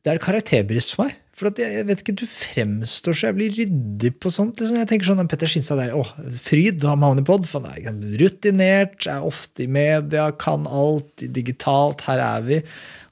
Det 0.00 0.14
er 0.14 0.22
karakterbrist 0.22 0.94
for 0.96 1.06
meg. 1.06 1.18
For 1.40 1.48
at 1.48 1.60
jeg, 1.60 1.86
vet 1.88 2.02
ikke, 2.02 2.16
Du 2.20 2.26
fremstår 2.28 3.16
så 3.16 3.30
jævlig 3.30 3.48
ryddig 3.56 4.12
på 4.20 4.32
sånt. 4.32 4.60
liksom. 4.60 4.76
Jeg 4.76 4.88
tenker 4.90 5.08
sånn, 5.08 5.28
Petter 5.28 5.48
Skinstad 5.48 5.80
der, 5.80 5.96
åh, 5.96 6.10
fryd, 6.36 6.84
han 6.84 7.04
havner 7.04 7.24
pod. 7.24 7.48
For 7.48 7.64
han 7.64 7.70
er 7.72 8.16
rutinert, 8.20 9.06
er 9.08 9.24
ofte 9.24 9.64
i 9.64 9.70
media, 9.70 10.30
kan 10.36 10.68
alt 10.68 11.24
digitalt. 11.36 12.04
Her 12.08 12.20
er 12.24 12.44
vi. 12.48 12.62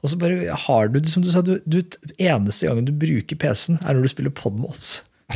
Og 0.04 0.12
så 0.12 0.20
bare 0.20 0.56
har 0.66 0.88
du 0.92 1.00
det, 1.00 1.10
som 1.10 1.24
du 1.24 1.30
sa, 1.32 1.42
du, 1.42 1.56
du, 1.64 1.80
eneste 2.20 2.68
gangen 2.68 2.86
du 2.86 2.94
bruker 2.94 3.36
PC-en, 3.40 3.80
er 3.82 3.96
når 3.96 4.06
du 4.06 4.12
spiller 4.12 4.34
pod 4.34 4.60
med 4.60 4.70
oss. 4.70 5.00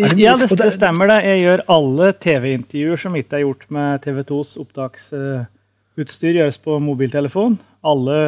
Helt, 0.00 0.16
ja, 0.16 0.36
det, 0.40 0.48
det, 0.56 0.70
stemmer 0.72 1.10
det. 1.10 1.18
Jeg 1.26 1.42
gjør 1.42 1.64
alle 1.74 2.12
TV-intervjuer 2.16 3.00
som 3.02 3.16
ikke 3.18 3.40
er 3.40 3.44
gjort 3.44 3.66
med 3.74 4.06
TV2s 4.06 4.54
opptaksutstyr, 4.62 6.38
gjøres 6.38 6.60
på 6.62 6.78
mobiltelefon. 6.84 7.58
Alle 7.84 8.20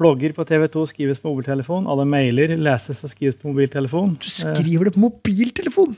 blogger 0.00 0.32
på 0.36 0.46
TV2 0.48 0.86
skrives 0.90 1.20
på 1.22 1.30
mobiltelefon. 1.30 1.86
Alle 1.90 2.06
mailer 2.08 2.56
leses 2.56 3.04
og 3.06 3.12
skrives 3.12 3.36
på 3.40 3.52
mobiltelefon. 3.52 4.16
Du 4.20 4.28
skriver 4.32 4.88
det 4.88 4.96
på 4.96 5.04
mobiltelefon?! 5.04 5.94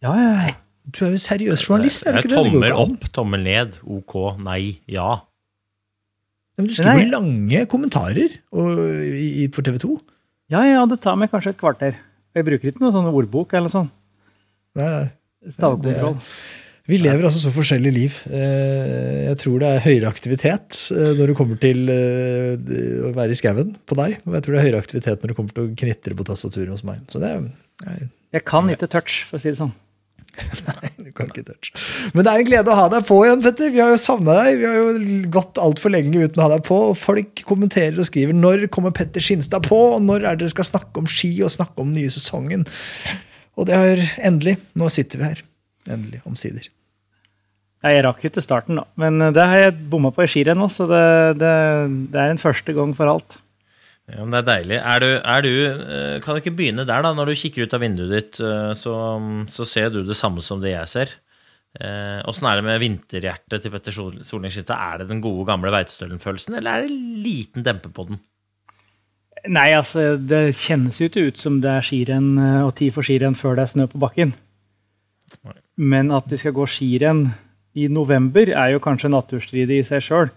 Ja, 0.00 0.14
ja. 0.16 0.52
Du 0.90 1.04
er 1.04 1.12
jo 1.14 1.20
seriøs 1.22 1.62
journalist, 1.68 2.06
er 2.08 2.16
du 2.16 2.22
ikke 2.22 2.30
det? 2.32 2.38
Tommel 2.40 2.72
opp, 2.74 3.02
tommel 3.14 3.42
ned, 3.44 3.76
ok, 3.84 4.14
nei, 4.42 4.80
ja. 4.90 5.20
Men 6.58 6.68
du 6.68 6.74
skriver 6.74 7.04
Nei. 7.04 7.10
lange 7.12 7.60
kommentarer 7.70 8.34
og, 8.52 8.80
i, 9.16 9.46
for 9.54 9.64
TV 9.64 9.78
2? 9.80 9.94
Ja, 10.52 10.64
ja, 10.66 10.80
det 10.90 10.98
tar 11.04 11.16
meg 11.20 11.30
kanskje 11.32 11.54
et 11.54 11.60
kvarter. 11.60 11.94
Jeg 12.36 12.46
bruker 12.46 12.72
ikke 12.72 12.82
noe 12.82 12.94
sånn 12.94 13.08
ordbok 13.12 13.54
eller 13.58 13.72
sånn. 13.72 13.88
Stavkontroll. 14.76 16.18
Vi 16.90 16.98
lever 16.98 17.26
altså 17.26 17.44
så 17.44 17.52
forskjellige 17.54 17.94
liv. 17.94 18.16
Eh, 18.34 19.26
jeg 19.28 19.36
tror 19.42 19.60
det 19.62 19.68
er 19.68 19.84
høyere 19.84 20.10
aktivitet 20.10 20.78
eh, 20.94 21.12
når 21.18 21.30
det 21.30 21.36
kommer 21.38 21.60
til 21.62 21.84
eh, 21.92 23.04
å 23.06 23.12
være 23.14 23.36
i 23.36 23.38
skauen 23.38 23.76
på 23.86 23.98
deg. 24.00 24.16
Og 24.26 24.34
jeg 24.36 24.46
tror 24.46 24.56
det 24.56 24.62
er 24.62 24.66
høyere 24.66 24.80
aktivitet 24.82 25.20
når 25.20 25.32
det 25.32 25.36
kommer 25.38 25.54
til 25.54 25.68
å 25.68 25.76
knitre 25.84 26.16
på 26.18 26.26
tastaturet 26.26 26.72
hos 26.72 26.82
meg. 26.86 27.04
Så 27.12 27.22
det 27.22 27.30
er, 27.36 28.08
jeg 28.34 28.44
kan 28.46 28.66
ikke 28.70 28.90
touch, 28.90 29.22
for 29.28 29.38
å 29.38 29.42
si 29.42 29.52
det 29.52 29.60
sånn. 29.60 29.72
Nei, 30.66 30.90
du 30.96 31.10
kan 31.14 31.30
ikke 31.30 31.44
touch. 31.46 31.70
Men 32.14 32.26
det 32.26 32.32
er 32.32 32.42
en 32.42 32.48
glede 32.48 32.72
å 32.72 32.78
ha 32.78 32.88
deg 32.92 33.06
på 33.06 33.20
igjen, 33.26 33.44
Petter. 33.44 33.70
Vi 33.74 33.82
har 33.82 33.92
jo 33.92 34.00
savna 34.02 34.36
deg. 34.40 34.58
Vi 34.60 34.68
har 34.68 34.80
jo 34.80 35.20
gått 35.38 35.62
altfor 35.62 35.94
lenge 35.94 36.24
uten 36.24 36.42
å 36.42 36.46
ha 36.46 36.52
deg 36.56 36.66
på. 36.66 36.80
og 36.90 36.98
Folk 36.98 37.44
kommenterer 37.46 37.98
og 37.98 38.08
skriver 38.08 38.36
når 38.36 38.66
kommer 38.74 38.94
Petter 38.96 39.22
Skinstad 39.24 39.66
på, 39.68 39.78
og 39.94 40.02
når 40.06 40.26
er 40.26 40.42
dere 40.42 40.50
skal 40.54 40.68
snakke 40.72 41.02
om 41.02 41.10
ski 41.10 41.32
og 41.46 41.54
snakke 41.54 41.78
om 41.82 41.92
den 41.92 42.02
nye 42.02 42.14
sesongen. 42.14 42.66
Og 43.58 43.70
det 43.70 43.78
har 43.78 44.04
endelig. 44.26 44.58
Nå 44.78 44.90
sitter 44.90 45.22
vi 45.22 45.32
her. 45.32 45.46
Endelig, 45.90 46.22
omsider. 46.28 46.70
Jeg 47.80 48.02
rakk 48.04 48.24
jo 48.26 48.30
til 48.34 48.44
starten, 48.44 48.80
da. 48.80 48.84
Men 49.00 49.32
det 49.32 49.40
har 49.40 49.62
jeg 49.64 49.78
bomma 49.92 50.10
på 50.12 50.26
i 50.26 50.28
skirenn 50.28 50.60
nå, 50.60 50.66
så 50.72 50.84
det, 50.90 51.04
det, 51.40 51.54
det 52.12 52.20
er 52.20 52.34
en 52.34 52.42
første 52.42 52.74
gang 52.76 52.92
for 52.96 53.08
alt. 53.08 53.38
Ja, 54.10 54.24
men 54.24 54.34
Det 54.34 54.40
er 54.40 54.48
deilig. 54.48 54.78
Er 54.80 55.02
du, 55.02 55.08
er 55.18 55.44
du, 55.44 55.50
eh, 55.70 56.20
kan 56.22 56.34
du 56.34 56.42
ikke 56.42 56.56
begynne 56.58 56.86
der, 56.88 57.02
da? 57.04 57.12
Når 57.14 57.30
du 57.30 57.38
kikker 57.38 57.66
ut 57.66 57.74
av 57.76 57.82
vinduet 57.84 58.14
ditt, 58.14 58.40
eh, 58.42 58.72
så, 58.78 58.94
så 59.50 59.66
ser 59.68 59.92
du 59.94 60.02
det 60.06 60.18
samme 60.18 60.42
som 60.42 60.62
det 60.62 60.74
jeg 60.74 60.90
ser. 60.90 61.12
Åssen 62.26 62.48
eh, 62.48 62.50
er 62.50 62.58
det 62.58 62.66
med 62.66 62.82
vinterhjertet 62.82 63.62
til 63.62 63.74
Petter 63.74 63.94
Solning 63.94 64.50
Skitte? 64.50 64.74
Er 64.74 65.02
det 65.02 65.10
den 65.12 65.22
gode, 65.22 65.46
gamle 65.48 65.70
Veitstølen-følelsen, 65.74 66.58
eller 66.58 66.80
er 66.80 66.88
det 66.88 67.26
liten 67.26 67.66
dempe 67.66 67.92
på 67.94 68.08
den? 68.08 68.18
Nei, 69.46 69.70
altså, 69.72 70.16
det 70.18 70.50
kjennes 70.58 70.98
jo 71.00 71.06
ikke 71.08 71.28
ut 71.30 71.38
som 71.40 71.60
det 71.62 71.70
er 71.72 71.86
skirenn 71.86 72.34
og 72.66 72.74
tid 72.76 72.92
for 72.92 73.06
skirenn 73.06 73.38
før 73.38 73.54
det 73.56 73.62
er 73.64 73.70
snø 73.72 73.86
på 73.88 74.00
bakken. 74.02 74.34
Men 75.80 76.10
at 76.12 76.26
vi 76.28 76.36
skal 76.42 76.52
gå 76.52 76.66
skirenn 76.68 77.30
i 77.78 77.86
november, 77.92 78.50
er 78.50 78.74
jo 78.74 78.82
kanskje 78.82 79.12
naturstridig 79.12 79.80
i 79.80 79.86
seg 79.86 80.02
sjøl. 80.04 80.30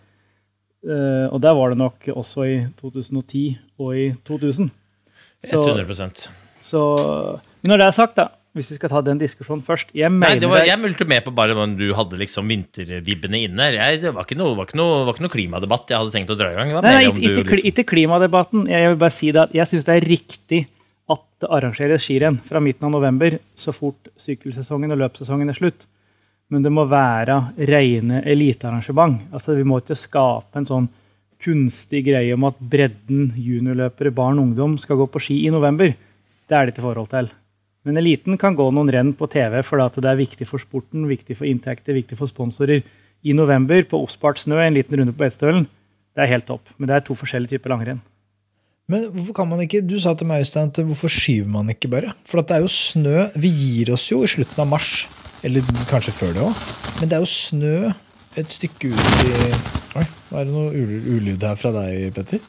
Uh, 0.83 1.31
og 1.31 1.39
der 1.43 1.55
var 1.55 1.71
det 1.71 1.79
nok 1.79 2.09
også 2.11 2.45
i 2.49 2.55
2010 2.81 3.43
og 3.79 3.97
i 3.97 4.07
2000. 4.27 4.71
Så, 5.43 5.59
100% 5.59 6.27
så, 6.63 6.81
Når 7.67 7.79
det 7.79 7.85
er 7.85 7.95
sagt, 7.95 8.15
da, 8.19 8.29
hvis 8.55 8.69
vi 8.71 8.77
skal 8.77 8.91
ta 8.91 9.01
den 9.03 9.19
diskusjonen 9.19 9.63
først 9.65 9.89
Jeg, 9.97 10.11
Nei, 10.13 10.37
var, 10.39 10.61
jeg 10.63 10.79
multe 10.79 11.07
med 11.09 11.23
på 11.25 11.33
bare 11.35 11.55
om 11.57 11.73
du 11.75 11.87
hadde 11.97 12.19
liksom 12.19 12.47
vintervibbene 12.51 13.41
inne. 13.47 13.69
Jeg, 13.75 14.03
det 14.03 14.13
var 14.15 14.27
ikke, 14.27 14.37
noe, 14.39 14.53
var, 14.55 14.69
ikke 14.69 14.79
noe, 14.79 15.01
var 15.07 15.15
ikke, 15.15 15.25
noe, 15.25 15.33
klimadebatt 15.33 15.91
jeg 15.91 15.99
hadde 15.99 16.15
tenkt 16.15 16.35
å 16.35 16.37
dra 16.39 16.51
i 16.53 16.59
gang. 16.59 16.75
nei, 16.75 16.93
nei 16.99 17.07
ikke, 17.09 17.31
liksom... 17.41 17.63
ikke, 17.71 17.87
klimadebatten. 17.95 18.67
Jeg 18.71 18.93
vil 18.93 18.99
bare 19.01 19.15
si 19.15 19.31
det 19.35 19.47
at 19.47 19.57
jeg 19.57 19.71
syns 19.71 19.89
det 19.89 19.97
er 19.97 20.07
riktig 20.07 20.61
at 21.11 21.25
det 21.43 21.49
arrangeres 21.51 22.05
skirenn 22.05 22.37
fra 22.45 22.61
midten 22.63 22.87
av 22.87 22.93
november 22.93 23.39
så 23.59 23.73
fort 23.75 24.13
sykkelsesongen 24.21 24.95
og 24.95 25.01
løpssesongen 25.01 25.51
er 25.51 25.59
slutt 25.59 25.87
men 26.51 26.65
det 26.65 26.71
må 26.73 26.85
være 26.89 27.37
rene 27.69 28.21
elitearrangement. 28.29 29.21
Altså, 29.33 29.55
vi 29.57 29.65
må 29.67 29.79
ikke 29.81 29.97
skape 29.97 30.59
en 30.59 30.67
sånn 30.69 30.89
kunstig 31.43 32.03
greie 32.07 32.33
om 32.35 32.45
at 32.47 32.59
bredden 32.59 33.31
juniorløpere, 33.35 34.13
barn 34.15 34.39
og 34.39 34.49
ungdom 34.49 34.75
skal 34.79 34.99
gå 35.01 35.07
på 35.11 35.21
ski 35.23 35.39
i 35.47 35.53
november. 35.53 35.93
Det 36.47 36.55
er 36.55 36.67
det 36.67 36.75
ikke 36.75 36.85
forhold 36.85 37.09
til. 37.11 37.31
Men 37.83 37.99
eliten 37.99 38.39
kan 38.39 38.55
gå 38.55 38.69
noen 38.71 38.91
renn 38.95 39.11
på 39.17 39.27
TV 39.31 39.59
fordi 39.65 40.03
det 40.03 40.11
er 40.11 40.21
viktig 40.21 40.47
for 40.47 40.61
sporten, 40.61 41.07
viktig 41.09 41.35
for 41.39 41.49
inntekter, 41.49 41.97
viktig 41.97 42.19
for 42.19 42.31
sponsorer. 42.31 42.83
I 43.23 43.35
november 43.35 43.83
på 43.87 43.99
oppspart 44.03 44.39
snø, 44.39 44.59
en 44.59 44.75
liten 44.75 44.99
runde 44.99 45.15
på 45.15 45.23
Beitostølen, 45.23 45.67
det 46.13 46.23
er 46.23 46.31
helt 46.35 46.47
topp. 46.47 46.73
Men 46.77 46.89
det 46.89 46.95
er 46.97 47.05
to 47.07 47.15
forskjellige 47.17 47.57
typer 47.57 47.73
langrenn. 47.73 48.01
Men 48.91 49.07
hvorfor 49.13 49.35
kan 49.37 49.47
man 49.47 49.61
ikke, 49.63 49.81
Du 49.81 49.95
sa 49.99 50.13
til 50.13 50.27
meg, 50.27 50.43
Øystein, 50.43 50.69
at 50.69 50.79
hvorfor 50.83 51.11
skyver 51.11 51.47
man 51.49 51.71
ikke 51.71 51.87
bare? 51.91 52.11
For 52.27 52.43
det 52.43 52.57
er 52.57 52.65
jo 52.65 52.71
snø. 52.71 53.29
Vi 53.35 53.49
gir 53.49 53.93
oss 53.95 54.09
jo 54.11 54.23
i 54.23 54.27
slutten 54.27 54.59
av 54.59 54.67
mars. 54.67 55.05
Eller 55.43 55.65
kanskje 55.89 56.15
før 56.15 56.33
det 56.35 56.43
òg. 56.45 56.65
Men 56.99 57.11
det 57.11 57.17
er 57.17 57.23
jo 57.23 57.29
snø 57.29 57.77
et 58.39 58.49
stykke 58.49 58.93
ut 58.93 59.23
i 59.27 59.33
Oi, 59.93 60.05
hva 60.31 60.41
er 60.41 60.47
det 60.47 60.53
noe 60.55 60.71
ulyd 60.73 61.43
her 61.45 61.57
fra 61.59 61.69
deg, 61.75 62.07
Petter. 62.15 62.41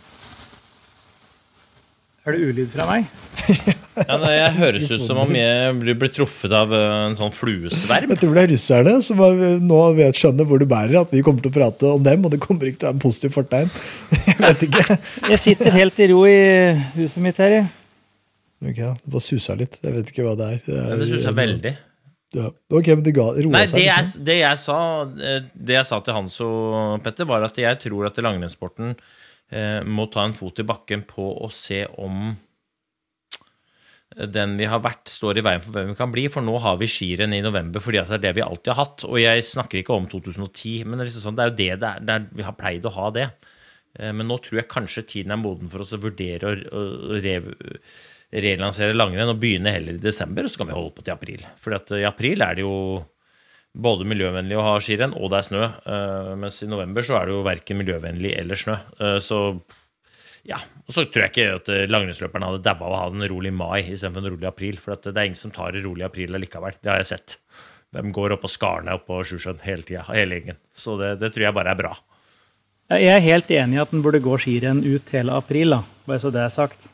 Er 2.25 2.33
det 2.33 2.47
ulyd 2.49 2.71
fra 2.73 2.87
meg? 2.89 3.11
ja, 4.09 4.17
nei, 4.17 4.31
Jeg 4.39 4.53
høres 4.57 4.93
ut 4.95 5.03
som 5.05 5.19
om 5.21 5.35
jeg 5.37 5.75
blir 5.83 6.09
truffet 6.09 6.55
av 6.57 6.73
eh, 6.73 6.93
en 7.11 7.17
sånn 7.19 7.35
fluesverm. 7.37 8.15
Jeg 8.15 8.23
tror 8.23 8.33
det 8.39 8.45
er 8.47 8.53
russerne 8.55 8.95
som 9.05 9.21
nå 9.69 9.81
vet 9.99 10.23
skjønner 10.23 10.49
hvor 10.49 10.63
du 10.63 10.65
bærer, 10.71 10.97
at 11.03 11.13
vi 11.13 11.21
kommer 11.27 11.45
til 11.45 11.53
å 11.53 11.57
prate 11.59 11.91
om 11.99 12.07
dem, 12.07 12.25
og 12.25 12.33
det 12.33 12.41
kommer 12.41 12.71
ikke 12.71 12.81
til 12.81 12.89
å 12.89 12.95
være 12.95 12.97
en 12.97 13.05
positiv 13.05 13.37
fortegn. 13.37 13.73
Jeg 14.31 14.39
vet 14.41 14.65
ikke. 14.71 15.01
Jeg 15.35 15.43
sitter 15.43 15.77
helt 15.77 16.01
i 16.01 16.09
ro 16.15 16.23
i 16.31 16.39
huset 16.97 17.21
mitt 17.27 17.43
her, 17.45 17.59
jeg. 17.59 17.73
Okay, 18.65 18.95
Det 19.05 19.13
bare 19.13 19.27
susa 19.27 19.59
litt. 19.61 19.77
Jeg 19.85 19.93
vet 19.99 20.15
ikke 20.15 20.25
hva 20.25 20.39
det 20.41 20.47
er. 20.55 20.63
Det, 20.65 20.79
er, 20.81 21.03
det 21.03 21.11
susa 21.11 21.35
veldig. 21.37 21.75
Ja. 22.35 22.49
Ok, 22.75 22.89
men 22.93 23.05
det 23.07 23.15
ga, 23.15 23.29
Nei, 23.47 23.67
det 23.71 23.85
jeg, 23.85 24.09
det, 24.27 24.39
jeg 24.41 24.59
sa, 24.59 24.79
eh, 25.23 25.45
det 25.55 25.77
jeg 25.79 25.87
sa 25.87 26.01
til 26.03 26.17
Hans 26.17 26.41
og 26.43 27.05
Petter, 27.05 27.29
var 27.31 27.47
at 27.47 27.61
jeg 27.61 27.79
tror 27.85 28.09
at 28.09 28.19
langrennssporten 28.19 28.97
eh, 29.55 29.81
må 29.87 30.09
ta 30.11 30.27
en 30.27 30.35
fot 30.37 30.59
i 30.59 30.67
bakken 30.67 31.07
på 31.07 31.29
å 31.47 31.53
se 31.55 31.85
om 32.03 32.35
den 34.15 34.55
vi 34.59 34.67
har 34.71 34.83
vært, 34.83 35.09
står 35.11 35.41
i 35.41 35.45
veien 35.45 35.63
for 35.63 35.75
hvem 35.75 35.91
vi 35.91 35.99
kan 35.99 36.13
bli. 36.13 36.27
For 36.31 36.45
nå 36.45 36.55
har 36.63 36.79
vi 36.81 36.91
skirenn 36.91 37.35
i 37.35 37.43
november 37.45 37.83
fordi 37.83 38.03
det 38.03 38.19
er 38.19 38.25
det 38.29 38.35
vi 38.39 38.45
alltid 38.47 38.73
har 38.73 38.81
hatt. 38.85 39.07
Og 39.09 39.19
jeg 39.19 39.47
snakker 39.49 39.81
ikke 39.81 39.97
om 39.97 40.07
2010, 40.11 40.85
men 40.87 40.99
det 40.99 41.05
er, 41.05 41.11
liksom 41.11 41.27
sånn, 41.29 41.39
det 41.39 41.45
er 41.45 41.51
jo 41.51 41.59
det, 41.59 41.69
det, 41.83 41.91
er, 41.91 42.07
det 42.07 42.17
er, 42.17 42.27
vi 42.39 42.47
har 42.47 42.59
pleid 42.59 42.87
å 42.87 42.95
ha 42.95 43.11
det. 43.15 43.29
Eh, 43.99 44.13
men 44.15 44.29
nå 44.31 44.39
tror 44.43 44.61
jeg 44.61 44.71
kanskje 44.71 45.07
tiden 45.17 45.35
er 45.35 45.41
moden 45.43 45.73
for 45.73 45.85
oss 45.85 45.95
å 45.97 46.03
vurdere 46.03 46.51
å, 46.51 46.55
å 46.55 47.23
rev, 47.25 47.51
relansere 48.43 48.97
langrenn 48.97 49.31
og 49.31 49.41
begynne 49.41 49.73
heller 49.75 49.99
i 49.99 50.03
desember, 50.03 50.47
og 50.47 50.53
så 50.53 50.61
kan 50.61 50.71
vi 50.71 50.77
holde 50.77 50.95
på 50.97 51.05
til 51.05 51.15
april. 51.15 51.45
For 51.61 51.77
i 51.99 52.07
april 52.09 52.43
er 52.43 52.59
det 52.59 52.65
jo 52.65 52.75
både 53.75 54.07
miljøvennlig 54.07 54.59
å 54.59 54.67
ha 54.69 54.75
skirenn, 54.83 55.17
og 55.19 55.33
det 55.33 55.41
er 55.41 55.49
snø. 55.49 55.65
Uh, 55.87 56.35
mens 56.39 56.61
i 56.63 56.71
november 56.71 57.07
så 57.07 57.19
er 57.19 57.29
det 57.29 57.35
jo 57.35 57.47
verken 57.47 57.81
miljøvennlig 57.81 58.35
eller 58.39 58.61
snø. 58.61 58.79
Uh, 59.01 59.19
så 59.23 59.41
Ja, 60.45 60.59
og 60.85 60.93
så 60.93 61.07
tror 61.09 61.23
jeg 61.25 61.33
ikke 61.33 61.53
at 61.57 61.69
eh, 61.73 61.87
langrennsløperne 61.89 62.51
hadde 62.51 62.65
daua 62.67 62.85
av 62.85 62.93
å 62.93 62.99
ha 63.01 63.05
den 63.15 63.25
rolig 63.33 63.49
mai 63.57 63.79
istedenfor 63.81 64.21
en 64.21 64.35
rolig 64.35 64.49
april. 64.51 64.77
For 64.77 64.93
det 65.01 65.15
er 65.15 65.31
ingen 65.31 65.41
som 65.41 65.55
tar 65.55 65.73
en 65.73 65.87
rolig 65.87 66.05
april 66.05 66.37
allikevel. 66.37 66.77
Det 66.85 66.91
har 66.93 66.99
jeg 67.01 67.09
sett. 67.15 67.37
De 67.97 68.03
går 68.13 68.35
opp 68.35 68.43
på 68.45 68.51
Skarne 68.53 68.99
og 68.99 69.07
på 69.09 69.23
Sjusjøen 69.25 69.63
hele 69.65 69.87
tida, 69.89 70.03
hele 70.11 70.37
gjengen. 70.37 70.59
Så 70.77 70.99
det, 71.01 71.15
det, 71.23 71.31
tror 71.33 71.47
jeg 71.47 71.57
bare 71.57 71.73
er 71.73 71.79
bra. 71.81 71.95
Jeg 72.93 73.15
er 73.15 73.25
helt 73.25 73.55
enig 73.57 73.79
i 73.79 73.83
at 73.87 73.95
den 73.97 74.05
burde 74.05 74.21
gå 74.21 74.37
skirenn 74.45 74.85
ut 74.85 75.15
hele 75.17 75.39
april, 75.41 75.79
da. 75.79 75.81
bare 76.05 76.21
så 76.21 76.35
det 76.35 76.45
er 76.45 76.53
sagt. 76.53 76.91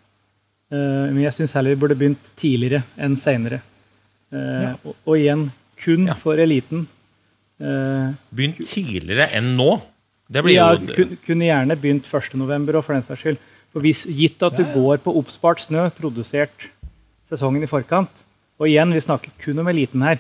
Eh, 0.71 1.07
men 1.11 1.23
jeg 1.25 1.35
syns 1.35 1.57
heller 1.59 1.75
vi 1.75 1.81
burde 1.83 1.99
begynt 1.99 2.33
tidligere 2.39 2.85
enn 3.01 3.17
seinere. 3.19 3.61
Eh, 4.31 4.65
ja. 4.67 4.73
Og, 4.85 4.95
og, 5.05 5.15
igjen, 5.19 5.47
kun 5.81 6.11
ja. 6.11 6.17
for 6.19 6.41
eliten. 6.41 6.87
Begynt 7.61 8.63
tidligere 8.65 9.27
enn 9.37 9.55
nå? 9.59 9.75
Det 10.31 10.45
blir 10.47 10.55
ja, 10.55 10.71
jo... 10.79 11.09
kunne 11.27 11.49
gjerne 11.49 11.77
begynt 11.77 12.07
1.11. 12.07 12.71
og 12.79 12.85
for 12.87 12.95
den 12.95 13.05
saks 13.05 13.25
skyld. 13.25 13.41
For 13.71 13.85
hvis, 13.85 14.05
gitt 14.17 14.43
at 14.47 14.57
du 14.57 14.65
går 14.73 15.03
på 15.03 15.15
oppspart 15.19 15.63
snø, 15.63 15.89
produsert 15.95 16.71
sesongen 17.27 17.63
i 17.63 17.71
forkant 17.71 18.25
Og 18.59 18.67
igjen, 18.67 18.91
vi 18.95 19.03
snakker 19.03 19.35
kun 19.41 19.63
om 19.63 19.69
eliten 19.71 20.03
her. 20.05 20.19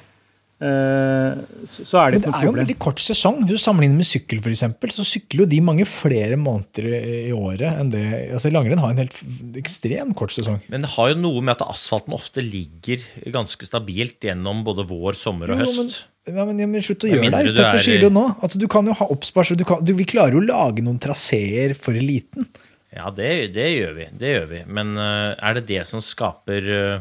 Uh, 0.61 1.41
så 1.65 2.03
er 2.03 2.12
det, 2.12 2.19
Men 2.21 2.25
det 2.27 2.31
er 2.37 2.45
jo 2.45 2.53
en 2.53 2.59
veldig 2.59 2.77
kort 2.85 3.01
sesong. 3.01 3.39
Hvis 3.49 3.57
du 3.57 3.62
sammenligner 3.62 4.03
med 4.03 4.09
sykkel, 4.09 4.43
for 4.45 4.53
eksempel, 4.53 4.93
så 4.93 5.07
sykler 5.09 5.47
jo 5.47 5.49
de 5.49 5.61
mange 5.65 5.87
flere 5.89 6.37
måneder 6.37 6.89
i 7.01 7.33
året 7.33 7.79
enn 7.81 7.93
det 7.95 8.05
altså 8.37 8.53
Langrenn 8.53 8.83
har 8.83 8.93
en 8.93 9.01
helt 9.01 9.17
ekstrem 9.57 10.12
kort 10.19 10.35
sesong. 10.37 10.61
Men 10.69 10.85
det 10.85 10.93
har 10.99 11.15
jo 11.15 11.21
noe 11.23 11.41
med 11.41 11.57
at 11.57 11.65
asfalten 11.65 12.17
ofte 12.17 12.45
ligger 12.45 13.01
ganske 13.33 13.69
stabilt 13.69 14.29
gjennom 14.29 14.61
både 14.67 14.85
vår, 14.91 15.17
sommer 15.17 15.55
og 15.55 15.62
høst. 15.62 16.03
Ja, 16.29 16.45
men, 16.45 16.59
ja, 16.61 16.69
men 16.69 16.85
Slutt 16.85 17.07
å 17.07 17.11
gjøre 17.11 17.31
deg. 17.33 17.55
Dette 17.57 17.81
sier 17.81 18.05
du 18.05 18.11
nå. 18.12 18.27
Altså, 18.45 18.61
du 18.61 18.67
kan 18.71 18.85
jo 18.85 18.97
ha 18.99 19.07
oppspart, 19.15 19.55
du 19.57 19.65
kan, 19.65 19.81
du, 19.81 19.95
Vi 19.97 20.05
klarer 20.09 20.37
jo 20.37 20.43
å 20.43 20.49
lage 20.51 20.85
noen 20.85 21.01
traseer 21.01 21.73
for 21.79 21.97
eliten. 21.97 22.45
Ja, 22.93 23.09
det, 23.15 23.55
det, 23.55 23.71
gjør 23.79 23.97
vi. 23.97 24.11
Det 24.21 24.35
gjør 24.35 24.51
vi. 24.51 24.61
Men 24.69 24.93
uh, 24.99 25.33
er 25.39 25.57
det 25.57 25.65
det 25.71 25.87
som 25.89 26.03
skaper 26.05 26.69
uh, 26.69 27.01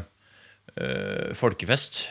uh, 0.78 1.28
folkefest? 1.36 2.06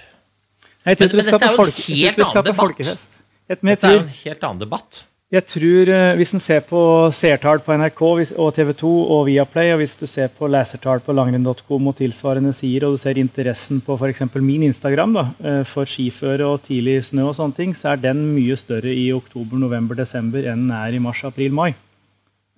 Jeg 0.89 0.97
men, 0.99 1.13
men 1.13 1.29
dette 1.29 1.45
er 1.45 1.55
jo 1.55 1.67
en 1.69 1.77
helt 1.85 2.25
annen 2.25 2.49
debatt. 2.49 3.21
Dette 3.49 3.87
er 3.87 3.95
jo 3.95 4.01
en 4.01 4.11
helt 4.23 4.43
annen 4.49 4.65
debatt. 4.65 5.05
Jeg 5.29 5.45
tror 5.45 5.89
eh, 5.93 6.15
Hvis 6.17 6.31
en 6.33 6.41
ser 6.41 6.63
på 6.65 6.79
seertall 7.13 7.59
på 7.61 7.75
NRK 7.77 7.99
og 8.41 8.47
TV 8.55 8.71
2 8.79 8.93
og 9.13 9.27
Viaplay, 9.27 9.69
og 9.75 9.83
hvis 9.83 9.93
du 9.99 10.07
ser 10.09 10.31
på 10.33 10.49
lesertall 10.49 11.03
på 11.05 11.13
langrenn.com 11.13 11.89
og 11.91 11.95
tilsvarende 11.99 12.53
sider, 12.57 12.87
og 12.87 12.97
du 12.97 13.01
ser 13.03 13.19
interessen 13.21 13.77
på 13.85 13.93
f.eks. 13.93 14.23
min 14.41 14.65
Instagram 14.65 15.13
da, 15.13 15.25
eh, 15.45 15.61
for 15.69 15.85
skiføre 15.85 16.47
og 16.49 16.63
tidlig 16.65 17.03
snø, 17.11 17.27
og 17.29 17.37
sånne 17.37 17.59
ting, 17.59 17.77
så 17.77 17.91
er 17.93 18.01
den 18.07 18.23
mye 18.33 18.57
større 18.57 18.89
i 18.89 19.11
oktober, 19.13 19.61
november, 19.61 20.01
desember 20.01 20.49
enn 20.49 20.65
den 20.65 20.73
er 20.79 20.97
i 20.97 21.03
mars, 21.03 21.21
april, 21.29 21.53
mai. 21.53 21.75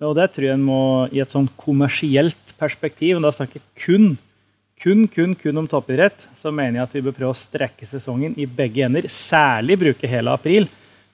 Og 0.00 0.16
det 0.16 0.30
tror 0.32 0.48
jeg 0.48 0.56
en 0.56 0.64
må 0.64 0.82
i 1.12 1.20
et 1.20 1.30
sånn 1.30 1.50
kommersielt 1.60 2.56
perspektiv, 2.56 3.18
og 3.18 3.28
da 3.28 3.36
snakker 3.36 3.60
jeg 3.60 3.84
kun, 3.84 4.08
kun, 4.82 5.06
kun, 5.08 5.34
kun 5.38 5.62
om 5.62 5.70
toppidrett, 5.70 6.26
så 6.38 6.50
mener 6.50 6.80
jeg 6.80 6.88
at 6.88 6.94
vi 6.98 7.04
bør 7.06 7.16
prøve 7.16 7.34
å 7.36 7.38
strekke 7.38 7.86
sesongen 7.86 8.34
i 8.36 8.48
begge 8.50 8.84
ender. 8.86 9.06
Særlig 9.10 9.78
bruke 9.80 10.10
hele 10.10 10.34
april 10.34 10.66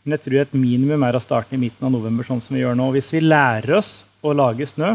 men 0.09 0.17
jeg 0.17 0.25
tror 0.25 0.41
et 0.41 0.53
minimum 0.57 1.03
er 1.05 1.17
å 1.19 1.21
starte 1.21 1.53
i 1.53 1.61
midten 1.61 1.85
av 1.85 1.91
november, 1.93 2.25
sånn 2.25 2.41
som 2.41 2.55
vi 2.57 2.63
gjør 2.63 2.77
nå. 2.79 2.87
Hvis 2.95 3.11
vi 3.13 3.21
lærer 3.21 3.75
oss 3.77 3.91
å 4.25 4.33
lage 4.33 4.65
snø 4.65 4.95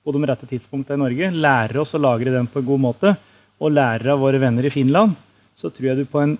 på 0.00 0.14
de 0.14 0.22
rette 0.24 0.48
tidspunktene 0.48 0.96
i 0.96 1.02
Norge, 1.02 1.28
lærer 1.36 1.76
oss 1.82 1.92
å 1.92 2.00
lagre 2.00 2.32
den 2.32 2.48
på 2.48 2.62
en 2.62 2.68
god 2.70 2.80
måte, 2.80 3.12
og 3.60 3.74
lærer 3.76 4.14
av 4.14 4.22
våre 4.22 4.40
venner 4.40 4.64
i 4.64 4.72
Finland, 4.72 5.12
så 5.52 5.68
tror 5.68 5.90
jeg 5.90 6.00
du 6.00 6.08
på 6.08 6.22
en 6.22 6.32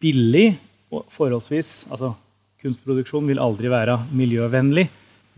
billig 0.00 0.54
og 0.88 1.04
forholdsvis 1.12 1.90
altså 1.90 2.14
Kunstproduksjon 2.60 3.28
vil 3.28 3.38
aldri 3.40 3.70
være 3.72 3.94
miljøvennlig, 4.16 4.86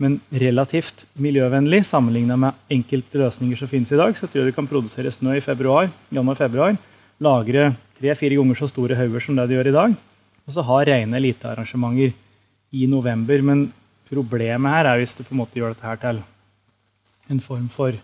men 0.01 0.17
relativt 0.31 1.05
miljøvennlig 1.21 1.83
sammenlignet 1.85 2.39
med 2.39 2.73
enkelte 2.73 3.21
løsninger 3.21 3.59
som 3.59 3.69
finnes 3.69 3.91
i 3.93 3.99
dag. 3.99 4.15
Så 4.17 4.27
tror 4.27 4.43
jeg 4.43 4.53
du 4.53 4.57
kan 4.57 4.69
produsere 4.69 5.13
snø 5.13 5.37
i 5.37 5.43
februar, 5.43 5.91
januar-februar, 6.13 6.77
lagre 7.23 7.69
tre-fire 7.99 8.39
ganger 8.39 8.59
så 8.59 8.69
store 8.71 8.97
hauger 8.99 9.23
som 9.23 9.37
det 9.37 9.47
du 9.49 9.55
gjør 9.55 9.69
i 9.69 9.75
dag, 9.75 9.97
og 10.43 10.55
så 10.55 10.65
ha 10.67 10.79
rene 10.89 11.19
elitearrangementer 11.19 12.15
i 12.73 12.87
november. 12.89 13.45
Men 13.45 13.67
problemet 14.09 14.77
her 14.77 14.89
er 14.89 15.03
hvis 15.03 15.15
du 15.19 15.23
på 15.23 15.35
en 15.35 15.43
måte 15.43 15.61
gjør 15.61 15.75
dette 15.75 15.87
her 15.87 16.01
til 16.01 16.23
en 17.31 17.43
form 17.43 17.69
for 17.71 17.95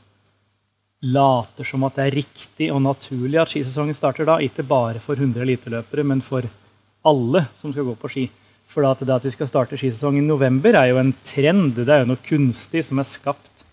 Later 0.99 1.63
som 1.63 1.85
at 1.87 1.95
det 1.95 2.05
er 2.09 2.17
riktig 2.17 2.65
og 2.73 2.81
naturlig 2.83 3.37
at 3.39 3.51
skisesongen 3.53 3.95
starter 3.95 4.27
da. 4.27 4.35
Ikke 4.43 4.65
bare 4.67 4.99
for 4.99 5.15
100 5.15 5.45
eliteløpere, 5.45 6.03
men 6.03 6.19
for 6.19 6.43
alle 7.07 7.45
som 7.61 7.71
skal 7.71 7.87
gå 7.87 7.93
på 7.95 8.11
ski. 8.11 8.25
For 8.69 8.85
det 8.85 9.09
at 9.09 9.25
vi 9.25 9.33
skal 9.33 9.49
starte 9.49 9.77
skisesongen 9.79 10.23
i 10.23 10.29
november, 10.29 10.75
er 10.77 10.91
jo 10.91 10.99
en 11.01 11.13
trend. 11.25 11.73
Det 11.79 11.89
er 11.89 12.03
jo 12.03 12.11
noe 12.11 12.21
kunstig 12.25 12.83
som 12.85 13.01
er 13.01 13.07
skapt 13.09 13.63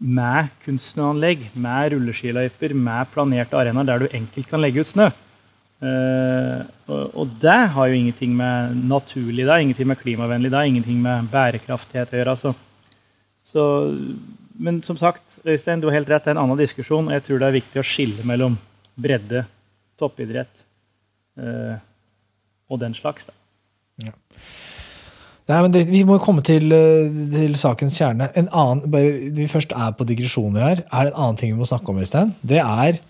med 0.00 0.48
kunstsnøanlegg, 0.64 1.50
med 1.60 1.92
rulleskiløyper, 1.94 2.74
med 2.74 3.10
planerte 3.12 3.58
arenaer 3.58 3.86
der 3.86 4.02
du 4.02 4.16
enkelt 4.16 4.48
kan 4.50 4.62
legge 4.64 4.82
ut 4.82 4.90
snø. 4.90 5.10
Uh, 5.80 6.60
og, 7.16 7.30
det 7.40 7.60
har 7.72 7.88
jo 7.88 7.96
ingenting 7.96 8.34
med 8.36 8.74
naturlig 8.90 9.46
det 9.48 9.54
ingenting 9.62 9.88
med 9.88 9.96
klimavennlig 9.96 10.50
det 10.52 10.64
ingenting 10.68 10.98
med 11.00 11.30
bærekraftighet 11.32 12.12
å 12.12 12.18
gjøre. 12.18 12.34
Altså. 12.34 12.52
Så, 13.46 13.62
men 14.60 14.82
som 14.84 14.98
sagt, 15.00 15.38
Øystein, 15.46 15.80
du 15.80 15.88
har 15.88 15.96
helt 15.96 16.10
rett, 16.10 16.26
det 16.26 16.34
er 16.34 16.36
en 16.36 16.42
annen 16.42 16.60
diskusjon. 16.60 17.08
og 17.08 17.16
Jeg 17.16 17.24
tror 17.28 17.40
det 17.40 17.48
er 17.48 17.60
viktig 17.60 17.80
å 17.80 17.86
skille 17.86 18.26
mellom 18.28 18.58
bredde, 19.00 19.46
toppidrett 20.00 20.64
uh, 21.40 21.76
og 22.68 22.82
den 22.82 22.96
slags. 22.96 23.30
Ja. 24.06 24.16
Nei, 25.50 25.60
men 25.64 25.72
det, 25.74 25.84
Vi 25.90 26.04
må 26.06 26.20
komme 26.22 26.44
til, 26.46 26.70
eh, 26.72 27.10
til, 27.32 27.54
sakens 27.58 27.98
kjerne. 27.98 28.30
En 28.38 28.50
annen, 28.54 28.84
bare, 28.90 29.30
vi 29.34 29.48
først 29.50 29.72
er 29.74 29.94
på 29.98 30.06
digresjoner 30.06 30.62
her. 30.62 30.82
Er 30.92 31.08
det 31.08 31.14
en 31.14 31.22
annen 31.24 31.40
ting 31.40 31.54
vi 31.54 31.58
må 31.58 31.66
snakke 31.68 31.90
om? 31.90 31.98
Øystein? 31.98 32.34
Det 32.46 32.60
er 32.62 33.00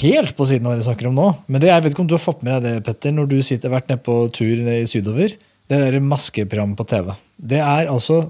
helt 0.00 0.36
på 0.36 0.46
siden 0.48 0.66
av 0.66 0.74
det 0.74 0.82
vi 0.82 0.88
snakker 0.90 1.08
om 1.08 1.16
nå. 1.16 1.28
Men 1.48 1.62
det, 1.62 1.70
jeg 1.72 1.84
vet 1.84 1.94
ikke 1.94 2.04
om 2.04 2.10
du 2.10 2.16
har 2.16 2.24
fått 2.24 2.44
med 2.44 2.58
deg 2.58 2.78
det, 2.78 2.84
Petter, 2.84 3.14
når 3.16 3.30
du 3.30 3.38
sitter, 3.40 3.70
har 3.70 3.78
vært 3.78 3.92
nede 3.92 4.04
på 4.04 4.18
tur 4.36 4.60
i 4.60 4.82
sydover. 4.88 5.36
Det 5.66 5.78
der 5.82 5.98
maskeprogrammet 5.98 6.78
på 6.78 6.86
TV. 6.86 7.14
Det 7.36 7.58
er 7.58 7.88
altså 7.90 8.20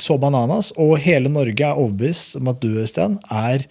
så 0.00 0.16
bananas, 0.18 0.70
og 0.80 0.96
hele 1.04 1.28
Norge 1.28 1.60
er 1.60 1.76
overbevist 1.76 2.38
om 2.38 2.48
at 2.48 2.62
du, 2.62 2.70
Øystein, 2.80 3.18
er 3.28 3.66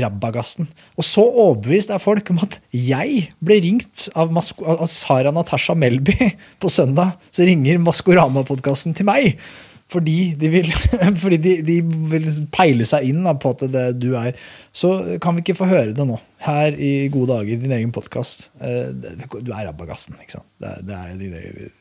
Rabagassen. 0.00 0.68
Og 0.98 1.06
så 1.06 1.24
overbevist 1.24 1.90
er 1.90 2.02
folk 2.02 2.30
om 2.32 2.42
at 2.44 2.60
jeg 2.74 3.26
ble 3.42 3.58
ringt 3.64 4.06
av, 4.14 4.30
av 4.30 4.86
Sara 4.90 5.32
Natasha 5.34 5.74
Melby 5.78 6.16
på 6.62 6.70
søndag. 6.72 7.16
Så 7.34 7.48
ringer 7.48 7.82
Maskorama-podkasten 7.82 8.96
til 8.96 9.08
meg 9.10 9.34
fordi 9.90 10.34
de 10.38 10.50
vil, 10.52 10.68
fordi 11.22 11.38
de, 11.42 11.54
de 11.66 11.78
vil 12.12 12.28
peile 12.54 12.86
seg 12.86 13.08
inn 13.10 13.26
på 13.42 13.54
at 13.56 13.64
det 13.72 13.86
du 13.98 14.12
er. 14.18 14.36
Så 14.70 14.92
kan 15.22 15.34
vi 15.34 15.44
ikke 15.44 15.58
få 15.58 15.66
høre 15.70 15.94
det 15.96 16.06
nå, 16.06 16.18
her 16.46 16.76
i 16.78 17.08
Gode 17.12 17.34
dager, 17.34 17.58
din 17.62 17.74
egen 17.74 17.90
podkast. 17.94 18.48
Eh, 18.62 18.92
du 18.94 19.50
er 19.50 19.66
rabagassen, 19.66 20.14
ikke 20.22 20.38
sant? 20.38 20.50
Det, 20.62 20.76
det 20.86 21.00
er, 21.00 21.18
det, 21.18 21.72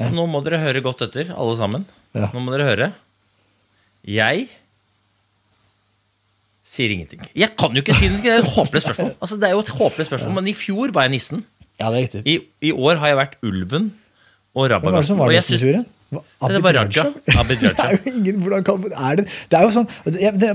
Så 0.00 0.10
nå 0.14 0.26
må 0.30 0.42
dere 0.42 0.62
høre 0.64 0.82
godt 0.84 1.06
etter, 1.06 1.30
alle 1.36 1.54
sammen. 1.60 1.86
Ja. 2.16 2.32
Nå 2.34 2.42
må 2.42 2.54
dere 2.56 2.66
høre. 2.66 2.90
Jeg 4.02 4.48
sier 6.62 6.92
ingenting. 6.94 7.22
Jeg 7.34 7.54
kan 7.58 7.74
jo 7.74 7.82
ikke 7.82 7.96
si 7.96 8.10
det! 8.10 8.20
Det 8.22 8.30
er 8.32 8.44
et 8.44 8.52
håpløst 8.54 8.86
spørsmål. 8.88 9.14
Altså, 9.18 9.38
det 9.40 9.48
er 9.48 9.56
jo 9.56 9.64
et 9.64 9.72
håpløst 9.80 10.12
spørsmål, 10.12 10.36
Men 10.38 10.52
i 10.52 10.54
fjor 10.56 10.94
var 10.94 11.08
jeg 11.08 11.16
nissen. 11.16 11.42
Ja, 11.80 11.90
det 11.90 11.96
er 11.96 12.04
riktig. 12.06 12.22
I, 12.28 12.38
I, 12.68 12.70
år 12.72 13.00
har 13.02 13.12
jeg 13.12 13.18
vært 13.18 13.34
ulven 13.42 13.90
og. 14.54 14.68
Hvem 14.68 14.86
var 14.92 15.00
det 15.00 15.08
som 15.10 15.20
var 15.20 15.34
nissen 15.34 15.58
i 15.58 15.60
fjor? 15.62 15.82
Raja. 16.12 17.04
Abid 17.40 17.62
Raja. 17.62 17.72
det 17.72 17.84
er 17.84 17.94
jo 17.96 18.10
ingen, 18.12 18.40
hvordan 18.42 18.64
kan, 18.66 18.82
er 18.92 19.22
det, 19.22 19.24
det 19.48 19.56
er 19.56 19.62
jo 19.64 19.70
sånn 19.72 19.86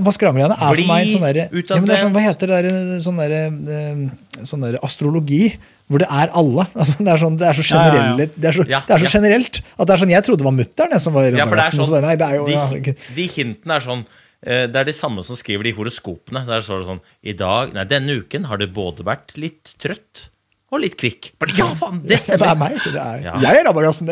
Maskeramgreiene 0.05 0.53
er 0.53 0.59
for 0.61 0.89
meg 0.91 1.07
en 1.07 1.15
sånn 1.15 1.25
derre 1.25 1.47
ja, 1.47 1.79
det 1.87 1.97
sånn, 1.97 2.13
Hva 2.13 2.25
heter 2.27 2.51
det 2.51 2.59
der, 2.67 2.91
sånn 3.01 3.17
derre 3.23 3.39
eh, 3.79 4.45
sånn 4.45 4.67
der 4.67 4.77
astrologi? 4.85 5.41
Hvor 5.87 6.03
det 6.03 6.09
er 6.11 6.29
alle. 6.35 6.65
Altså, 6.75 6.97
det, 6.99 7.09
er 7.09 7.21
sånn, 7.23 7.39
det, 7.39 7.47
er 7.47 7.57
så 7.57 7.63
generelt, 7.63 8.33
det, 8.35 8.49
er 8.49 8.57
så, 8.59 8.67
det 8.67 8.95
er 8.97 9.01
så 9.01 9.11
generelt 9.17 9.61
at 9.63 9.83
det 9.87 9.93
er 9.95 10.01
sånn 10.03 10.13
Jeg 10.13 10.25
trodde 10.27 10.43
det 10.43 10.49
var 10.49 10.57
mutter'n 10.59 10.95
som 11.01 11.15
var 11.15 11.29
ja, 11.31 11.47
for 11.47 11.57
det 11.57 11.65
er 11.65 11.77
sånn, 11.79 11.99
nei, 12.03 12.15
det 12.19 12.27
er 12.27 12.37
jo, 12.37 12.47
de, 12.91 12.95
de 13.17 13.27
hintene 13.31 13.79
er 13.79 13.85
sånn 13.87 14.03
eh, 14.03 14.25
det 14.41 14.77
er 14.77 14.85
de 14.85 14.93
samme 14.93 15.23
som 15.25 15.37
skriver 15.39 15.65
de 15.65 15.73
horoskopene. 15.73 16.43
Der 16.45 16.61
står 16.61 16.83
Det 16.83 16.85
er 16.85 16.89
sånn, 16.91 17.05
i 17.25 17.33
dag, 17.37 17.71
nei, 17.73 17.85
Denne 17.89 18.19
uken 18.21 18.45
har 18.51 18.61
det 18.61 18.69
både 18.75 19.05
vært 19.07 19.33
litt 19.39 19.73
trøtt 19.81 20.27
og 20.67 20.81
litt 20.83 20.97
kvikk. 20.99 21.31
Ja, 21.55 21.69
faen, 21.79 22.01
det 22.03 22.19
stemmer! 22.19 22.43
Det 22.43 22.51
er 22.51 22.59
meg. 22.59 22.77
Det 22.83 23.01
er, 23.01 23.21
ja. 23.23 23.35
Jeg 23.45 23.61
er 23.61 23.67
rabagassen. 23.69 24.11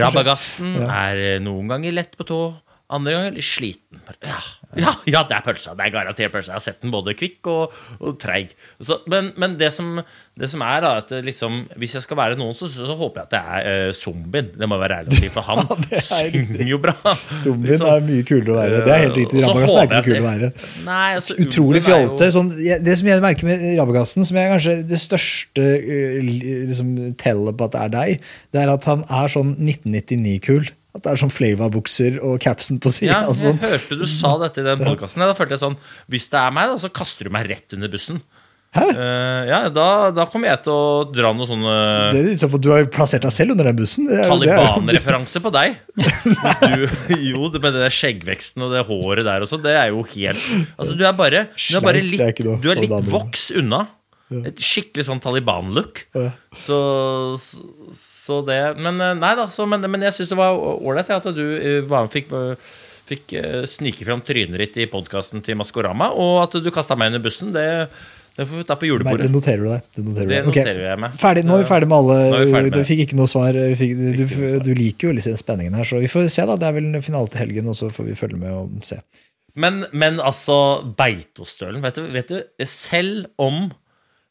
Rabagassen 0.00 0.78
er 0.86 1.22
eh, 1.26 1.38
noen 1.44 1.68
ganger 1.70 1.92
lett 1.98 2.16
på 2.16 2.24
tå, 2.28 2.40
andre 2.94 3.14
ganger 3.14 3.36
litt 3.36 3.46
sliten. 3.46 4.00
Ja, 4.22 4.40
ja, 4.78 4.92
ja, 5.08 5.22
det 5.26 5.34
er 5.34 5.42
pølsa. 5.42 5.72
Det 5.78 5.86
er 5.86 5.92
garantert 5.94 6.32
pølsa. 6.34 6.52
Jeg 6.52 6.58
har 6.58 6.62
sett 6.62 6.82
den 6.84 6.92
både 6.94 7.14
kvikk 7.18 7.48
og, 7.50 7.74
og 7.98 8.16
treig. 8.22 8.52
Så, 8.78 9.00
men, 9.10 9.32
men 9.40 9.56
det, 9.58 9.72
som, 9.74 9.98
det, 10.38 10.50
som, 10.52 10.62
er, 10.66 10.84
da, 10.84 10.92
at 11.02 11.12
liksom, 11.26 11.64
hvis 11.80 11.96
jeg 11.98 12.04
skal 12.04 12.18
være 12.20 12.38
noen, 12.38 12.54
så, 12.56 12.68
så, 12.70 12.86
håper 12.98 13.22
jeg 13.22 13.28
at 13.28 13.34
det 13.34 13.40
er 13.40 13.90
uh, 13.90 13.94
zombien. 13.96 14.50
Det 14.54 14.68
må 14.70 14.78
være 14.80 15.00
ærlig 15.02 15.14
å 15.16 15.20
si, 15.20 15.30
for 15.34 15.46
han 15.46 15.62
ja, 15.90 16.02
synger 16.06 16.70
jo 16.70 16.80
bra. 16.82 16.96
Zombien 17.34 17.74
liksom. 17.74 17.90
er 17.90 18.08
mye 18.08 18.26
kulere 18.30 18.54
å 18.54 18.58
være. 18.60 18.82
Det 18.86 18.94
er 18.94 19.04
helt 19.06 19.20
riktig. 19.20 19.44
Rabagassen 19.46 19.82
er 19.82 19.88
ikke 19.90 20.02
kul 20.08 20.18
å 20.20 20.26
være. 20.26 20.50
Nei, 20.86 21.06
altså, 21.20 21.38
Utrolig 21.46 21.84
fjolte. 21.86 22.32
Sånn, 22.38 22.52
det 22.90 22.98
som 23.00 23.12
jeg 23.12 23.26
merker 23.26 23.50
med 23.50 23.64
Rabagassen, 23.80 24.26
som 24.28 24.40
er 24.40 24.52
kanskje 24.54 24.76
det 24.90 25.02
største 25.02 25.70
uh, 25.86 26.18
liksom, 26.26 26.94
tellet 27.20 27.58
på 27.58 27.70
at 27.70 27.76
det 27.76 27.86
er 27.86 27.96
deg, 27.96 28.28
det 28.54 28.64
er 28.64 28.74
at 28.78 28.90
han 28.90 29.06
er 29.06 29.34
sånn 29.34 29.56
1999-kul 29.58 30.70
At 30.90 31.04
det 31.04 31.12
er 31.12 31.20
sånn 31.22 31.30
Flava-bukser 31.30 32.18
og 32.26 32.40
capsen 32.42 32.80
på 32.82 32.90
sida. 32.90 33.12
Ja, 33.12 33.22
jeg 33.30 33.40
sånn. 33.44 33.62
hørte 33.62 33.98
du 34.00 34.06
sa 34.10 34.34
dette 34.42 34.62
i 34.62 34.66
den 34.66 34.82
podkasten. 34.82 35.22
Da 35.22 35.36
følte 35.38 35.54
jeg 35.54 35.62
sånn 35.62 35.78
Hvis 36.10 36.30
det 36.32 36.40
er 36.42 36.54
meg, 36.56 36.72
da, 36.72 36.80
så 36.82 36.90
kaster 36.90 37.28
du 37.28 37.34
meg 37.34 37.46
rett 37.50 37.76
under 37.76 37.92
bussen. 37.92 38.18
Hæ? 38.70 38.84
Uh, 38.94 39.48
ja, 39.48 39.56
da, 39.74 39.84
da 40.14 40.28
kommer 40.30 40.52
jeg 40.52 40.60
til 40.62 40.70
å 40.70 41.06
dra 41.10 41.32
noe 41.34 41.46
sånn 41.48 41.64
uh, 41.66 42.14
sånn 42.38 42.52
for 42.52 42.62
Du 42.62 42.68
har 42.70 42.84
jo 42.84 42.90
plassert 42.94 43.24
deg 43.26 43.34
selv 43.34 43.56
under 43.56 43.66
den 43.66 43.78
bussen. 43.80 44.06
Er 44.06 44.28
er 44.28 44.30
Taliban-referanse 44.30 45.42
på 45.42 45.50
deg. 45.54 45.78
Du, 46.60 46.84
jo, 47.18 47.48
det 47.50 47.58
med 47.62 47.74
det 47.74 47.82
der 47.82 47.94
skjeggveksten 47.94 48.62
og 48.62 48.74
det 48.74 48.84
håret 48.86 49.26
der 49.26 49.42
også, 49.42 49.58
det 49.62 49.72
er 49.74 49.90
jo 49.90 50.04
helt 50.12 50.42
Altså, 50.78 50.94
du 50.94 51.02
er 51.08 51.16
bare, 51.16 51.42
du 51.56 51.78
er 51.78 51.82
bare 51.82 52.02
litt, 52.04 52.42
du 52.62 52.68
er 52.70 52.78
litt 52.78 53.10
voks 53.10 53.48
unna. 53.58 53.82
Et 54.30 54.62
skikkelig 54.62 55.06
sånn 55.08 55.22
Taliban-look. 55.22 56.04
Så, 56.54 56.76
så, 57.42 57.64
så 57.96 58.38
det 58.46 58.60
Men 58.78 59.00
eh, 59.02 59.16
nei 59.18 59.32
da, 59.38 59.48
så, 59.50 59.66
men, 59.70 59.82
men 59.90 60.06
jeg 60.06 60.20
syns 60.20 60.34
det 60.34 60.38
var 60.38 60.54
ålreit 60.54 61.10
at 61.16 61.26
du 61.34 61.44
eh, 61.58 61.80
var 61.88 62.06
med, 62.06 62.14
fikk, 62.14 62.30
eh, 62.36 62.70
fikk 63.10 63.34
snike 63.70 64.06
fram 64.06 64.22
trynet 64.26 64.62
ditt 64.62 64.78
i 64.84 64.88
podkasten 64.90 65.42
til 65.46 65.58
Maskorama, 65.58 66.12
og 66.14 66.44
at 66.44 66.58
du 66.62 66.70
kasta 66.74 66.98
meg 66.98 67.10
under 67.10 67.24
bussen. 67.24 67.50
Det, 67.56 67.66
det 68.36 68.46
får 68.46 68.60
vi 68.60 68.66
ta 68.68 68.76
på 68.78 68.86
julebordet. 68.86 69.26
det 69.26 69.34
noterer 69.34 69.64
du 69.64 69.70
deg. 69.72 69.88
Det 69.96 70.04
noterer, 70.06 70.28
Det 70.30 70.44
du 70.44 70.52
okay. 70.52 70.62
Noterer 70.62 70.86
jeg 70.92 71.00
meg. 71.06 71.16
Ferdig, 71.24 71.44
nå 71.48 71.56
er 71.56 71.64
vi 71.64 71.70
ferdig 71.72 71.90
med 71.90 71.98
alle. 71.98 72.20
Er 72.28 72.52
ferdig 72.54 72.70
med 72.70 72.78
Du 72.78 72.90
fikk 72.92 73.02
ikke 73.08 73.18
noe 73.18 73.32
svar. 73.32 73.58
Fikk, 73.82 73.96
du, 73.98 74.22
svar. 74.30 74.62
du 74.62 74.70
liker 74.78 75.10
jo 75.10 75.16
litt 75.18 75.26
den 75.26 75.42
spenningen 75.42 75.80
her, 75.80 75.90
så 75.90 75.98
vi 75.98 76.12
får 76.12 76.30
se. 76.30 76.46
da 76.46 76.54
Det 76.60 76.70
er 76.70 76.78
vel 76.78 77.02
finale 77.02 77.34
til 77.34 77.42
helgen, 77.42 77.74
og 77.74 77.76
så 77.82 77.90
får 77.90 78.12
vi 78.12 78.16
følge 78.22 78.38
med 78.38 78.54
og 78.54 78.86
se. 78.86 79.02
Men, 79.58 79.84
men 79.90 80.20
altså, 80.22 80.56
Beitostølen 80.98 81.82
vet 81.82 81.98
du, 81.98 82.06
vet 82.14 82.30
du, 82.30 82.66
selv 82.68 83.26
om 83.40 83.66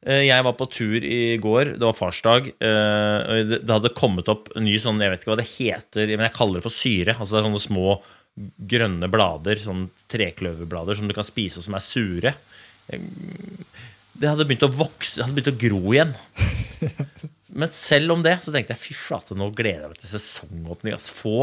jeg 0.07 0.43
var 0.47 0.55
på 0.55 0.67
tur 0.71 1.03
i 1.03 1.35
går, 1.43 1.73
det 1.75 1.83
var 1.83 1.97
farsdag, 1.97 2.45
eh, 2.63 3.33
det, 3.49 3.61
det 3.67 3.73
hadde 3.73 3.91
kommet 3.97 4.29
opp 4.31 4.47
en 4.55 4.63
ny 4.63 4.77
sånn, 4.79 5.01
jeg 5.03 5.11
vet 5.11 5.25
ikke 5.25 5.33
hva 5.33 5.39
det 5.41 5.49
heter, 5.51 6.13
men 6.15 6.23
jeg 6.27 6.35
kaller 6.37 6.59
det 6.61 6.65
for 6.69 6.75
syre. 6.75 7.17
Altså 7.17 7.41
sånne 7.43 7.59
små 7.59 7.97
grønne 8.71 9.09
blader, 9.11 9.59
sånn 9.59 9.89
trekløverblader 10.11 10.95
som 10.95 11.09
du 11.09 11.15
kan 11.17 11.27
spise, 11.27 11.59
og 11.59 11.67
som 11.67 11.75
er 11.75 11.83
sure. 11.83 12.35
Eh, 12.93 13.03
Det 14.19 14.27
hadde 14.27 14.47
begynt 14.47 14.65
å 14.67 14.71
vokse, 14.75 15.17
det 15.19 15.25
hadde 15.27 15.35
begynt 15.37 15.53
å 15.53 15.59
gro 15.67 15.93
igjen. 15.93 16.15
Men 17.59 17.71
selv 17.75 18.13
om 18.15 18.23
det, 18.23 18.37
så 18.43 18.51
tenkte 18.55 18.75
jeg 18.75 18.81
fy 18.83 18.95
flate, 18.95 19.35
nå 19.35 19.49
gleder 19.55 19.85
jeg 19.87 19.91
meg 19.93 19.99
til 20.01 20.11
sesongåpning. 20.11 20.95
Altså, 20.95 21.15
få 21.15 21.37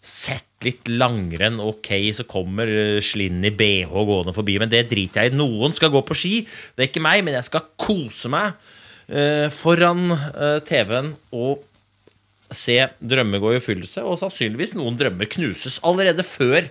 sett 0.00 0.64
litt 0.64 0.88
langrenn, 0.88 1.60
ok, 1.60 1.90
så 2.16 2.24
kommer 2.28 2.68
eh, 2.68 3.00
Slinn 3.04 3.44
i 3.44 3.52
BH 3.52 3.92
gående 3.92 4.34
forbi, 4.36 4.56
men 4.60 4.72
det 4.72 4.86
driter 4.90 5.26
jeg 5.26 5.34
i. 5.34 5.38
Noen 5.40 5.76
skal 5.76 5.92
gå 5.92 6.02
på 6.04 6.16
ski, 6.16 6.34
det 6.76 6.84
er 6.84 6.90
ikke 6.90 7.04
meg, 7.04 7.24
men 7.24 7.36
jeg 7.36 7.48
skal 7.48 7.68
kose 7.80 8.32
meg 8.32 8.56
eh, 9.08 9.48
foran 9.52 10.08
eh, 10.12 10.58
TV-en 10.66 11.12
og 11.36 11.66
se 12.54 12.78
drømmer 12.98 13.42
går 13.42 13.54
i 13.54 13.60
oppfyllelse, 13.60 14.02
og 14.06 14.18
sannsynligvis 14.20 14.74
noen 14.78 14.96
drømmer 14.98 15.28
knuses 15.30 15.78
allerede 15.86 16.24
før 16.26 16.66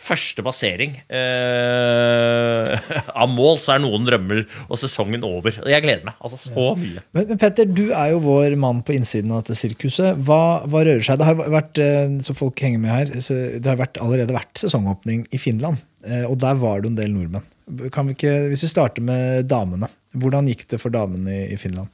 første 0.00 0.40
passering 0.40 0.94
eh, 1.12 2.92
av 3.20 3.28
mål, 3.28 3.58
så 3.60 3.74
er 3.74 3.82
noen 3.84 4.06
drømmer 4.08 4.42
og 4.68 4.80
sesongen 4.80 5.24
over. 5.28 5.58
Jeg 5.68 5.84
gleder 5.84 6.06
meg 6.08 6.16
altså 6.24 6.38
så 6.40 6.70
mye. 6.78 7.02
Men, 7.12 7.28
men 7.28 7.40
Petter, 7.40 7.68
du 7.68 7.90
er 7.92 8.14
jo 8.14 8.22
vår 8.24 8.56
mann 8.60 8.80
på 8.86 8.96
innsiden 8.96 9.32
av 9.34 9.42
dette 9.44 9.58
sirkuset. 9.60 10.18
Hva, 10.26 10.40
hva 10.70 10.84
rører 10.86 11.04
seg? 11.04 11.20
Det 11.20 11.28
har 11.28 11.40
vært, 11.42 11.82
eh, 11.84 12.16
så 12.26 12.36
folk 12.38 12.64
henger 12.64 12.82
med 12.82 12.94
her, 12.94 13.14
så 13.24 13.36
det 13.58 13.68
har 13.68 13.80
vært, 13.80 14.00
allerede 14.02 14.36
vært 14.36 14.64
sesongåpning 14.64 15.26
i 15.36 15.42
Finland. 15.42 15.84
eh, 16.06 16.24
Og 16.30 16.38
der 16.40 16.56
var 16.64 16.80
det 16.80 16.94
en 16.94 17.00
del 17.00 17.12
nordmenn. 17.14 17.46
Kan 17.94 18.08
vi 18.08 18.16
ikke, 18.16 18.34
hvis 18.50 18.64
vi 18.66 18.72
starter 18.72 19.04
med 19.04 19.46
damene. 19.52 19.92
Hvordan 20.16 20.48
gikk 20.50 20.64
det 20.72 20.80
for 20.82 20.90
damene 20.90 21.30
i, 21.30 21.42
i 21.54 21.60
Finland? 21.60 21.92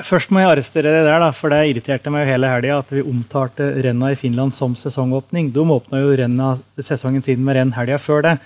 Først 0.00 0.30
må 0.32 0.40
jeg 0.40 0.48
arrestere 0.48 0.88
det 0.88 1.02
der, 1.04 1.18
da, 1.20 1.28
for 1.36 1.52
det 1.52 1.66
irriterte 1.68 2.08
meg 2.08 2.24
hele 2.24 2.48
helga 2.48 2.78
at 2.80 2.92
vi 2.94 3.02
omtalte 3.04 3.66
renna 3.84 4.08
i 4.14 4.16
Finland 4.16 4.54
som 4.56 4.72
sesongåpning. 4.72 5.50
De 5.52 5.60
åpna 5.60 6.00
jo 6.00 6.14
renna 6.16 6.54
sesongen 6.80 7.20
siden 7.20 7.44
med 7.44 7.58
renn 7.58 7.74
helga 7.76 7.98
før 8.00 8.24
det. 8.24 8.38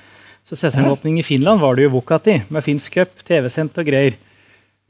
Så 0.47 0.59
sesongåpning 0.59 1.21
i 1.21 1.27
Finland 1.27 1.63
var 1.63 1.79
det 1.79 1.87
jo 1.87 1.93
Vukati, 1.95 2.41
med 2.51 2.67
finsk 2.67 2.99
cup, 2.99 3.23
TV-sendt 3.23 3.79
og 3.79 3.87
greier. 3.87 4.19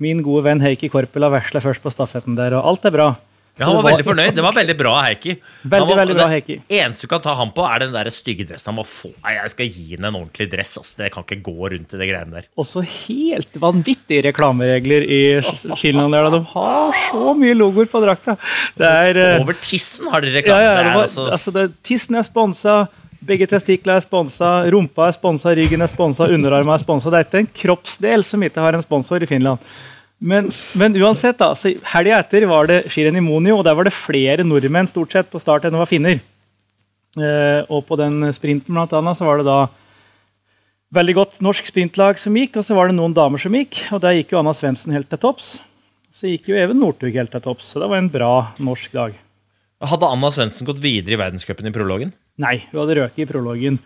Min 0.00 0.22
gode 0.24 0.46
venn 0.48 0.64
Heikki 0.64 0.88
Korpela 0.92 1.28
vesla 1.32 1.60
først 1.60 1.84
på 1.84 1.92
stafetten 1.92 2.36
der, 2.40 2.56
og 2.56 2.72
alt 2.72 2.88
er 2.88 2.96
bra. 2.96 3.10
Ja, 3.56 3.64
han 3.70 3.78
var 3.78 3.86
veldig 3.88 4.04
fornøyd. 4.04 4.34
Det 4.36 4.42
var 4.44 4.52
veldig 4.52 4.74
bra, 4.76 4.90
Heikki. 5.06 5.32
Veldig, 5.64 5.86
var- 5.88 5.96
veldig 6.02 6.16
bra, 6.18 6.26
det 6.28 6.56
eneste 6.76 7.06
du 7.06 7.08
kan 7.08 7.22
ta 7.24 7.32
ham 7.38 7.52
på, 7.56 7.64
er 7.64 7.78
den 7.86 7.92
der 7.94 8.10
stygge 8.12 8.44
dressen. 8.50 8.68
Han 8.68 8.76
må 8.76 8.84
få 8.84 9.08
Nei, 9.24 9.32
jeg 9.38 9.50
skal 9.54 9.70
gi 9.72 9.86
henne 9.94 10.10
en 10.10 10.18
ordentlig 10.18 10.50
dress. 10.52 10.74
Ass. 10.82 10.90
Det 10.98 11.08
kan 11.14 11.24
ikke 11.24 11.38
gå 11.46 11.70
rundt 11.72 11.94
i 11.96 12.00
det 12.02 12.08
greiene 12.10 12.36
der. 12.36 12.50
Også 12.60 12.82
helt 12.84 13.56
vanvittige 13.62 14.26
reklameregler 14.28 15.08
i 15.08 15.22
Finland. 15.80 16.12
der. 16.12 16.28
De 16.36 16.42
har 16.52 16.92
så 17.06 17.32
mye 17.40 17.54
logoer 17.56 17.88
på 17.88 18.04
drakta. 18.04 18.36
Det 18.76 18.92
er 18.92 19.16
eh, 19.24 19.40
Over 19.40 19.56
tissen 19.64 20.12
har 20.12 20.20
de 20.20 20.28
Ja, 20.34 20.36
reklame. 20.42 20.60
ja, 20.68 20.76
er 20.92 21.00
altså, 21.06 21.30
altså 21.32 21.52
det, 21.56 21.66
Tissen 21.82 22.14
er 22.20 22.22
sponsa, 22.28 22.76
begge 23.26 23.46
testikler 23.48 23.96
er 23.96 24.04
sponsa, 24.04 24.68
rumpa 24.70 25.08
er 25.08 25.16
sponsa, 25.16 25.56
ryggen 25.56 25.80
er 25.82 25.88
sponsa, 25.90 26.28
underarmen 26.28 26.74
er 26.76 26.84
sponsa. 26.84 27.08
Det 27.10 27.18
er 27.18 27.24
ikke 27.30 27.40
en 27.46 27.52
kroppsdel 27.64 28.22
som 28.22 28.42
ikke 28.46 28.60
har 28.60 28.76
en 28.76 28.82
sponsor 28.84 29.22
i 29.24 29.26
Finland. 29.26 29.58
Men, 30.18 30.48
men 30.78 30.96
uansett, 30.96 31.36
da, 31.38 31.50
så 31.52 31.74
helga 31.92 32.20
etter 32.22 32.46
var 32.48 32.68
det 32.70 32.86
skirenn 32.92 33.18
i 33.18 33.24
Monio, 33.24 33.58
og 33.58 33.66
der 33.66 33.76
var 33.76 33.84
det 33.84 33.92
flere 33.92 34.46
nordmenn 34.46 34.88
stort 34.88 35.12
sett 35.12 35.28
på 35.32 35.40
start 35.42 35.66
enn 35.66 35.74
det 35.76 35.82
var 35.82 35.90
finner. 35.90 36.22
Eh, 37.16 37.60
og 37.68 37.84
på 37.88 37.98
den 38.00 38.24
sprinten 38.36 38.72
blant 38.72 38.94
annet, 38.96 39.18
så 39.18 39.28
var 39.28 39.42
det 39.42 39.48
da 39.48 39.58
veldig 40.96 41.16
godt 41.18 41.40
norsk 41.44 41.68
sprintlag 41.68 42.20
som 42.20 42.36
gikk, 42.36 42.56
og 42.60 42.64
så 42.64 42.76
var 42.78 42.88
det 42.88 42.96
noen 42.96 43.14
damer 43.16 43.40
som 43.42 43.54
gikk, 43.56 43.82
og 43.92 44.00
der 44.04 44.16
gikk 44.16 44.32
jo 44.32 44.40
Anna 44.40 44.54
Svendsen 44.56 44.94
helt 44.96 45.10
til 45.12 45.20
topps. 45.20 45.58
Så 46.16 46.30
gikk 46.30 46.48
jo 46.48 46.56
Even 46.56 46.80
Northug 46.80 47.12
helt 47.12 47.34
til 47.34 47.44
topps, 47.44 47.68
så 47.74 47.82
det 47.82 47.90
var 47.92 48.00
en 48.00 48.12
bra 48.12 48.32
norsk 48.56 48.94
dag. 48.96 49.16
Hadde 49.84 50.08
Anna 50.08 50.30
Svendsen 50.32 50.64
gått 50.68 50.80
videre 50.80 51.18
i 51.18 51.20
verdenscupen 51.20 51.68
i 51.68 51.74
prologen? 51.74 52.14
Nei, 52.40 52.62
hun 52.70 52.80
hadde 52.80 52.96
røket 53.02 53.26
i 53.26 53.28
prologen. 53.28 53.76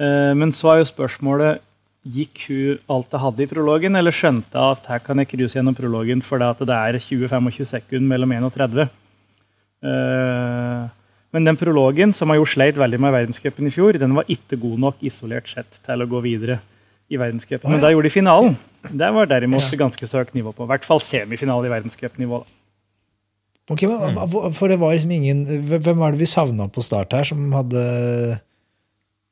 Eh, 0.00 0.32
Men 0.32 0.54
så 0.56 0.72
er 0.72 0.80
jo 0.80 0.88
spørsmålet 0.88 1.60
Gikk 2.04 2.42
hun 2.50 2.78
alt 2.92 3.14
hun 3.16 3.20
hadde 3.22 3.42
i 3.46 3.48
prologen, 3.48 3.96
eller 3.96 4.12
skjønte 4.12 4.60
at 4.60 4.84
her 4.90 4.98
kan 5.00 5.22
jeg 5.22 5.30
cruise 5.30 5.56
gjennom 5.56 5.76
prologen 5.78 6.20
fordi 6.22 6.44
at 6.50 6.58
det 6.68 6.76
er 6.76 6.98
20-25 7.00 7.64
sekunder 7.70 8.10
mellom 8.12 8.34
1 8.36 8.44
og 8.50 8.52
30? 8.58 8.90
Uh, 9.84 10.84
Men 11.34 11.48
den 11.48 11.56
prologen, 11.58 12.12
som 12.14 12.30
har 12.30 12.38
gjort 12.38 12.52
sleit 12.54 12.76
veldig 12.78 13.00
med 13.02 13.10
verdenscupen 13.14 13.66
i 13.66 13.72
fjor, 13.74 13.96
den 13.98 14.12
var 14.14 14.28
ikke 14.30 14.58
god 14.62 14.78
nok 14.84 15.00
isolert 15.02 15.48
sett 15.50 15.80
til 15.82 16.04
å 16.04 16.06
gå 16.06 16.20
videre 16.22 16.60
i 17.10 17.18
verdenscupen. 17.20 17.72
Men 17.72 17.82
da 17.82 17.90
gjorde 17.90 18.06
de 18.06 18.12
finalen. 18.14 18.54
Der 18.94 19.10
var 19.16 19.26
derimot 19.28 19.66
ganske 19.80 20.06
så 20.08 20.20
høyt 20.22 20.30
nivå 20.36 20.52
på. 20.54 20.64
I 20.68 20.70
hvert 20.70 20.86
fall 20.86 21.02
semifinale 21.02 21.66
i 21.66 21.72
verdenscupnivå. 21.72 22.38
da. 22.44 23.74
Ok, 23.74 23.82
men, 23.88 23.98
hva- 24.14 24.28
hva- 24.28 24.52
For 24.54 24.68
det 24.68 24.76
var 24.78 24.92
liksom 24.92 25.10
ingen 25.16 25.38
Hvem 25.72 25.96
var 25.96 26.12
det 26.12 26.20
vi 26.20 26.26
savna 26.28 26.66
på 26.68 26.82
start 26.84 27.12
her, 27.16 27.24
som 27.24 27.46
hadde 27.56 27.80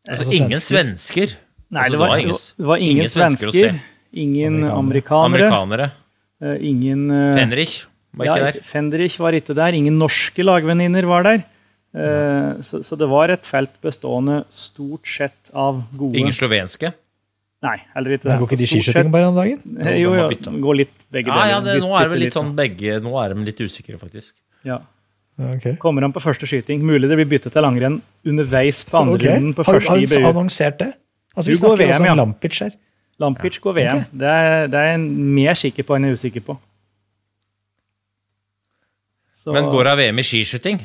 Altså, 0.09 0.25
Altså, 0.25 0.33
ingen 0.41 0.59
svensker? 0.61 1.35
Nei, 1.73 1.87
Altså, 1.87 1.97
det 1.97 2.01
var, 2.03 2.19
ingen, 2.21 2.37
det 2.37 2.69
var 2.69 2.83
ingen, 2.83 2.99
ingen 2.99 3.09
svensker 3.09 3.55
svensker, 3.55 3.79
ingen 4.13 4.59
Amerikanere. 4.69 5.47
amerikanere, 5.49 5.87
eh, 6.45 6.67
ingen 6.69 7.07
uh, 7.09 7.33
Fenrich 7.39 7.79
var 8.13 8.29
ikke 8.29 8.43
ja, 8.43 8.51
der. 8.51 8.59
Fenrich 8.69 9.17
var 9.23 9.37
ikke 9.39 9.57
der. 9.57 9.79
Ingen 9.79 9.97
norske 9.97 10.45
lagvenninner 10.45 11.09
var 11.09 11.25
der. 11.25 11.41
Uh, 11.97 12.61
så, 12.65 12.83
så 12.85 12.97
det 13.01 13.09
var 13.09 13.33
et 13.33 13.49
felt 13.49 13.73
bestående 13.85 14.43
stort 14.53 15.09
sett 15.09 15.53
av 15.53 15.81
gode 15.97 16.21
Ingen 16.21 16.37
slovenske. 16.37 16.93
Nei, 17.63 17.77
heller 17.95 18.17
ikke 18.17 18.27
det. 18.27 18.39
Går 18.41 18.49
ikke 18.51 18.61
de 18.61 18.69
skiskyting 18.69 19.13
bare 19.15 19.29
om 19.31 19.37
dagen? 19.39 19.61
Jo, 19.79 20.13
Jo, 20.13 20.15
jo, 20.19 20.55
går 20.65 20.81
litt 20.83 20.97
begge 21.15 21.31
Ja, 21.31 21.45
ja, 21.55 21.61
det, 21.63 21.77
nå 21.81 21.93
er 21.95 22.09
det 22.09 22.13
vel 22.13 22.25
litt 22.25 22.33
litt, 22.33 22.37
sånn 22.37 22.57
begge 22.59 22.97
Nå 23.05 23.13
er 23.23 23.33
de 23.33 23.47
litt 23.47 23.61
usikre, 23.63 24.01
faktisk. 24.01 24.35
Ja. 24.67 24.81
Okay. 25.41 25.77
Kommer 25.81 26.05
han 26.05 26.13
på 26.13 26.21
første 26.21 26.49
skyting. 26.49 26.83
Mulig 26.85 27.09
det 27.09 27.17
blir 27.21 27.29
byttet 27.31 27.55
til 27.55 27.65
langrenn 27.65 28.01
underveis 28.29 28.83
på 28.89 28.99
andre 28.99 29.17
okay. 29.17 29.31
runden 29.31 29.55
på 29.57 29.65
første 29.69 29.95
har 29.95 30.03
du 30.03 30.29
annonsert 30.35 30.83
det? 30.83 30.91
Altså, 31.37 31.51
Vi 31.51 31.57
snakker 31.57 31.85
VM, 31.85 31.93
også 31.95 32.05
ja. 32.05 32.13
om 32.13 32.21
Lampic 32.23 32.59
her. 32.65 32.79
Lampic 33.23 33.59
går 33.63 33.77
VM. 33.79 34.03
Okay. 34.03 34.19
Det, 34.21 34.29
er, 34.29 34.67
det 34.73 34.81
er 34.81 34.91
jeg 34.93 35.03
mer 35.39 35.59
sikker 35.59 35.87
på 35.89 35.97
enn 35.97 36.09
jeg 36.09 36.15
er 36.15 36.21
usikker 36.21 36.45
på. 36.49 36.59
Så 39.33 39.55
Men 39.55 39.71
går 39.73 39.95
av 39.95 40.03
VM 40.03 40.21
i 40.21 40.27
skiskyting? 40.27 40.83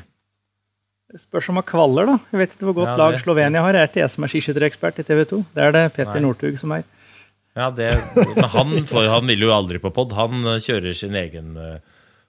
spørs 1.18 1.48
om 1.50 1.60
han 1.60 1.66
kvaller, 1.68 2.10
da. 2.10 2.16
Jeg 2.34 2.42
vet 2.42 2.54
ikke 2.56 2.68
hvor 2.68 2.76
godt 2.82 2.92
Ja, 2.92 2.98
lag 3.00 3.18
Slovenia 3.22 3.64
har. 3.64 3.76
Jeg 3.78 3.86
er 3.86 3.92
ikke 3.92 4.02
jeg 4.02 4.12
som 4.12 4.26
er 4.26 4.32
skiskytterekspert 4.34 5.00
i 5.00 5.06
TV 5.08 5.24
2. 5.30 5.40
Det 5.56 5.64
er 5.64 5.76
det 5.76 5.84
Petter. 5.96 6.20
Northug 6.24 6.58
som 6.60 6.74
er. 6.76 6.84
Ja, 7.58 7.70
det, 7.74 7.90
han, 8.54 8.74
for, 8.86 9.08
han 9.10 9.30
vil 9.32 9.48
jo 9.48 9.54
aldri 9.56 9.80
på 9.82 9.92
pod. 9.96 10.12
Han 10.18 10.44
eh, 10.46 10.60
kjører 10.62 10.94
sin 10.94 11.16
egen 11.18 11.56
eh, 11.58 11.80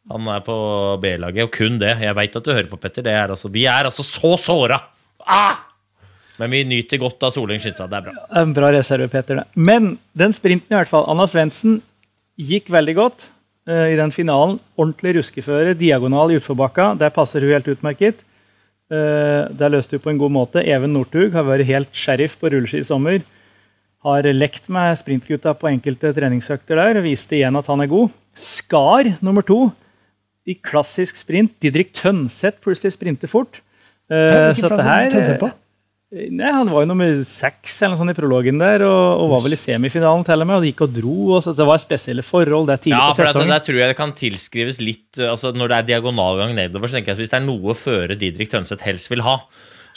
Han 0.08 0.30
er 0.32 0.40
på 0.46 0.56
B-laget, 1.02 1.42
og 1.44 1.52
kun 1.52 1.76
det. 1.82 1.98
Jeg 2.00 2.16
veit 2.16 2.38
at 2.38 2.46
du 2.46 2.54
hører 2.54 2.70
på, 2.70 2.78
Petter. 2.80 3.04
Det 3.04 3.12
er 3.12 3.34
altså, 3.34 3.50
vi 3.52 3.66
er 3.68 3.90
altså 3.90 4.06
så 4.06 4.36
såra! 4.40 4.80
Ah! 5.26 5.67
Men 6.38 6.52
vi 6.54 6.62
nyter 6.68 7.00
godt 7.02 7.24
av 7.26 7.34
Soleng 7.34 7.60
Skinstad. 7.62 7.90
Det 7.90 7.98
er 7.98 8.06
bra. 8.06 8.26
En 8.40 8.54
bra 8.54 8.70
reserve, 8.74 9.08
Peter. 9.10 9.42
Men 9.58 9.96
den 10.18 10.34
sprinten, 10.36 10.70
i 10.70 10.78
hvert 10.78 10.90
fall. 10.90 11.06
Anna 11.10 11.26
Svendsen 11.30 11.80
gikk 12.38 12.70
veldig 12.70 12.94
godt 12.98 13.28
uh, 13.70 13.88
i 13.90 13.96
den 13.98 14.14
finalen. 14.14 14.60
Ordentlig 14.78 15.16
ruskeføre, 15.18 15.74
diagonal 15.78 16.30
i 16.30 16.38
utforbakka. 16.38 16.92
Der 17.00 17.14
passer 17.14 17.42
hun 17.42 17.56
helt 17.56 17.70
utmerket. 17.74 18.22
Uh, 18.88 19.50
der 19.50 19.74
løste 19.74 19.98
hun 19.98 20.04
på 20.06 20.14
en 20.14 20.22
god 20.22 20.36
måte. 20.36 20.62
Even 20.62 20.94
Northug 20.94 21.34
har 21.34 21.48
vært 21.48 21.66
helt 21.68 21.90
sheriff 21.90 22.38
på 22.38 22.54
rulleski 22.54 22.84
i 22.84 22.86
sommer. 22.86 23.20
Har 24.06 24.30
lekt 24.30 24.70
med 24.70 24.94
sprintgutta 25.00 25.56
på 25.58 25.72
enkelte 25.72 26.14
treningsøkter 26.14 26.78
der 26.78 27.00
og 27.00 27.08
viste 27.08 27.34
igjen 27.40 27.58
at 27.58 27.66
han 27.66 27.82
er 27.82 27.90
god. 27.90 28.14
Skar 28.38 29.16
nummer 29.18 29.42
to 29.42 29.64
i 30.48 30.54
klassisk 30.54 31.18
sprint. 31.18 31.56
Didrik 31.58 31.90
Tønseth 31.98 32.62
plutselig 32.62 32.94
sprinter 32.94 33.30
fort. 33.30 33.58
Eh, 34.08 34.54
så 34.54 34.68
Hvilken 34.68 34.70
dette 34.70 34.86
her 34.86 35.10
Tønseth 35.12 35.42
på? 35.42 35.50
Nei, 36.08 36.48
Han 36.56 36.70
var 36.72 36.86
jo 36.86 36.88
nummer 36.88 37.10
seks 37.28 37.74
eller 37.82 37.92
noe 37.92 38.00
sånt 38.00 38.12
i 38.14 38.16
prologen 38.16 38.56
der, 38.62 38.80
og, 38.86 39.20
og 39.20 39.32
var 39.34 39.42
vel 39.44 39.52
i 39.52 39.60
semifinalen 39.60 40.22
til 40.24 40.40
og 40.40 40.48
med. 40.48 40.56
og 40.56 40.62
Det 40.64 40.70
gikk 40.72 40.84
og 40.86 40.94
dro, 40.96 41.16
og 41.36 41.42
så 41.44 41.52
det 41.58 41.66
var 41.68 41.80
spesielle 41.82 42.24
forhold. 42.24 42.70
Det 42.70 42.76
er 42.78 42.82
tidlig 42.86 42.96
Ja, 42.96 43.08
på 43.12 43.18
sesongen. 43.18 43.52
der 43.52 43.64
tror 43.66 43.80
jeg 43.82 43.90
det 43.92 43.98
kan 43.98 44.14
tilskrives 44.16 44.78
litt 44.80 45.20
altså 45.20 45.52
Når 45.52 45.68
det 45.68 45.76
er 45.82 45.88
diagonalgang 45.90 46.54
nedover, 46.56 46.88
så 46.88 46.96
tenker 46.96 47.12
jeg 47.12 47.18
at 47.18 47.24
hvis 47.26 47.34
det 47.34 47.40
er 47.42 47.44
noe 47.44 47.76
føre 47.76 48.16
Didrik 48.16 48.48
Tønseth 48.54 48.86
helst 48.88 49.10
vil 49.12 49.20
ha, 49.26 49.34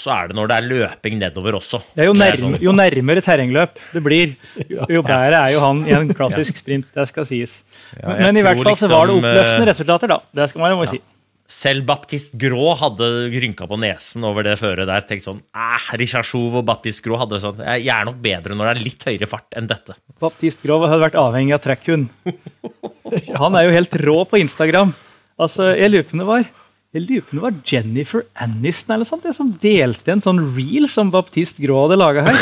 så 0.02 0.12
er 0.18 0.28
det 0.32 0.36
når 0.36 0.50
det 0.52 0.58
er 0.58 0.68
løping 0.68 1.16
nedover 1.22 1.56
også. 1.62 1.80
Det 1.96 2.04
er 2.04 2.10
jo, 2.10 2.14
nærme, 2.18 2.42
sånn- 2.44 2.60
jo 2.66 2.72
nærmere 2.76 3.22
terrengløp 3.24 3.80
det 3.94 4.04
blir, 4.04 4.36
jo, 4.74 4.84
jo 4.98 5.02
bedre 5.08 5.46
er 5.46 5.54
jo 5.56 5.64
han 5.64 5.84
i 5.88 5.96
en 5.96 6.12
klassisk 6.18 6.60
sprint. 6.60 6.90
Det 6.92 7.08
skal 7.08 7.24
sies. 7.30 7.62
Men, 8.04 8.20
men 8.26 8.42
i 8.42 8.46
hvert 8.50 8.60
fall 8.66 8.76
så 8.76 8.92
var 8.92 9.08
det 9.08 9.16
liksom, 9.16 9.30
oppløftende 9.32 9.64
eh, 9.64 9.72
resultater, 9.72 10.12
da. 10.18 10.20
Det 10.42 10.50
skal 10.52 10.66
man 10.68 10.76
jo 10.76 10.90
si. 10.92 11.00
Selv 11.52 11.84
Baptiste 11.90 12.38
Grå 12.40 12.72
hadde 12.80 13.08
rynka 13.34 13.66
på 13.68 13.76
nesen 13.82 14.24
over 14.24 14.46
det 14.48 14.54
føret 14.62 14.88
der. 14.88 15.04
Tenkt 15.08 15.26
sånn 15.26 15.42
eh, 15.52 15.88
Richard 16.00 16.24
Chouve 16.30 16.62
og 16.62 16.68
Baptiste 16.70 17.04
Grå 17.04 17.20
hadde 17.20 17.42
sånn 17.44 17.60
Jeg 17.66 17.90
er 17.92 18.08
nok 18.08 18.22
bedre 18.24 18.56
når 18.56 18.70
det 18.70 18.74
er 18.78 18.86
litt 18.86 19.04
høyere 19.10 19.28
fart 19.28 19.60
enn 19.60 19.68
dette. 19.68 19.98
Baptiste 20.24 20.64
Grå 20.64 20.80
hadde 20.86 21.02
vært 21.04 21.20
avhengig 21.20 21.58
av 21.58 21.64
trekkhund. 21.66 22.08
Han 23.42 23.60
er 23.60 23.68
jo 23.68 23.76
helt 23.76 24.00
rå 24.06 24.18
på 24.32 24.40
Instagram. 24.40 24.96
Altså, 25.42 25.74
Jeg 25.76 25.92
lurer 25.92 26.08
på 26.08 26.16
om 26.16 26.24
det 26.24 26.32
var 26.32 26.50
jeg 26.92 27.06
lurer 27.08 27.24
på 27.24 27.32
om 27.32 27.38
det 27.38 27.44
var 27.46 27.60
Jennifer 27.72 28.24
Aniston 28.44 28.98
eller 28.98 29.08
sånt, 29.08 29.24
det 29.24 29.32
som 29.36 29.52
delte 29.64 30.12
en 30.12 30.24
sånn 30.24 30.42
reel 30.58 30.90
som 30.92 31.08
Baptiste 31.12 31.64
Grå 31.64 31.86
hadde 31.86 32.00
laga 32.00 32.26
her. 32.26 32.40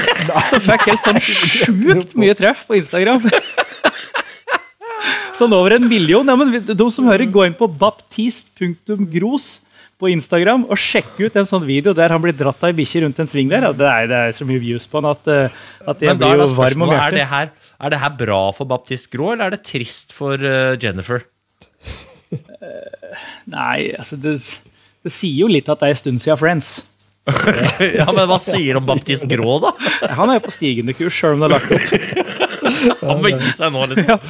Som 0.50 0.64
fikk 0.66 0.88
helt 0.90 1.06
sånn 1.06 1.20
sjukt 1.22 2.16
mye 2.18 2.34
treff 2.38 2.64
på 2.66 2.80
Instagram. 2.80 3.28
Sånn 5.38 5.56
over 5.56 5.78
en 5.78 5.88
million. 5.90 6.28
Ja, 6.28 6.36
men 6.40 6.54
de 6.68 6.88
som 6.92 7.08
hører, 7.10 7.30
gå 7.32 7.46
inn 7.48 7.58
på 7.58 7.70
baptist.gros 7.80 9.50
på 10.00 10.08
Instagram 10.14 10.64
og 10.72 10.80
sjekke 10.80 11.28
ut 11.28 11.36
en 11.40 11.48
sånn 11.48 11.66
video 11.68 11.92
der 11.96 12.14
han 12.14 12.22
blir 12.24 12.36
dratt 12.36 12.62
av 12.64 12.72
ei 12.72 12.78
bikkje 12.78 13.04
rundt 13.04 13.20
en 13.20 13.28
sving 13.28 13.50
der. 13.52 13.68
Det 13.76 13.88
er, 13.88 14.08
det 14.08 14.20
er 14.30 14.38
så 14.38 14.48
mye 14.48 14.62
views 14.64 14.88
på 14.88 15.02
han 15.02 15.10
at, 15.12 15.28
eh, 15.28 15.58
at 15.92 16.06
jeg 16.06 16.20
blir 16.22 16.40
jo 16.40 16.48
varm 16.56 16.86
om 16.86 16.94
hjertet. 16.94 17.08
er 17.10 17.18
det, 17.18 17.26
her, 17.34 17.74
er 17.80 17.94
det 17.94 18.00
her 18.06 18.14
bra 18.22 18.40
for 18.56 18.70
Baptist 18.70 19.12
Grå, 19.12 19.34
eller 19.34 19.50
er 19.50 19.58
det 19.58 19.66
trist 19.68 20.16
for 20.16 20.40
uh, 20.40 20.80
Jennifer? 20.80 21.26
Nei, 23.50 23.90
altså 23.98 24.20
det, 24.22 24.38
det 25.04 25.12
sier 25.12 25.44
jo 25.44 25.52
litt 25.52 25.68
at 25.72 25.82
det 25.82 25.90
er 25.90 25.98
en 25.98 26.02
stund 26.06 26.24
siden 26.24 26.40
Friends. 26.40 26.72
Ja, 28.00 28.08
Men 28.16 28.26
hva 28.30 28.40
sier 28.42 28.76
du 28.76 28.80
om 28.80 28.88
Baptist 28.88 29.28
Grå, 29.30 29.60
da? 29.64 29.74
Han 30.20 30.32
er 30.32 30.40
jo 30.40 30.48
på 30.48 30.56
stigende 30.56 30.96
kurs, 30.96 31.18
sjøl 31.18 31.36
om 31.36 31.44
det 31.44 31.50
er 31.50 31.58
lagt 31.58 31.76
opp. 31.76 32.39
Han 33.02 33.22
må 33.24 33.32
gi 33.34 33.52
seg 33.58 33.74
nå, 33.74 33.84
liksom. 33.92 34.24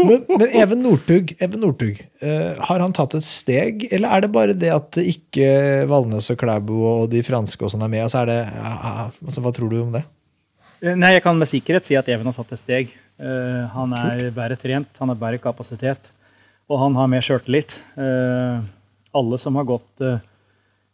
Men, 0.00 0.24
men 0.28 0.44
Even 0.50 0.82
Northug, 0.84 1.32
Even 1.42 1.62
Northug 1.62 2.00
eh, 2.00 2.52
har 2.68 2.82
han 2.82 2.94
tatt 2.96 3.16
et 3.18 3.26
steg, 3.26 3.86
eller 3.90 4.12
er 4.12 4.26
det 4.26 4.30
bare 4.34 4.56
det 4.56 4.72
at 4.74 5.00
ikke 5.02 5.48
Valnes 5.90 6.30
og 6.32 6.38
Klæbo 6.40 6.82
og 6.90 7.08
de 7.12 7.22
franske 7.26 7.66
og 7.66 7.72
sånn 7.72 7.86
er 7.86 7.92
med? 7.92 8.04
Altså 8.06 8.22
er 8.22 8.30
det, 8.32 8.38
uh, 8.52 9.02
altså, 9.26 9.42
hva 9.44 9.54
tror 9.56 9.72
du 9.72 9.80
om 9.82 9.96
det? 9.96 10.04
Nei, 10.86 11.16
jeg 11.16 11.24
kan 11.24 11.38
med 11.40 11.50
sikkerhet 11.50 11.88
si 11.88 11.96
at 11.98 12.08
Even 12.12 12.28
har 12.28 12.36
tatt 12.36 12.54
et 12.54 12.62
steg. 12.62 12.94
Uh, 13.16 13.64
han 13.72 13.96
er 13.96 14.28
bedre 14.28 14.60
trent, 14.60 14.92
han 15.00 15.12
har 15.12 15.20
bedre 15.20 15.42
kapasitet, 15.42 16.10
og 16.68 16.82
han 16.82 16.98
har 16.98 17.10
mer 17.10 17.24
sjøltillit. 17.24 17.78
Uh, 17.96 18.64
alle 19.16 19.38
som 19.40 19.56
har 19.56 19.68
gått 19.68 20.04
uh, 20.04 20.18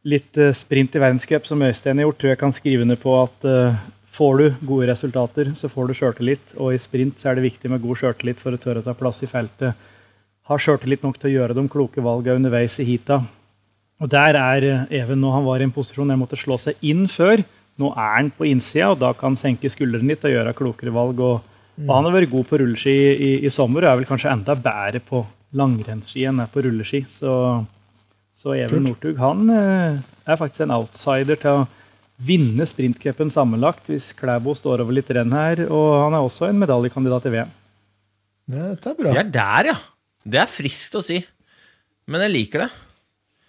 litt 0.03 0.39
eh, 0.39 0.53
sprint 0.53 0.97
i 0.97 1.03
verdenscup, 1.03 1.47
som 1.47 1.63
Øystein 1.63 2.01
har 2.01 2.09
gjort, 2.09 2.21
tror 2.21 2.33
jeg 2.33 2.41
kan 2.41 2.55
skrive 2.55 2.87
under 2.87 2.99
på 2.99 3.15
at 3.21 3.47
eh, 3.49 3.83
får 4.13 4.39
du 4.39 4.67
gode 4.69 4.89
resultater, 4.91 5.53
så 5.57 5.71
får 5.73 5.89
du 5.89 5.97
sjøltillit. 5.97 6.55
Og 6.61 6.75
i 6.75 6.81
sprint 6.81 7.21
så 7.21 7.31
er 7.31 7.39
det 7.39 7.47
viktig 7.49 7.71
med 7.73 7.83
god 7.83 8.01
sjøltillit 8.03 8.43
for 8.43 8.55
å 8.55 8.61
tørre 8.61 8.83
å 8.83 8.87
ta 8.87 8.95
plass 8.97 9.23
i 9.25 9.31
feltet. 9.31 9.89
Ha 10.51 10.59
sjøltillit 10.59 11.05
nok 11.05 11.21
til 11.21 11.31
å 11.31 11.37
gjøre 11.37 11.57
de 11.57 11.65
kloke 11.73 12.05
valgene 12.05 12.43
underveis 12.43 12.77
i 12.83 12.89
heata. 12.91 13.23
Og 14.03 14.11
der 14.11 14.37
er 14.37 14.67
eh, 14.67 14.87
Even 15.03 15.21
nå 15.23 15.31
han 15.33 15.47
var 15.47 15.63
i 15.63 15.69
en 15.69 15.75
posisjon 15.75 16.09
der 16.09 16.19
han 16.19 16.25
måtte 16.25 16.41
slå 16.41 16.59
seg 16.61 16.81
inn 16.85 17.07
før. 17.11 17.45
Nå 17.81 17.93
er 17.95 18.17
han 18.19 18.33
på 18.37 18.49
innsida, 18.51 18.91
og 18.93 19.01
da 19.01 19.13
kan 19.17 19.33
han 19.33 19.41
senke 19.41 19.71
skuldrene 19.73 20.13
litt 20.13 20.27
og 20.29 20.35
gjøre 20.35 20.57
klokere 20.59 20.93
valg. 20.93 21.23
Og, 21.23 21.53
og 21.87 21.93
han 21.95 22.09
har 22.09 22.17
vært 22.19 22.33
god 22.35 22.49
på 22.51 22.61
rulleski 22.61 22.93
i, 22.93 23.13
i, 23.13 23.31
i 23.47 23.53
sommer 23.55 23.87
og 23.87 23.93
er 23.93 24.03
vel 24.03 24.11
kanskje 24.11 24.33
enda 24.35 24.59
bedre 24.59 25.01
på 25.07 25.23
langrennsski 25.57 26.27
enn 26.29 26.43
er 26.43 26.51
på 26.53 26.65
rulleski. 26.67 27.05
Så, 27.09 27.33
så 28.37 28.59
Even 28.59 28.85
Northug 28.89 29.21
han 29.23 29.47
eh, 29.55 30.03
er 30.27 30.41
faktisk 30.41 30.67
en 30.67 30.77
outsider 30.77 31.41
til 31.41 31.63
å 31.63 31.71
vinne 32.23 32.67
sprintcupen 32.69 33.33
sammenlagt 33.33 33.89
hvis 33.91 34.13
Klæbo 34.19 34.55
står 34.59 34.85
over 34.85 34.95
litt 34.97 35.11
renn 35.15 35.35
her. 35.35 35.65
Og 35.69 35.89
han 36.05 36.17
er 36.17 36.25
også 36.25 36.49
en 36.49 36.61
medaljekandidat 36.63 37.29
i 37.29 37.35
VM. 37.37 37.53
Det 38.53 38.69
dette 38.73 38.93
er 38.93 38.99
bra. 38.99 39.15
Vi 39.15 39.23
er 39.23 39.35
der, 39.35 39.71
ja. 39.73 39.77
Det 40.23 40.41
er 40.43 40.51
friskt 40.51 40.97
å 40.99 41.03
si. 41.05 41.19
Men 42.11 42.25
jeg 42.27 42.35
liker 42.37 42.65
det. 42.65 42.71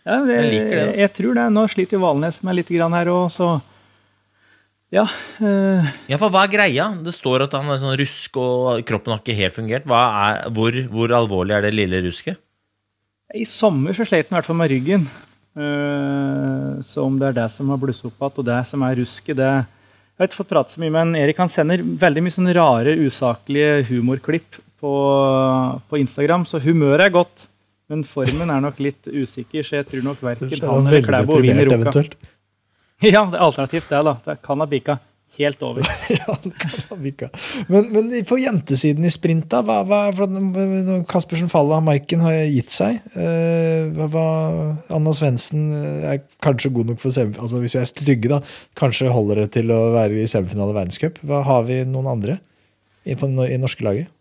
Ja, 0.04 0.18
det, 0.28 0.36
Jeg 0.36 0.50
liker 0.52 0.76
det, 0.76 0.88
jeg, 1.00 1.12
tror 1.16 1.38
det. 1.38 1.46
Nå 1.56 1.68
sliter 1.72 2.02
Valnes 2.02 2.42
meg 2.44 2.58
litt 2.60 2.72
grann 2.76 2.96
her 2.98 3.12
òg, 3.12 3.30
så 3.32 3.54
ja. 4.94 5.08
Øh. 5.42 5.86
Ja, 6.12 6.20
for 6.22 6.30
hva 6.30 6.44
er 6.46 6.52
greia? 6.54 6.90
Det 7.02 7.16
står 7.16 7.48
at 7.48 7.56
han 7.58 7.72
er 7.72 7.80
sånn 7.82 7.96
rusk 7.98 8.38
og 8.38 8.84
kroppen 8.86 9.16
har 9.16 9.24
ikke 9.24 9.38
helt 9.38 9.56
fungert. 9.56 9.88
Hva 9.90 10.02
er, 10.28 10.42
hvor, 10.54 10.76
hvor 10.92 11.16
alvorlig 11.18 11.56
er 11.56 11.66
det 11.66 11.74
lille 11.74 12.04
rusket? 12.06 12.38
I 13.34 13.48
sommer 13.50 13.96
så 13.98 14.06
slet 14.06 14.28
han 14.30 14.36
i 14.36 14.38
hvert 14.38 14.50
fall 14.52 14.60
med 14.60 14.70
ryggen. 14.70 15.08
Eh, 15.54 16.82
så 16.82 17.06
om 17.06 17.16
det 17.22 17.30
er 17.30 17.40
det 17.44 17.48
som 17.54 17.70
har 17.70 17.80
blusset 17.82 18.10
opp 18.10 18.18
igjen, 18.18 18.42
og 18.42 18.48
det 18.50 18.60
som 18.66 18.86
er 18.88 18.98
rusket 18.98 19.38
det 19.38 19.52
Jeg 19.54 20.22
har 20.22 20.30
ikke 20.30 20.40
fått 20.40 20.52
prate 20.54 20.74
så 20.74 20.82
mye, 20.82 20.94
men 20.94 21.16
Erik 21.18 21.40
han 21.42 21.50
sender 21.50 21.82
veldig 21.82 22.22
mye 22.26 22.34
sånne 22.36 22.54
rare, 22.58 22.94
usaklige 23.02 23.88
humorklipp 23.90 24.60
på, 24.82 24.92
på 25.90 26.00
Instagram, 26.02 26.46
så 26.46 26.62
humøret 26.62 27.08
er 27.08 27.16
godt. 27.16 27.48
Men 27.90 28.04
formen 28.08 28.50
er 28.50 28.62
nok 28.64 28.78
litt 28.82 29.10
usikker, 29.10 29.66
så 29.66 29.80
jeg 29.82 29.90
tror 29.90 30.06
nok 30.06 30.22
verken 30.24 30.54
er 30.54 30.70
han 30.70 30.88
eller 30.88 31.08
Klæbo 31.08 31.40
vinner 31.42 31.70
Ruka. 31.70 32.06
Ja, 33.04 33.26
det 33.28 33.36
er 33.36 33.42
alternativt 33.44 33.90
det, 33.90 34.00
da. 34.06 34.14
Det 34.24 34.38
kan 34.46 34.62
ha 34.62 34.68
bikka 34.70 34.96
helt 35.40 35.64
over. 35.66 35.88
Ja. 36.14 36.36
Men, 37.68 37.88
men 37.94 38.10
på 38.28 38.38
jentesiden 38.38 39.06
i 39.08 39.12
sprint, 39.12 39.48
da? 39.52 39.62
Hva, 39.66 39.82
hva, 39.88 40.28
Kaspersen 41.10 41.50
faller, 41.52 41.82
Maiken 41.84 42.24
har 42.24 42.36
gitt 42.52 42.74
seg. 42.74 43.00
Eh, 43.18 43.90
hva, 43.96 44.08
hva, 44.14 44.26
Anna 44.94 45.14
Svendsen 45.16 45.70
er 45.74 46.22
kanskje 46.44 46.74
god 46.76 46.92
nok 46.92 47.02
for 47.02 47.16
semifinale 47.16 47.48
Altså 47.48 47.62
hvis 47.64 47.76
vi 47.76 47.82
er 47.82 47.90
stygge, 47.90 48.32
da. 48.32 48.42
Kanskje 48.80 49.12
holder 49.14 49.44
det 49.44 49.52
til 49.58 49.74
å 49.74 49.80
være 49.96 50.22
i 50.22 50.30
semifinale 50.30 50.76
verdenscup. 50.76 51.22
Har 51.48 51.66
vi 51.70 51.82
noen 51.88 52.12
andre 52.14 52.38
i, 53.04 53.16
på, 53.18 53.30
i 53.48 53.62
norske 53.62 53.86
laget? 53.86 54.12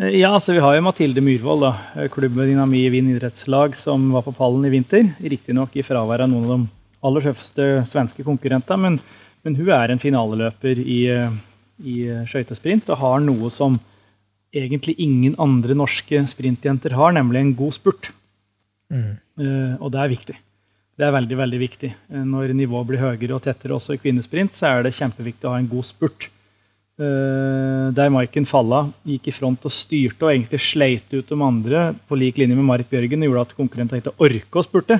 Eh, 0.00 0.20
Ja, 0.22 0.34
altså 0.34 0.54
Vi 0.56 0.62
har 0.64 0.76
jo 0.76 0.84
Mathilde 0.86 1.20
Myhrvold, 1.24 1.66
da, 1.66 1.72
eh, 2.00 2.08
klubben 2.12 2.48
Dynami 2.48 2.88
Vind 2.90 3.12
idrettslag, 3.12 3.76
som 3.76 4.10
var 4.14 4.24
på 4.24 4.32
pallen 4.36 4.64
i 4.64 4.72
vinter. 4.72 5.10
Riktignok 5.20 5.76
i 5.76 5.84
fravær 5.84 6.24
av 6.24 6.32
noen 6.32 6.44
av 6.48 6.54
de 6.56 6.70
aller 7.02 7.20
tøffeste 7.26 7.66
svenske 7.88 8.24
konkurrentene, 8.24 8.80
men, 8.80 9.00
men 9.42 9.56
hun 9.58 9.72
er 9.74 9.92
en 9.92 10.02
finaleløper 10.02 10.80
i, 10.82 11.00
eh, 11.10 11.40
i 11.82 11.96
eh, 12.06 12.22
skøytesprint 12.30 12.90
og 12.92 13.00
har 13.00 13.22
noe 13.24 13.50
som 13.50 13.78
egentlig 14.52 14.94
ingen 15.02 15.34
andre 15.40 15.74
norske 15.78 16.20
sprintjenter 16.30 16.94
har, 16.98 17.14
nemlig 17.16 17.40
en 17.40 17.54
god 17.56 17.76
spurt. 17.78 18.12
Eh, 18.92 19.74
og 19.80 19.88
det 19.94 20.02
er 20.02 20.12
viktig. 20.12 20.36
Det 20.92 21.06
er 21.06 21.14
veldig 21.14 21.38
veldig 21.40 21.58
viktig. 21.58 21.90
Når 22.28 22.52
nivået 22.54 22.90
blir 22.90 23.00
høyere 23.00 23.38
og 23.38 23.42
tettere 23.46 23.74
også 23.78 23.96
i 23.96 24.00
kvinnesprint, 24.02 24.52
så 24.54 24.68
er 24.68 24.84
det 24.84 24.94
kjempeviktig 24.98 25.48
å 25.48 25.54
ha 25.54 25.62
en 25.62 25.70
god 25.70 25.88
spurt. 25.88 26.28
Uh, 27.00 27.88
der 27.96 28.10
Maiken 28.12 28.44
Falla 28.44 28.82
gikk 29.08 29.30
i 29.30 29.32
front 29.32 29.64
og 29.64 29.72
styrte 29.72 30.26
og 30.26 30.34
egentlig 30.34 30.60
sleit 30.60 31.08
ut 31.16 31.24
de 31.24 31.38
andre 31.40 31.86
på 32.06 32.18
lik 32.20 32.36
linje 32.36 32.54
med 32.54 32.68
Marit 32.68 32.90
Bjørgen, 32.92 33.24
gjorde 33.24 33.46
at 33.46 33.54
konkurrentene 33.56 34.02
ikke 34.02 34.12
orka 34.20 34.60
å 34.60 34.66
spurte. 34.66 34.98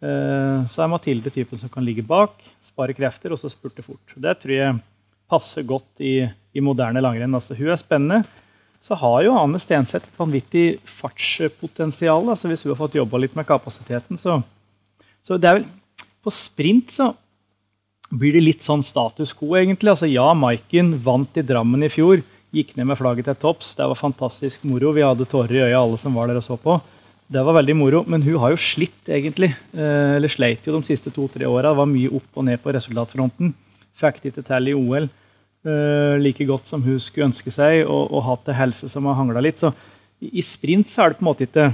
Eh, 0.00 0.60
så 0.64 0.84
er 0.84 0.90
Mathilde 0.90 1.32
typen 1.32 1.60
som 1.60 1.72
kan 1.72 1.84
ligge 1.84 2.04
bak, 2.06 2.38
spare 2.64 2.96
krefter 2.96 3.34
og 3.34 3.40
så 3.40 3.50
spurte 3.52 3.84
fort. 3.84 4.14
Det 4.16 4.36
tror 4.42 4.54
jeg 4.56 4.78
passer 5.30 5.66
godt 5.66 6.02
i, 6.02 6.24
i 6.26 6.62
moderne 6.64 7.02
langrenn. 7.04 7.36
Altså, 7.36 7.56
hun 7.58 7.72
er 7.72 7.80
spennende. 7.80 8.22
Så 8.80 8.96
har 8.96 9.20
jo 9.26 9.36
Ane 9.36 9.60
Stenseth 9.60 10.08
et 10.08 10.18
vanvittig 10.18 10.66
fartspotensial. 10.88 12.30
Altså, 12.32 12.48
hvis 12.48 12.64
hun 12.64 12.72
har 12.72 12.80
fått 12.80 12.96
jobba 12.96 13.20
litt 13.20 13.36
med 13.36 13.48
kapasiteten, 13.48 14.18
så, 14.20 14.38
så 15.22 15.36
det 15.36 15.50
er 15.50 15.60
vel 15.60 15.68
På 16.20 16.28
sprint 16.28 16.92
så 16.92 17.06
blir 18.10 18.34
det 18.34 18.42
litt 18.42 18.64
sånn 18.64 18.82
status 18.84 19.30
quo, 19.32 19.54
egentlig. 19.56 19.92
Altså, 19.92 20.08
ja, 20.10 20.26
Maiken 20.36 20.96
vant 21.00 21.38
i 21.40 21.44
Drammen 21.46 21.86
i 21.86 21.88
fjor. 21.92 22.20
Gikk 22.52 22.74
ned 22.76 22.90
med 22.90 22.98
flagget 22.98 23.28
til 23.30 23.38
topps. 23.40 23.70
Det 23.78 23.86
var 23.88 23.96
fantastisk 23.96 24.66
moro. 24.68 24.90
Vi 24.92 25.04
hadde 25.06 25.28
tårer 25.30 25.54
i 25.54 25.62
øya, 25.68 25.78
alle 25.80 26.00
som 26.02 26.16
var 26.18 26.28
der 26.28 26.40
og 26.40 26.44
så 26.44 26.58
på. 26.60 26.76
Det 27.30 27.42
var 27.46 27.54
veldig 27.60 27.76
moro, 27.78 28.00
men 28.10 28.24
hun 28.26 28.40
har 28.42 28.50
jo 28.50 28.58
slitt, 28.58 29.04
egentlig. 29.06 29.52
Eh, 29.70 30.16
eller 30.16 30.32
sleit 30.32 30.64
jo 30.66 30.74
de 30.74 30.82
siste 30.88 31.12
to-tre 31.14 31.46
åra. 31.46 31.70
Var 31.78 31.86
mye 31.86 32.10
opp 32.18 32.40
og 32.40 32.46
ned 32.48 32.58
på 32.62 32.72
resultatfronten. 32.74 33.52
Fikk 33.94 34.18
det 34.22 34.32
ikke 34.32 34.46
til 34.48 34.70
i 34.72 34.74
OL 34.74 35.06
eh, 35.06 36.16
like 36.18 36.46
godt 36.48 36.66
som 36.66 36.82
hun 36.82 36.98
skulle 36.98 37.28
ønske 37.28 37.52
seg, 37.54 37.84
og, 37.84 38.10
og 38.10 38.26
hatt 38.26 38.48
det 38.48 38.58
helse 38.58 38.90
som 38.90 39.06
har 39.06 39.18
hangla 39.20 39.42
litt. 39.44 39.60
Så 39.62 39.70
i, 40.20 40.42
sprint 40.42 40.90
så 40.90 41.04
er 41.04 41.12
det 41.12 41.20
på 41.20 41.24
en 41.24 41.30
måte 41.30 41.46
ikke 41.46 41.68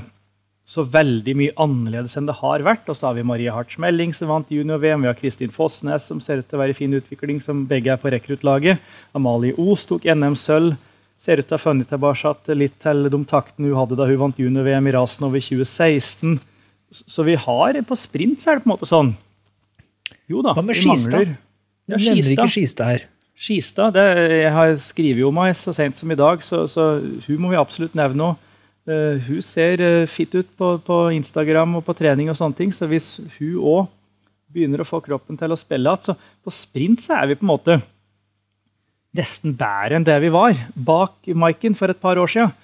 så 0.66 0.82
veldig 0.82 1.34
mye 1.38 1.54
annerledes 1.62 2.16
enn 2.18 2.28
det 2.28 2.36
har 2.40 2.64
vært. 2.66 2.84
Og 2.90 2.98
så 2.98 3.08
har 3.08 3.16
vi 3.16 3.24
Marie 3.24 3.54
Hartz 3.54 3.78
Melling 3.80 4.12
som 4.16 4.28
vant 4.28 4.52
junior-VM. 4.52 5.06
Vi 5.06 5.08
har 5.08 5.16
Kristin 5.16 5.54
Fossnes 5.54 6.04
som 6.10 6.20
ser 6.20 6.42
ut 6.42 6.50
til 6.50 6.58
å 6.58 6.62
være 6.66 6.74
i 6.74 6.78
fin 6.78 7.00
utvikling, 7.00 7.40
som 7.40 7.64
begge 7.70 7.94
er 7.94 8.02
på 8.02 8.12
rekruttlaget. 8.12 8.82
Amalie 9.16 9.56
Os 9.56 9.86
tok 9.88 10.04
NM-sølv. 10.04 10.76
Ser 11.26 11.40
ut 11.42 11.48
til 11.48 11.56
å 11.56 11.58
ha 11.58 11.62
funnet 11.64 11.88
tilbake 11.90 12.54
litt 12.54 12.76
til 12.84 13.08
de 13.10 13.18
taktene 13.26 13.72
hun 13.72 13.78
hadde 13.80 13.98
da 13.98 14.06
hun 14.06 14.20
vant 14.20 14.38
junior-VM 14.38 14.86
i 14.86 14.94
rasen 14.94 15.26
over 15.26 15.42
2016. 15.42 16.36
Så 16.94 17.24
vi 17.26 17.34
har 17.34 17.80
på 17.82 17.98
sprint 17.98 18.38
så 18.44 18.52
er 18.52 18.60
det 18.60 18.64
på 18.64 18.70
en 18.70 18.74
måte 18.76 18.86
sånn 18.86 19.10
Jo 20.30 20.38
da, 20.46 20.52
Hva 20.54 20.62
med 20.62 20.76
vi 20.78 20.84
Skistad? 20.84 21.18
mangler- 21.18 21.36
Du 21.86 21.94
Ja, 21.94 21.98
nevner 21.98 22.32
ikke. 22.34 22.48
Skistad 22.50 22.90
her. 22.92 23.02
Skista, 23.36 23.90
det, 23.92 24.02
jeg 24.42 24.52
har 24.54 24.72
skrevet 24.80 25.26
om 25.28 25.36
henne 25.42 25.54
så 25.54 25.74
sent 25.76 25.98
som 25.98 26.10
i 26.10 26.16
dag, 26.16 26.40
så, 26.42 26.64
så 26.70 26.86
hun 27.26 27.42
må 27.42 27.50
vi 27.52 27.58
absolutt 27.60 27.94
nevne 27.94 28.30
òg. 28.32 28.36
hun 29.26 29.42
ser 29.42 29.82
uh, 29.82 30.06
fit 30.06 30.32
ut 30.34 30.46
på, 30.56 30.78
på 30.86 30.96
Instagram 31.12 31.76
og 31.76 31.84
på 31.84 31.94
trening, 31.98 32.30
og 32.30 32.36
sånne 32.38 32.56
ting, 32.56 32.72
så 32.72 32.86
hvis 32.86 33.18
hun 33.38 33.58
òg 33.58 33.88
begynner 34.54 34.80
å 34.80 34.86
få 34.88 35.02
kroppen 35.04 35.36
til 35.36 35.50
å 35.52 35.58
spille 35.58 35.90
igjen, 35.90 36.02
så 36.06 36.14
på 36.46 36.54
sprint 36.54 37.02
så 37.02 37.18
er 37.20 37.26
vi 37.26 37.34
på 37.34 37.44
en 37.44 37.50
måte 37.50 37.76
nesten 39.16 39.56
bedre 39.58 39.98
enn 39.98 40.06
det 40.06 40.16
vi 40.22 40.30
var 40.34 40.56
bak 40.76 41.30
Maiken 41.34 41.76
for 41.78 41.92
et 41.92 42.00
par 42.02 42.20
år 42.20 42.30
siden. 42.30 42.54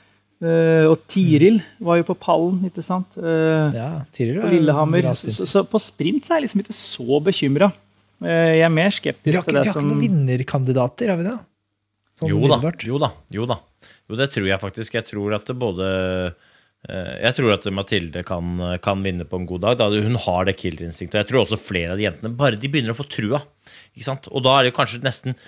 Eh, 0.42 0.88
og 0.90 1.04
Tiril 1.10 1.60
var 1.82 2.00
jo 2.00 2.06
på 2.08 2.16
pallen, 2.18 2.58
ikke 2.66 2.82
sant? 2.82 3.14
Eh, 3.20 3.76
Ja, 3.76 3.90
Tiril 4.14 4.40
var 4.40 4.50
er 4.50 4.56
Lillehammer. 4.56 5.12
Så, 5.14 5.46
så, 5.46 5.62
på 5.68 5.78
sprint 5.82 6.26
så 6.26 6.34
er 6.34 6.40
jeg 6.40 6.48
liksom 6.48 6.64
ikke 6.64 6.76
så 6.76 7.20
bekymra. 7.22 7.70
Jeg 8.22 8.62
er 8.62 8.70
mer 8.70 8.92
skeptisk 8.94 9.34
ikke, 9.34 9.48
til 9.48 9.56
vi 9.56 9.58
har 9.58 9.70
ikke 9.72 9.82
noen 9.82 10.02
vinnerkandidater, 10.02 11.10
har 11.10 11.18
vi 11.18 11.26
det? 11.26 11.38
Sånn 12.18 12.30
Jo 12.30 12.46
da, 12.46 12.58
jo 12.86 13.00
da, 13.02 13.10
jo 13.34 13.46
da. 13.50 13.58
Jo, 14.10 14.18
det 14.18 14.28
tror 14.34 14.46
jeg 14.46 14.62
faktisk. 14.62 14.98
Jeg 14.98 15.08
tror 15.08 15.34
at 15.38 15.48
det 15.48 15.56
både 15.58 15.88
eh, 16.28 17.16
jeg 17.22 17.38
tror 17.38 17.54
at 17.56 17.66
Mathilde 17.74 18.22
kan, 18.26 18.60
kan 18.82 19.02
vinne 19.06 19.26
på 19.26 19.40
en 19.40 19.48
god 19.48 19.64
dag. 19.64 19.80
Da. 19.80 19.90
Hun 19.90 20.18
har 20.26 20.46
det 20.46 20.58
killerinstinktet. 20.60 21.22
Jeg 21.22 21.30
tror 21.30 21.42
også 21.44 21.58
flere 21.60 21.94
av 21.94 22.02
de 22.02 22.06
jentene 22.08 22.34
bare 22.38 22.58
de 22.58 22.70
begynner 22.70 22.94
å 22.94 22.98
få 22.98 23.08
trua. 23.10 23.42
Ikke 23.94 24.06
sant? 24.10 24.30
Og 24.30 24.42
da 24.46 24.58
er 24.58 24.68
det 24.68 24.76
kanskje 24.76 25.02
nesten 25.06 25.38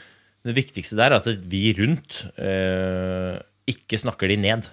det 0.45 0.57
viktigste 0.57 0.99
der 0.99 1.17
at 1.17 1.29
vi 1.51 1.71
rundt 1.79 2.25
eh, 2.37 3.39
ikke 3.71 4.01
snakker 4.01 4.29
de 4.29 4.37
ned. 4.41 4.69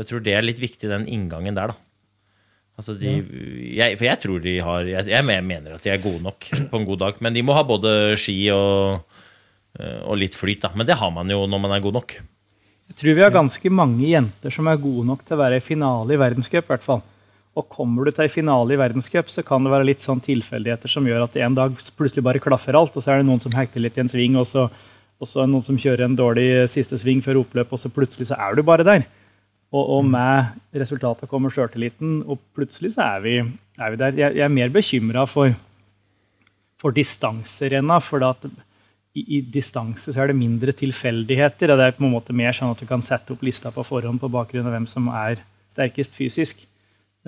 Jeg 0.00 0.08
tror 0.08 0.24
det 0.24 0.34
er 0.34 0.44
litt 0.44 0.60
viktig, 0.62 0.88
den 0.90 1.06
inngangen 1.10 1.56
der, 1.58 1.72
da. 1.72 1.78
Altså 2.80 2.94
de, 2.96 3.18
jeg, 3.76 3.98
for 4.00 4.06
jeg 4.06 4.18
tror 4.22 4.40
de 4.40 4.54
har 4.64 4.86
jeg, 4.88 5.10
jeg 5.12 5.24
mener 5.44 5.74
at 5.76 5.84
de 5.84 5.90
er 5.92 6.00
gode 6.00 6.22
nok 6.24 6.46
på 6.70 6.78
en 6.78 6.86
god 6.88 7.02
dag. 7.02 7.18
Men 7.20 7.36
de 7.36 7.44
må 7.44 7.54
ha 7.56 7.64
både 7.66 8.16
ski 8.18 8.38
og, 8.54 9.04
eh, 9.76 10.00
og 10.00 10.16
litt 10.22 10.38
flyt, 10.38 10.64
da. 10.64 10.72
Men 10.74 10.88
det 10.88 10.96
har 10.98 11.12
man 11.14 11.30
jo 11.30 11.44
når 11.44 11.64
man 11.66 11.76
er 11.76 11.84
god 11.84 11.98
nok. 12.00 12.16
Jeg 12.90 12.98
tror 12.98 13.14
vi 13.14 13.22
har 13.22 13.34
ganske 13.34 13.70
mange 13.70 14.08
jenter 14.08 14.50
som 14.54 14.66
er 14.66 14.80
gode 14.80 15.04
nok 15.06 15.22
til 15.26 15.36
å 15.36 15.42
være 15.44 15.60
i 15.60 15.62
finale 15.62 16.16
i 16.16 16.18
verdenscup. 16.18 16.64
i 16.64 16.72
hvert 16.72 16.86
fall. 16.86 17.04
Og 17.58 17.66
kommer 17.66 18.06
du 18.06 18.12
til 18.14 18.28
en 18.28 18.32
finale 18.32 18.76
i 18.76 18.78
verdenscup, 18.78 19.30
så 19.32 19.42
kan 19.46 19.64
det 19.64 19.72
være 19.72 19.88
litt 19.88 20.04
sånn 20.04 20.22
tilfeldigheter 20.22 20.92
som 20.92 21.06
gjør 21.08 21.24
at 21.26 21.38
en 21.42 21.56
dag 21.56 21.80
plutselig 21.98 22.22
bare 22.24 22.42
klaffer 22.42 22.78
alt, 22.78 22.94
og 22.94 23.02
så 23.02 23.14
er 23.14 23.20
det 23.20 23.26
noen 23.28 23.42
som 23.42 23.54
hekter 23.56 23.82
litt 23.82 23.98
i 23.98 24.04
en 24.04 24.12
sving, 24.12 24.36
og 24.38 24.46
så, 24.46 24.68
og 25.18 25.28
så 25.28 25.42
er 25.42 25.48
det 25.48 25.54
noen 25.56 25.66
som 25.66 25.80
kjører 25.80 26.06
en 26.06 26.18
dårlig 26.18 26.46
siste 26.70 26.98
sving 27.02 27.24
før 27.24 27.42
oppløp, 27.42 27.74
og 27.74 27.82
så 27.82 27.90
plutselig 27.92 28.30
så 28.30 28.38
er 28.38 28.54
du 28.54 28.62
bare 28.66 28.86
der. 28.86 29.08
Og, 29.70 29.82
og 29.98 30.06
med 30.06 30.78
resultatet 30.78 31.30
kommer 31.30 31.52
sjøltilliten, 31.54 32.20
og 32.30 32.38
plutselig 32.54 32.94
så 32.94 33.06
er 33.16 33.26
vi, 33.26 33.36
er 33.78 33.92
vi 33.92 34.00
der. 34.00 34.16
Jeg, 34.18 34.38
jeg 34.38 34.46
er 34.46 34.54
mer 34.54 34.72
bekymra 34.74 35.26
for, 35.30 35.54
for 36.78 36.94
distanserenna, 36.94 37.98
for 38.02 38.26
at 38.30 38.46
i, 38.46 39.24
i 39.38 39.42
distanse 39.42 40.14
så 40.14 40.22
er 40.22 40.30
det 40.30 40.38
mindre 40.38 40.74
tilfeldigheter. 40.74 41.70
og 41.70 41.78
Det 41.78 41.86
er 41.86 41.98
på 41.98 42.06
en 42.06 42.14
måte 42.14 42.34
mer 42.36 42.54
sånn 42.54 42.74
at 42.74 42.82
du 42.82 42.86
kan 42.86 43.02
sette 43.02 43.34
opp 43.34 43.42
lista 43.46 43.74
på 43.74 43.86
forhånd 43.86 44.22
på 44.22 44.30
bakgrunn 44.30 44.66
av 44.70 44.74
hvem 44.74 44.90
som 44.90 45.10
er 45.10 45.42
sterkest 45.70 46.14
fysisk. 46.18 46.66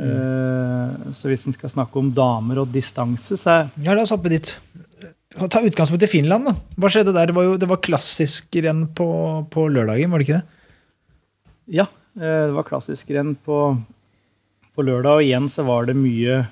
Eh, 0.00 1.12
så 1.12 1.28
hvis 1.28 1.44
en 1.46 1.57
skal 1.57 1.72
snakke 1.72 2.00
om 2.00 2.09
damer 2.14 2.62
og 2.62 2.70
distanse, 2.72 3.37
så 3.37 3.50
er 3.50 3.70
Ja, 3.85 3.94
la 3.94 4.05
oss 4.07 4.14
hoppe 4.14 4.33
dit. 4.33 4.57
Ta 5.33 5.61
utgangspunkt 5.61 6.05
i 6.05 6.11
Finland. 6.11 6.44
da. 6.44 6.55
Hva 6.76 6.88
skjedde 6.88 7.12
der? 7.12 7.26
Det 7.26 7.35
var 7.35 7.44
jo 7.44 7.57
det 7.57 7.68
var 7.68 7.81
klassisk 7.81 8.48
renn 8.57 8.87
på, 8.88 9.46
på 9.50 9.68
lørdagen, 9.68 10.11
var 10.11 10.18
det 10.18 10.28
ikke 10.28 10.40
det? 10.40 10.46
Ja, 11.81 11.87
eh, 12.16 12.46
det 12.48 12.57
var 12.57 12.68
klassisk 12.68 13.11
renn 13.11 13.35
på, 13.37 13.76
på 14.74 14.83
lørdag, 14.83 15.20
og 15.20 15.22
igjen 15.22 15.48
så 15.48 15.64
var 15.64 15.87
det 15.87 15.96
mye 15.96 16.42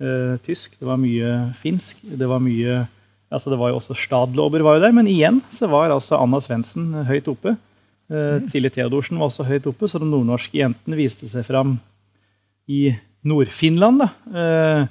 uh, 0.00 0.36
tysk, 0.44 0.78
det 0.80 0.86
var 0.88 0.96
mye 1.00 1.52
finsk, 1.54 2.00
det 2.02 2.28
var 2.28 2.40
mye 2.40 2.86
altså 3.28 3.50
Det 3.50 3.58
var 3.60 3.68
jo 3.68 3.76
også 3.76 3.92
Stadlober 3.92 4.62
var 4.64 4.78
jo 4.78 4.80
der, 4.86 4.92
men 4.96 5.06
igjen 5.06 5.42
så 5.52 5.66
var 5.68 5.90
altså 5.92 6.16
Anna 6.16 6.38
Svendsen 6.40 7.04
høyt 7.04 7.26
oppe. 7.28 7.58
Uh, 8.08 8.40
Silje 8.48 8.70
Theodorsen 8.72 9.18
var 9.20 9.28
også 9.28 9.44
høyt 9.44 9.66
oppe, 9.68 9.84
så 9.84 10.00
de 10.00 10.08
nordnorske 10.08 10.56
jentene 10.56 10.96
viste 10.96 11.28
seg 11.28 11.44
fram 11.44 11.76
i 12.68 12.92
Nord-Finland. 13.28 14.04
eh, 14.34 14.86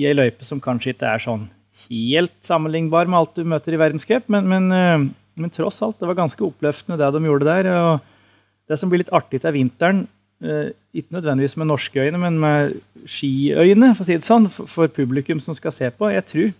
I 0.00 0.06
ei 0.08 0.16
løype 0.16 0.46
som 0.46 0.60
kanskje 0.62 0.94
ikke 0.94 1.08
er 1.14 1.22
sånn 1.22 1.48
helt 1.88 2.36
sammenlignbar 2.44 3.08
med 3.08 3.18
alt 3.20 3.36
du 3.38 3.44
møter 3.48 3.74
i 3.74 3.80
verdenscup, 3.80 4.28
men, 4.32 4.46
men, 4.48 4.68
uh, 4.70 5.08
men 5.40 5.52
tross 5.52 5.80
alt, 5.82 5.98
det 5.98 6.08
var 6.10 6.18
ganske 6.18 6.44
oppløftende 6.44 6.98
det 7.00 7.08
de 7.16 7.22
gjorde 7.24 7.48
der. 7.48 7.68
og 7.72 8.68
det 8.70 8.78
som 8.78 8.90
blir 8.92 9.00
litt 9.02 9.12
artig 9.16 9.40
til 9.42 9.54
vinteren, 9.56 10.04
uh, 10.44 10.68
ikke 10.94 11.16
nødvendigvis 11.16 11.56
med 11.56 11.70
norske 11.70 12.04
øyne, 12.04 12.20
men 12.20 12.38
med 12.42 12.76
skiøyne, 13.08 13.94
for 13.96 14.04
å 14.04 14.08
si 14.08 14.18
det 14.18 14.28
sånn, 14.28 14.50
for, 14.52 14.68
for 14.70 14.92
publikum 14.92 15.40
som 15.42 15.56
skal 15.56 15.74
se 15.74 15.90
på. 15.90 16.12
Jeg 16.12 16.28
tror 16.30 16.50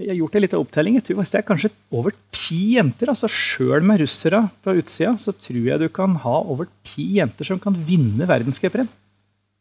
jeg 0.00 0.14
har 0.14 0.16
gjort 0.16 0.36
en 0.36 0.44
liten 0.46 0.62
opptelling. 0.62 0.94
Jeg 0.96 1.04
tror 1.10 1.18
det 1.20 1.36
er 1.36 1.44
kanskje 1.44 1.70
over 1.92 2.14
ti 2.32 2.60
jenter. 2.78 3.10
altså 3.12 3.28
Sjøl 3.28 3.84
med 3.84 4.00
russere 4.00 4.46
på 4.64 4.72
utsida, 4.80 5.12
så 5.20 5.34
tror 5.36 5.60
jeg 5.66 5.82
du 5.82 5.90
kan 5.92 6.14
ha 6.22 6.36
over 6.40 6.70
ti 6.86 7.04
jenter 7.18 7.44
som 7.44 7.60
kan 7.60 7.76
vinne 7.76 8.28
verdenscuprenn. 8.28 8.88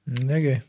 Mm, 0.10 0.28
Det 0.28 0.36
er 0.38 0.45
gøy. 0.45 0.60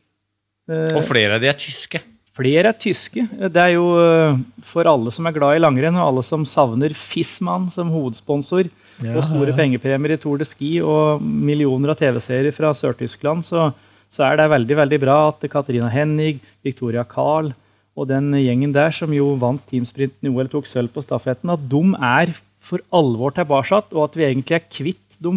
Eh, 0.70 0.96
Og 1.00 1.04
flere 1.08 1.36
av 1.36 1.42
de 1.42 1.48
er 1.50 1.58
tyske. 1.58 2.00
Flere 2.30 2.70
er 2.70 2.76
tyske. 2.78 3.24
Det 3.50 3.58
er 3.58 3.72
jo 3.74 3.86
eh, 3.98 4.38
for 4.62 4.86
alle 4.86 5.10
som 5.12 5.26
er 5.26 5.34
glad 5.34 5.56
i 5.58 5.62
langrenn, 5.64 5.96
og 5.98 6.06
alle 6.06 6.22
som 6.24 6.44
savner 6.46 6.94
Fissmann 6.94 7.70
som 7.72 7.90
hovedsponsor, 7.90 8.70
Ja, 9.00 9.14
og 9.16 9.24
store 9.24 9.50
ja. 9.50 9.56
pengepremier 9.56 10.12
i 10.12 10.20
Tour 10.20 10.36
de 10.38 10.44
Ski 10.44 10.74
og 10.84 11.22
millioner 11.24 11.90
av 11.94 11.96
TV-serier 11.96 12.52
fra 12.52 12.70
Sør-Tyskland, 12.76 13.42
så, 13.46 13.70
så 14.12 14.26
er 14.28 14.36
det 14.36 14.50
veldig 14.52 14.76
veldig 14.76 14.98
bra 15.00 15.16
at 15.30 15.46
Katarina 15.50 15.88
Hennig, 15.88 16.38
Victoria 16.62 17.02
Carl 17.08 17.48
og 17.96 18.06
den 18.08 18.30
gjengen 18.36 18.72
der 18.76 18.92
som 18.94 19.10
jo 19.12 19.32
vant 19.40 19.64
teamsprinten 19.68 20.28
i 20.28 20.32
OL, 20.32 20.48
tok 20.52 20.68
sølv 20.68 20.92
på 20.92 21.02
stafetten, 21.02 21.50
at 21.52 21.64
de 21.72 21.80
er 21.96 22.34
for 22.60 22.84
alvor 22.92 23.32
tilbake, 23.34 23.80
og 23.96 24.04
at 24.04 24.16
vi 24.20 24.28
egentlig 24.28 24.58
er 24.60 24.68
kvitt 24.68 25.16
de 25.20 25.32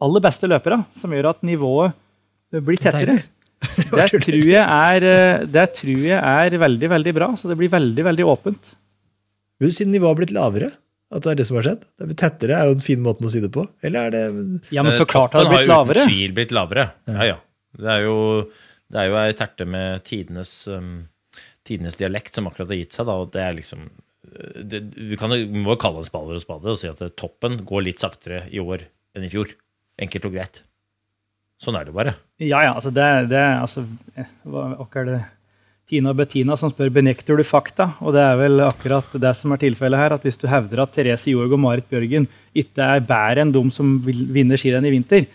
aller 0.00 0.24
beste 0.24 0.48
løperne, 0.48 0.82
som 0.96 1.12
gjør 1.14 1.30
at 1.34 1.44
nivået 1.46 1.92
blir 2.58 2.80
tettere. 2.82 3.20
Det 3.60 4.06
tror, 4.08 4.36
jeg 4.40 4.56
er, 4.56 5.04
eh, 5.04 5.42
det 5.44 5.64
tror 5.76 6.04
jeg 6.06 6.16
er 6.16 6.54
veldig 6.62 6.88
veldig 6.88 7.12
bra. 7.12 7.26
Så 7.36 7.50
det 7.50 7.58
blir 7.60 7.68
veldig 7.68 8.06
veldig 8.06 8.24
åpent. 8.24 8.70
Siden 9.60 9.92
nivået 9.92 10.14
har 10.14 10.16
blitt 10.22 10.32
lavere? 10.32 10.70
At 11.12 11.26
det 11.26 11.32
er 11.32 11.38
det 11.40 11.46
som 11.48 11.58
har 11.58 11.66
skjedd? 11.66 11.84
Det 11.98 12.06
blir 12.08 12.18
tettere 12.22 12.56
er 12.56 12.70
jo 12.70 12.76
en 12.78 12.84
fin 12.84 13.00
måte 13.02 13.26
å 13.26 13.32
si 13.32 13.42
det 13.42 13.50
på. 13.52 13.66
Eller 13.84 14.08
er 14.08 14.14
det 14.14 14.22
Ja, 14.72 14.80
men 14.80 14.94
Eh, 14.94 14.96
så 14.96 15.04
klart 15.04 15.34
har 15.36 15.44
det 15.44 15.50
toppen 15.50 15.68
lavere. 15.68 15.98
jo 15.98 16.00
har 16.00 16.06
uten 16.06 16.14
tvil 16.14 16.34
blitt 16.38 16.54
lavere. 16.56 16.86
Ja, 17.10 17.26
ja. 17.34 17.38
Det 17.80 17.90
er 17.92 18.04
jo, 18.06 18.16
det 18.90 19.02
er 19.02 19.10
jo 19.10 19.18
ei 19.20 19.34
terte 19.38 19.66
med 19.68 20.04
tidenes, 20.06 20.54
um, 20.72 21.08
tidenes 21.66 21.98
dialekt 22.00 22.34
som 22.34 22.48
akkurat 22.48 22.72
har 22.72 22.80
gitt 22.80 22.96
seg, 22.96 23.10
da, 23.10 23.18
og 23.20 23.34
det 23.34 23.44
er 23.44 23.58
liksom 23.58 23.90
det, 24.70 24.80
Vi 24.94 25.18
kan, 25.18 25.30
vi 25.34 25.60
må 25.60 25.74
jo 25.74 25.82
kalle 25.82 26.02
en 26.02 26.06
spader 26.06 26.38
og 26.38 26.42
spade 26.42 26.70
og 26.70 26.78
si 26.78 26.88
at 26.88 27.02
toppen 27.18 27.60
går 27.66 27.84
litt 27.88 28.02
saktere 28.02 28.44
i 28.48 28.62
år 28.62 28.86
enn 29.16 29.26
i 29.26 29.30
fjor. 29.32 29.52
Enkelt 30.00 30.30
og 30.30 30.34
greit. 30.38 30.62
Sånn 31.60 31.76
er 31.76 31.88
det 31.88 31.92
bare. 31.92 32.14
Ja, 32.40 32.62
ja, 32.64 32.72
altså 32.72 32.92
det, 32.94 33.06
det 33.28 33.40
altså, 33.40 33.84
eh, 34.16 34.32
hva, 34.48 34.70
er 34.96 35.08
det 35.10 35.18
Tina 35.90 36.12
og 36.14 36.20
Bettina 36.20 36.56
som 36.56 36.70
spør 36.72 36.92
benekter 36.94 37.36
du 37.36 37.44
fakta. 37.44 37.90
Og 38.00 38.14
det 38.16 38.22
er 38.24 38.38
vel 38.40 38.62
akkurat 38.64 39.16
det 39.20 39.32
som 39.36 39.52
er 39.52 39.60
tilfellet 39.60 40.00
her. 40.00 40.14
at 40.16 40.24
Hvis 40.24 40.40
du 40.40 40.46
hevder 40.48 40.84
at 40.84 40.94
Therese 40.94 41.32
Johaug 41.32 41.58
og 41.58 41.62
Marit 41.66 41.88
Bjørgen 41.90 42.28
ikke 42.56 42.86
er 42.96 43.04
bedre 43.04 43.44
enn 43.44 43.52
de 43.52 43.64
som 43.74 43.98
vinner 44.06 44.32
vinne 44.36 44.60
skirenn 44.60 44.88
i 44.88 44.94
vinter, 44.94 45.26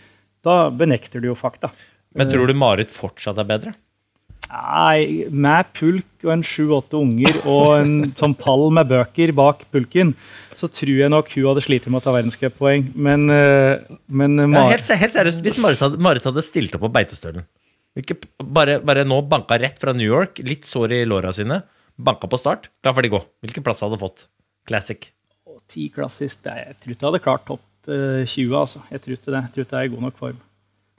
da 0.45 0.69
benekter 0.73 1.21
du 1.21 1.29
jo 1.29 1.37
fakta. 1.37 1.69
Men 2.15 2.31
tror 2.31 2.47
du 2.47 2.55
Marit 2.57 2.93
fortsatt 2.93 3.37
er 3.41 3.49
bedre? 3.49 3.75
Nei, 4.45 5.25
med 5.33 5.71
pulk 5.75 6.25
og 6.27 6.31
en 6.35 6.45
sju-åtte 6.45 6.99
unger 6.99 7.37
og 7.49 7.65
en 7.79 7.95
sånn 8.17 8.35
pall 8.37 8.67
med 8.75 8.87
bøker 8.91 9.33
bak 9.35 9.65
pulken, 9.73 10.13
så 10.55 10.69
tror 10.71 10.95
jeg 11.01 11.11
nok 11.11 11.31
hun 11.33 11.49
hadde 11.49 11.65
slitt 11.65 11.89
med 11.89 11.99
å 11.99 12.05
ta 12.05 12.13
verdenscuppoeng. 12.15 12.91
Men, 12.95 13.25
men 13.25 14.37
Mar 14.45 14.69
Ja, 14.69 14.77
helt, 14.77 14.89
helt 15.01 15.15
seriøst, 15.17 15.43
Hvis 15.45 15.57
Marit 15.61 15.81
hadde, 15.83 15.99
Marit 16.01 16.27
hadde 16.29 16.45
stilt 16.45 16.77
opp 16.77 16.85
på 16.85 16.93
Beitestølen 16.93 17.47
hvilke, 17.95 18.17
bare, 18.43 18.79
bare 18.83 19.05
nå 19.07 19.21
banka 19.31 19.57
rett 19.61 19.79
fra 19.79 19.93
New 19.95 20.07
York, 20.07 20.41
litt 20.43 20.67
sår 20.67 20.97
i 20.97 21.03
låra 21.07 21.31
sine, 21.35 21.61
banka 21.95 22.27
på 22.27 22.39
start, 22.39 22.69
klar 22.83 22.95
for 22.95 23.05
de 23.05 23.13
gå. 23.13 23.21
Hvilken 23.45 23.63
plass 23.65 23.83
hadde 23.85 23.99
fått? 24.01 24.27
Classic. 24.67 25.11
ti 25.71 25.87
klassisk, 25.93 26.43
jeg 26.45 26.75
tror 26.81 26.93
ikke 26.93 27.05
jeg 27.05 27.09
hadde 27.09 27.23
klart 27.23 27.45
topp 27.47 27.87
eh, 27.87 28.25
20. 28.27 28.51
altså. 28.59 28.81
Jeg 28.91 29.01
tror 29.01 29.15
ikke 29.15 29.31
det. 29.31 29.41
Jeg 29.45 29.53
tror 29.53 29.65
ikke 29.65 29.77
jeg 29.77 29.87
er 29.87 29.89
i 29.89 29.93
god 29.95 30.03
nok 30.05 30.19
form. 30.19 30.41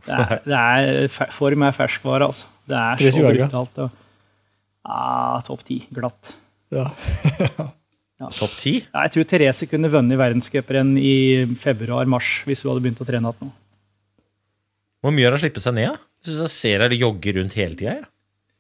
Det 0.06 0.16
er, 0.16 0.40
det 0.50 0.58
er, 0.60 1.30
form 1.34 1.66
er 1.66 1.74
ferskvare, 1.76 2.28
altså. 2.30 2.46
Det 2.66 2.76
er 2.78 3.10
så 3.12 3.22
ja. 3.26 3.32
brutalt. 3.46 3.78
og- 3.86 4.02
Ah, 4.86 5.40
topp 5.42 5.64
ti, 5.66 5.80
glatt. 5.94 6.34
Ja. 8.16 8.30
Topp 8.32 8.54
ti? 8.56 8.78
Ja, 8.80 9.02
jeg 9.04 9.10
tror 9.12 9.24
Therese 9.28 9.66
kunne 9.68 9.90
vunnet 9.92 10.16
verdenscuprenn 10.16 10.94
i 10.96 11.10
februar-mars 11.60 12.30
hvis 12.48 12.62
hun 12.64 12.70
hadde 12.72 12.80
begynt 12.86 13.02
å 13.04 13.04
trene 13.04 13.28
igjen 13.28 13.42
nå. 13.44 13.48
Hvor 15.04 15.12
mye 15.12 15.26
har 15.28 15.34
hun 15.36 15.42
slippet 15.42 15.60
seg 15.66 15.74
ned? 15.76 15.98
Jeg 16.22 16.30
synes 16.30 16.40
jeg 16.46 16.52
ser 16.54 16.84
henne 16.86 16.96
jogge 16.96 17.34
rundt 17.36 17.52
hele 17.60 17.76
tida. 17.76 17.98
Ja. 18.00 18.08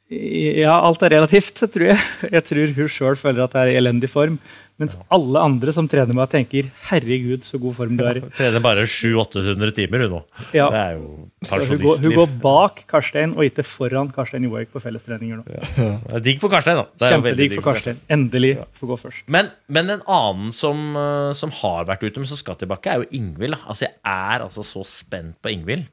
Ja, 0.06 0.76
alt 0.86 1.02
er 1.02 1.16
relativt, 1.16 1.58
tror 1.58 1.88
jeg. 1.88 1.98
Jeg 2.30 2.44
tror 2.46 2.72
hun 2.76 2.90
sjøl 2.94 3.16
føler 3.18 3.42
at 3.42 3.56
det 3.56 3.62
er 3.64 3.72
i 3.72 3.78
elendig 3.80 4.10
form. 4.12 4.36
Mens 4.78 4.94
alle 5.10 5.40
andre 5.40 5.72
som 5.72 5.86
trener 5.88 6.12
meg, 6.14 6.28
tenker 6.28 6.66
'herregud, 6.90 7.40
så 7.42 7.58
god 7.58 7.74
form 7.78 7.96
du 7.96 8.04
er 8.04 8.20
i'. 8.20 8.22
Trener 8.36 8.60
bare 8.60 8.84
700-800 8.84 9.72
timer, 9.74 10.04
hun 10.04 10.12
nå. 10.18 10.20
Ja. 10.52 10.68
Det 10.70 10.82
er 10.82 10.92
jo 10.98 11.06
Hun 11.46 12.04
hun 12.04 12.14
går 12.18 12.36
bak 12.42 12.84
Karstein 12.86 13.32
og 13.34 13.42
ikke 13.48 13.64
foran 13.64 14.12
Karstein 14.12 14.44
Johaug 14.44 14.68
på 14.70 14.82
fellestreninger 14.84 15.40
nå. 15.40 15.44
Det 15.48 16.14
er 16.20 16.20
digg 16.28 16.38
for 16.44 16.52
Karstein, 16.52 16.76
da. 16.76 16.86
Det 16.92 17.08
er 17.08 17.16
Kjempedigg 17.16 17.42
digg 17.42 17.56
for 17.56 17.72
Karstein. 17.72 17.98
Endelig 18.10 18.52
får 18.76 18.92
gå 18.92 19.00
først. 19.00 19.26
Men, 19.32 19.50
men 19.68 19.90
en 19.96 20.06
annen 20.06 20.52
som, 20.52 20.86
eh, 20.94 21.32
som 21.34 21.50
har 21.62 21.88
vært 21.88 22.04
ute, 22.04 22.20
men 22.20 22.28
som 22.28 22.36
skal 22.36 22.60
tilbake, 22.60 22.92
er 22.92 23.02
jo 23.02 23.10
Ingvild. 23.16 23.56
Altså, 23.66 23.88
jeg 23.88 23.96
er 24.04 24.44
altså 24.44 24.62
så 24.62 24.84
spent 24.84 25.40
på 25.40 25.50
Ingvild. 25.56 25.88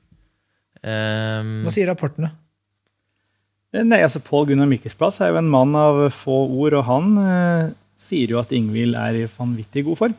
Um, 0.84 1.64
Hva 1.64 1.72
sier 1.72 1.88
rapportene? 1.88 2.34
Nei, 3.74 4.04
altså 4.06 4.22
Pål 4.22 4.52
Gunnar 4.52 4.68
Mikkelsplass 4.70 5.18
er 5.26 5.32
jo 5.34 5.40
en 5.42 5.50
mann 5.50 5.74
av 5.80 6.04
få 6.14 6.44
ord, 6.46 6.76
og 6.78 6.84
han 6.86 7.08
eh, 7.24 7.72
sier 7.98 8.30
jo 8.36 8.38
at 8.42 8.52
Ingvild 8.54 8.94
er 9.00 9.18
i 9.24 9.30
vanvittig 9.34 9.86
god 9.88 9.98
form. 10.04 10.14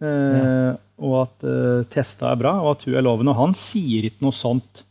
Eh, 0.00 0.70
Og 1.00 1.14
at 1.22 1.44
eh, 1.48 1.82
testa 1.92 2.30
er 2.32 2.38
bra, 2.40 2.54
og 2.60 2.74
at 2.74 2.82
hun 2.88 2.96
er 2.96 3.04
lovende. 3.04 3.32
Og 3.32 3.38
han 3.40 3.54
sier 3.56 4.04
ikke 4.08 4.24
noe 4.24 4.36
sånt. 4.36 4.82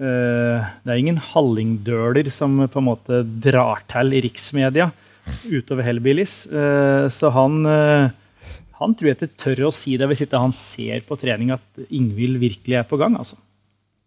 Eh, 0.00 0.64
det 0.84 0.92
er 0.92 1.00
ingen 1.00 1.20
hallingdøler 1.30 2.28
som 2.32 2.56
på 2.68 2.80
en 2.80 2.88
måte 2.88 3.22
drar 3.44 3.80
til 3.88 4.12
i 4.16 4.20
riksmedia 4.24 4.90
utover 5.48 5.84
Hellbillies. 5.88 6.34
Eh, 6.48 7.08
så 7.12 7.32
han, 7.32 7.60
eh, 7.68 8.10
han 8.80 8.94
tror 8.96 9.08
jeg 9.10 9.18
ikke 9.20 9.40
tør 9.40 9.66
å 9.68 9.74
si 9.74 9.96
det 10.00 10.08
hvis 10.08 10.24
ikke 10.24 10.40
han 10.40 10.52
ser 10.56 11.00
på 11.08 11.16
trening 11.20 11.52
at 11.56 11.84
Ingvild 11.88 12.40
virkelig 12.40 12.76
er 12.80 12.88
på 12.88 13.00
gang. 13.00 13.16
altså. 13.20 13.36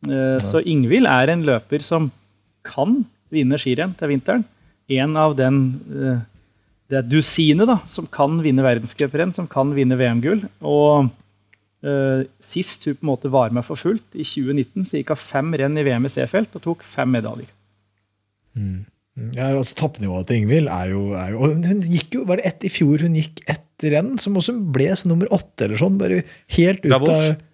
Eh, 0.10 0.38
Så 0.42 0.62
Ingvild 0.66 1.06
er 1.10 1.34
en 1.34 1.46
løper 1.46 1.82
som 1.86 2.10
kan 2.68 3.02
vinne 3.32 3.60
skirenn 3.62 3.96
til 3.98 4.12
vinteren. 4.12 4.44
En 4.92 5.16
av 5.20 5.38
den 5.40 5.62
eh, 5.92 6.22
det 6.92 7.06
dusinet 7.08 7.70
da, 7.70 7.80
som 7.90 8.08
kan 8.12 8.42
vinne 8.44 8.66
verdenscuprenn, 8.66 9.34
som 9.36 9.48
kan 9.50 9.72
vinne 9.76 9.96
VM-gull. 10.00 10.44
Og 10.68 11.08
uh, 11.08 12.24
sist 12.44 12.88
hun 12.88 12.98
på 12.98 13.06
en 13.06 13.12
måte 13.14 13.32
var 13.32 13.54
med 13.56 13.64
for 13.64 13.80
fullt, 13.80 14.10
i 14.12 14.26
2019, 14.28 14.88
så 14.88 15.00
gikk 15.00 15.14
hun 15.14 15.22
fem 15.22 15.54
renn 15.62 15.80
i 15.80 15.86
VM 15.88 16.08
i 16.08 16.12
C-felt 16.12 16.58
og 16.60 16.66
tok 16.66 16.84
fem 16.84 17.14
medaljer. 17.16 17.48
Ja, 19.36 19.52
altså 19.54 19.78
Toppnivået 19.80 20.28
til 20.28 20.42
Ingvild 20.42 20.68
er 20.72 20.92
jo, 20.92 21.02
er 21.16 21.34
jo 21.34 21.40
og 21.44 21.66
Hun 21.68 21.82
gikk 21.84 22.18
jo, 22.18 22.26
Var 22.28 22.40
det 22.40 22.46
ett 22.48 22.66
i 22.68 22.72
fjor 22.72 23.04
hun 23.04 23.16
gikk 23.16 23.42
ett 23.52 23.86
renn, 23.92 24.14
som 24.20 24.36
også 24.40 24.56
ble 24.76 24.90
nummer 25.08 25.32
åtte 25.36 25.68
eller 25.68 25.80
sånn? 25.80 25.98
Bare 26.00 26.22
helt 26.58 26.84
ut 26.84 26.96
av 26.96 27.14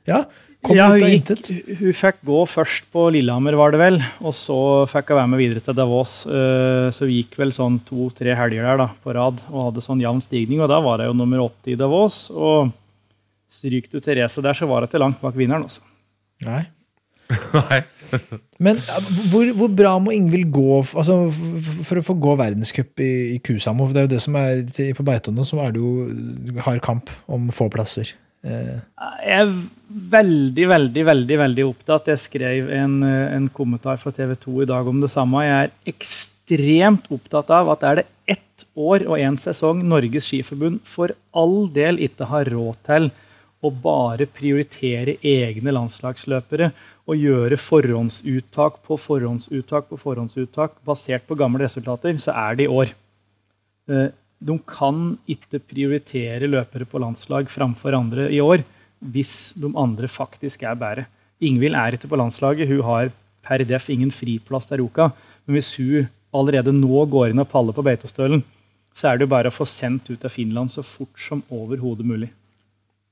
Ja, 0.10 0.24
kom 0.68 0.78
Ja, 0.78 0.88
hun, 0.92 1.00
gikk, 1.02 1.32
hun 1.80 1.96
fikk 1.96 2.20
gå 2.28 2.42
først 2.52 2.88
på 2.94 3.08
Lillehammer, 3.16 3.56
var 3.60 3.74
det 3.74 3.80
vel. 3.82 4.00
Og 4.22 4.36
så 4.36 4.58
fikk 4.92 5.14
hun 5.14 5.20
være 5.22 5.32
med 5.34 5.42
videre 5.42 5.64
til 5.66 5.78
Davos. 5.78 6.20
Eh, 6.28 6.88
Så 6.96 7.08
hun 7.08 7.14
gikk 7.16 7.38
vel 7.40 7.54
sånn 7.56 7.80
to-tre 7.88 8.36
helger 8.38 8.68
der 8.68 8.82
da, 8.84 8.90
på 9.04 9.16
rad 9.16 9.40
og 9.50 9.70
hadde 9.70 9.84
sånn 9.86 10.04
jevn 10.04 10.22
stigning. 10.24 10.62
Og 10.64 10.70
da 10.72 10.82
var 10.84 11.04
hun 11.04 11.12
jo 11.14 11.20
nummer 11.24 11.46
åtte 11.48 11.74
i 11.74 11.80
Davos. 11.80 12.26
Og 12.36 12.74
stryk 13.50 13.88
du 13.94 14.02
Therese 14.04 14.44
der, 14.44 14.54
så 14.58 14.68
var 14.70 14.84
hun 14.84 14.92
ikke 14.92 15.02
langt 15.02 15.22
bak 15.24 15.38
vinneren. 15.40 15.64
også. 15.68 15.82
Nei. 16.46 16.66
Nei. 17.58 17.82
Men 18.64 18.78
hvor, 19.32 19.50
hvor 19.60 19.68
bra 19.76 19.98
må 20.00 20.14
Ingvild 20.16 20.48
gå 20.56 20.78
altså, 20.96 21.18
for 21.84 22.00
å 22.00 22.04
få 22.08 22.14
gå 22.24 22.36
verdenscup 22.40 23.02
i, 23.04 23.10
i 23.36 23.40
Kusamo? 23.44 23.84
For 23.90 23.96
det 23.96 24.00
er 24.00 24.06
jo 24.08 24.12
det 24.14 24.22
som 24.24 24.38
er 24.40 24.62
På 24.96 25.04
Beitone, 25.08 25.44
så 25.44 25.60
er 25.66 25.76
det 25.76 25.82
jo 25.84 26.62
hard 26.64 26.80
kamp 26.86 27.12
om 27.28 27.50
få 27.52 27.68
plasser. 27.74 28.14
Eh, 28.46 28.78
Jeg 29.24 29.42
er 29.42 29.54
veldig, 30.14 30.68
veldig 30.70 31.06
veldig, 31.06 31.38
veldig 31.44 31.66
opptatt. 31.68 32.12
Jeg 32.14 32.22
skrev 32.22 32.70
en, 32.72 33.04
eh, 33.04 33.36
en 33.36 33.48
kommentar 33.50 33.98
fra 33.98 34.12
TV 34.12 34.36
2 34.36 34.62
i 34.62 34.66
dag 34.66 34.88
om 34.88 35.02
det 35.02 35.10
samme. 35.10 35.44
Jeg 35.44 35.66
er 35.66 35.94
ekstremt 35.94 37.08
opptatt 37.10 37.50
av 37.50 37.70
at 37.70 37.84
er 37.84 37.96
det 37.96 38.06
ett 38.28 38.66
år 38.76 39.08
og 39.08 39.18
én 39.18 39.38
sesong 39.38 39.84
Norges 39.84 40.28
Skiforbund 40.28 40.82
for 40.84 41.10
all 41.34 41.68
del 41.68 41.98
ikke 41.98 42.26
har 42.26 42.46
råd 42.46 42.76
til 42.86 43.12
å 43.64 43.72
bare 43.72 44.28
prioritere 44.28 45.18
egne 45.24 45.74
landslagsløpere 45.74 46.72
og 47.08 47.16
gjøre 47.16 47.58
forhåndsuttak 47.58 48.84
på 48.86 48.98
forhåndsuttak 49.00 49.90
på 49.90 49.98
forhåndsuttak 49.98 50.72
basert 50.86 51.26
på 51.28 51.38
gamle 51.38 51.64
resultater, 51.64 52.14
så 52.22 52.36
er 52.36 52.56
det 52.56 52.68
i 52.68 52.68
år. 52.68 52.94
De 54.40 54.58
kan 54.70 55.18
ikke 55.30 55.60
prioritere 55.66 56.50
løpere 56.50 56.86
på 56.86 57.00
landslag 57.02 57.50
framfor 57.50 57.96
andre 57.98 58.28
i 58.34 58.42
år 58.44 58.64
hvis 59.02 59.54
de 59.58 59.70
andre 59.78 60.10
faktisk 60.10 60.64
er 60.66 60.78
bedre. 60.78 61.06
Ingvild 61.42 61.78
er 61.78 61.98
ikke 61.98 62.10
på 62.10 62.18
landslaget. 62.18 62.70
Hun 62.70 62.82
har 62.86 63.12
per 63.46 63.64
def 63.66 63.90
ingen 63.94 64.10
friplass 64.14 64.66
til 64.70 64.82
Ruka. 64.82 65.12
Men 65.46 65.58
hvis 65.60 65.76
hun 65.78 66.08
allerede 66.38 66.74
nå 66.74 67.06
går 67.10 67.32
inn 67.34 67.42
og 67.44 67.50
paller 67.52 67.74
på 67.78 67.86
Beitostølen, 67.86 68.42
så 68.98 69.12
er 69.12 69.18
det 69.20 69.28
jo 69.28 69.34
bare 69.36 69.52
å 69.52 69.54
få 69.54 69.66
sendt 69.70 70.10
ut 70.10 70.26
av 70.26 70.34
Finland 70.34 70.74
så 70.74 70.82
fort 70.86 71.18
som 71.22 71.44
overhodet 71.54 72.06
mulig. 72.10 72.32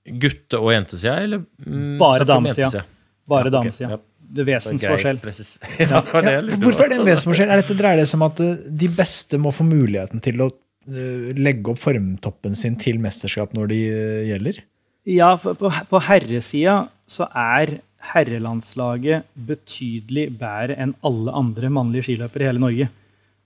Gutte- 0.05 0.57
og 0.61 0.73
jentesida, 0.73 1.19
eller? 1.21 1.45
mm, 1.65 1.95
Bare 2.01 2.25
damesida. 2.25 2.83
Bare 3.29 3.49
Ja, 3.49 3.59
okay. 3.59 3.69
damesida. 3.69 3.89
ja. 3.95 3.97
Det 4.25 4.41
er 4.41 4.47
vesensforskjell. 4.55 5.19
Ja, 5.79 6.01
det 6.01 6.21
det 6.25 6.31
ja, 6.33 6.57
hvorfor 6.57 6.85
er 6.85 6.89
det 6.89 6.97
en 6.97 7.05
vesensforskjell? 7.05 7.49
Er 7.53 7.61
dette 7.61 7.77
dreier 7.77 8.01
det 8.01 8.07
seg 8.09 8.17
om 8.19 8.25
at 8.25 8.39
eh, 8.41 8.55
de 8.81 8.87
beste 8.89 9.37
må 9.37 9.51
få 9.53 9.65
muligheten 9.67 10.21
til 10.25 10.41
å 10.41 10.49
legge 10.85 11.71
opp 11.71 11.81
formtoppen 11.81 12.55
sin 12.57 12.77
til 12.77 12.99
mesterskap 13.01 13.55
når 13.57 13.71
de 13.71 13.81
eh, 13.89 14.23
gjelder? 14.29 14.61
Ja, 15.09 15.33
på, 15.37 15.69
på 15.69 16.01
herresida 16.07 16.85
så 17.09 17.27
er 17.29 17.79
herrelandslaget 18.13 19.25
betydelig 19.47 20.27
bedre 20.37 20.77
enn 20.81 20.93
alle 21.05 21.33
andre 21.33 21.71
mannlige 21.73 22.09
skiløpere 22.09 22.45
i 22.45 22.49
hele 22.49 22.61
Norge. 22.61 22.89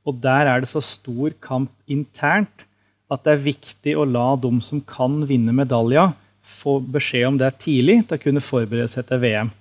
Og 0.07 0.19
der 0.23 0.49
er 0.51 0.63
det 0.63 0.71
så 0.71 0.81
stor 0.83 1.35
kamp 1.43 1.71
internt 1.87 2.65
at 3.09 3.23
det 3.25 3.33
er 3.33 3.47
viktig 3.47 3.95
å 3.97 4.07
la 4.07 4.33
de 4.39 4.51
som 4.63 4.81
kan 4.85 5.21
vinne 5.27 5.55
medalja, 5.55 6.11
få 6.43 6.79
beskjed 6.81 7.27
om 7.27 7.39
det 7.39 7.49
tidlig 7.61 8.01
til 8.07 8.17
å 8.17 8.23
kunne 8.23 8.43
forberede 8.43 8.89
seg 8.91 9.05
til 9.09 9.21
VM. 9.21 9.51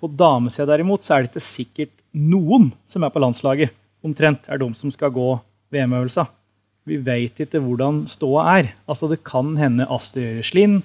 På 0.00 0.08
damesida 0.08 0.68
derimot 0.70 1.04
så 1.04 1.16
er 1.16 1.24
det 1.24 1.32
ikke 1.32 1.44
sikkert 1.44 1.94
noen 2.16 2.70
som 2.90 3.04
er 3.04 3.12
på 3.12 3.22
landslaget. 3.22 3.74
Omtrent 4.06 4.46
er 4.48 4.60
de 4.60 4.68
som 4.78 4.92
skal 4.94 5.12
gå 5.14 5.32
VM-øvelser. 5.74 6.28
Vi 6.90 6.98
vet 7.06 7.38
ikke 7.44 7.60
hvordan 7.62 8.02
ståa 8.10 8.46
er. 8.58 8.72
Altså 8.90 9.08
Det 9.10 9.22
kan 9.24 9.54
hende 9.58 9.86
Astrid 9.86 10.40
Øyreslind, 10.40 10.82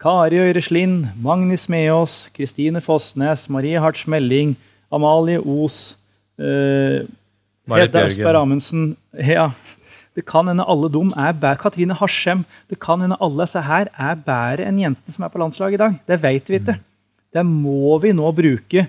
Kari 0.00 0.38
Øyreslind, 0.38 1.06
Magnus 1.20 1.68
Meås, 1.68 2.30
Kristine 2.36 2.80
Fossnes, 2.80 3.48
Marie 3.50 3.80
Hartz 3.80 4.06
Melling, 4.06 4.56
Amalie 4.92 5.40
Os, 5.40 5.96
eh, 6.38 7.02
Hedda 7.70 8.06
Østberg 8.06 8.36
Amundsen 8.40 8.96
ja. 9.14 9.50
Det 10.14 10.24
kan 10.26 10.48
hende 10.50 10.66
alle 10.66 10.88
dem 10.90 11.12
er 11.16 11.32
bedre. 11.32 11.56
Katrine 11.56 11.94
Harsem. 11.94 12.44
Det 12.68 12.80
kan 12.82 13.00
hende 13.00 13.16
alle 13.20 13.44
disse 13.44 13.60
her 13.62 13.90
er 13.94 14.16
bedre 14.18 14.66
enn 14.66 14.80
jentene 14.80 15.14
som 15.14 15.24
er 15.24 15.30
på 15.30 15.38
landslaget 15.38 15.78
i 15.78 15.82
dag. 15.82 15.98
Det 16.06 16.18
vet 16.22 16.50
vi 16.50 16.58
ikke. 16.58 16.78
Der 17.34 17.46
må 17.46 17.98
vi 18.02 18.10
nå 18.12 18.32
bruke 18.34 18.88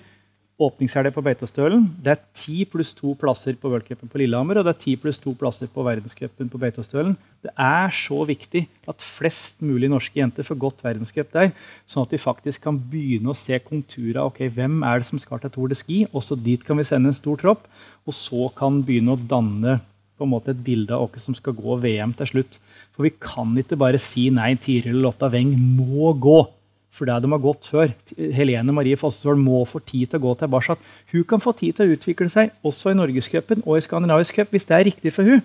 åpningshelga 0.61 1.11
på 1.15 1.23
Beitostølen. 1.25 1.83
Det 2.03 2.13
er 2.13 2.21
ti 2.37 2.63
pluss 2.69 2.93
to 2.97 3.13
plasser 3.19 3.57
på 3.59 3.71
worldcupen 3.71 4.11
på 4.11 4.21
Lillehammer, 4.21 4.59
og 4.59 4.67
det 4.67 4.73
er 4.75 4.81
ti 4.83 4.95
pluss 4.99 5.19
to 5.21 5.33
plasser 5.37 5.69
på 5.71 5.85
verdenscupen 5.85 6.51
på 6.51 6.61
Beitostølen. 6.61 7.15
Det 7.41 7.51
er 7.57 7.93
så 7.95 8.21
viktig 8.29 8.63
at 8.91 9.01
flest 9.01 9.63
mulig 9.65 9.89
norske 9.91 10.19
jenter 10.19 10.45
får 10.45 10.59
gått 10.61 10.83
verdenscup 10.85 11.31
der, 11.33 11.51
sånn 11.89 12.05
at 12.05 12.13
de 12.13 12.21
faktisk 12.21 12.65
kan 12.67 12.77
begynne 12.91 13.33
å 13.33 13.37
se 13.37 13.57
konturer. 13.65 14.21
ok, 14.27 14.43
Hvem 14.53 14.83
er 14.85 15.01
det 15.01 15.09
som 15.09 15.21
skal 15.21 15.41
til 15.41 15.53
Tour 15.53 15.71
de 15.71 15.79
Ski? 15.79 16.03
Også 16.13 16.37
dit 16.37 16.63
kan 16.65 16.77
vi 16.77 16.85
sende 16.87 17.09
en 17.09 17.17
stor 17.17 17.41
tropp. 17.41 17.65
Og 18.05 18.13
så 18.17 18.49
kan 18.57 18.81
begynne 18.85 19.15
å 19.15 19.19
danne 19.19 19.79
på 20.17 20.25
en 20.27 20.33
måte 20.35 20.53
et 20.53 20.63
bilde 20.65 20.93
av 20.93 21.09
hvem 21.09 21.21
som 21.23 21.37
skal 21.37 21.57
gå 21.57 21.77
VM 21.81 22.13
til 22.17 22.29
slutt. 22.29 22.57
For 22.93 23.07
vi 23.07 23.13
kan 23.17 23.55
ikke 23.57 23.79
bare 23.79 24.01
si 24.01 24.29
nei, 24.33 24.53
Tiril 24.61 25.01
Lotta 25.01 25.31
Weng 25.33 25.55
må 25.57 26.13
gå. 26.21 26.41
For 26.91 27.07
det 27.07 27.21
de 27.23 27.31
har 27.31 27.39
gått 27.39 27.69
før. 27.71 27.93
Helene 28.35 28.75
Marie 28.75 28.99
Fossvold 28.99 29.39
må 29.39 29.61
få 29.69 29.79
tid 29.79 30.11
til 30.11 30.19
å 30.19 30.25
gå 30.25 30.35
tilbake. 30.41 30.75
Hun 31.13 31.23
kan 31.29 31.43
få 31.43 31.53
tid 31.55 31.77
til 31.77 31.87
å 31.87 31.95
utvikle 31.95 32.27
seg 32.31 32.51
også 32.67 32.91
i 32.91 32.97
Norgescupen 32.99 33.63
og 33.63 33.77
i 33.77 33.85
Skandinavisk 33.85 34.41
cup 34.41 34.51
hvis 34.51 34.67
det 34.67 34.77
er 34.77 34.87
riktig 34.89 35.13
for 35.15 35.27
hun. 35.27 35.43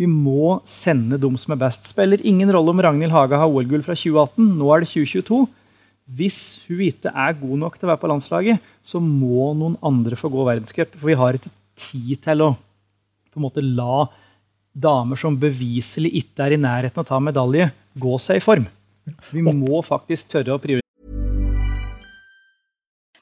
Vi 0.00 0.08
må 0.08 0.56
sende 0.66 1.18
dem 1.20 1.36
som 1.38 1.54
er 1.54 1.60
best. 1.60 1.86
Spiller 1.92 2.22
ingen 2.26 2.50
rolle 2.50 2.72
om 2.72 2.82
Ragnhild 2.82 3.14
Haga 3.14 3.42
har 3.42 3.52
OL-gull 3.52 3.84
fra 3.86 3.94
2018. 3.94 4.48
Nå 4.58 4.70
er 4.72 4.82
det 4.82 4.90
2022. 4.90 5.40
Hvis 6.10 6.40
hun 6.66 6.82
ikke 6.88 7.12
er 7.12 7.36
god 7.38 7.60
nok 7.60 7.76
til 7.76 7.86
å 7.86 7.92
være 7.92 8.02
på 8.02 8.10
landslaget, 8.10 8.70
så 8.82 8.98
må 9.04 9.52
noen 9.54 9.76
andre 9.84 10.18
få 10.18 10.32
gå 10.32 10.46
verdenscup. 10.48 10.96
For 10.96 11.12
vi 11.12 11.18
har 11.20 11.38
ikke 11.38 11.52
tid 11.78 12.24
til 12.24 12.46
å 12.48 12.50
på 13.30 13.38
en 13.38 13.46
måte 13.46 13.62
la 13.62 14.08
damer 14.74 15.18
som 15.20 15.38
beviselig 15.38 16.10
ikke 16.24 16.48
er 16.48 16.56
i 16.56 16.62
nærheten 16.64 16.98
av 16.98 17.06
å 17.06 17.10
ta 17.12 17.20
medalje, 17.22 17.70
gå 17.94 18.18
seg 18.22 18.40
i 18.40 18.44
form. 18.44 18.66
Vi 19.30 19.42
må 19.44 19.82
faktisk 19.86 20.32
tørre 20.32 20.56
å 20.56 20.62
prioritere. 20.62 20.79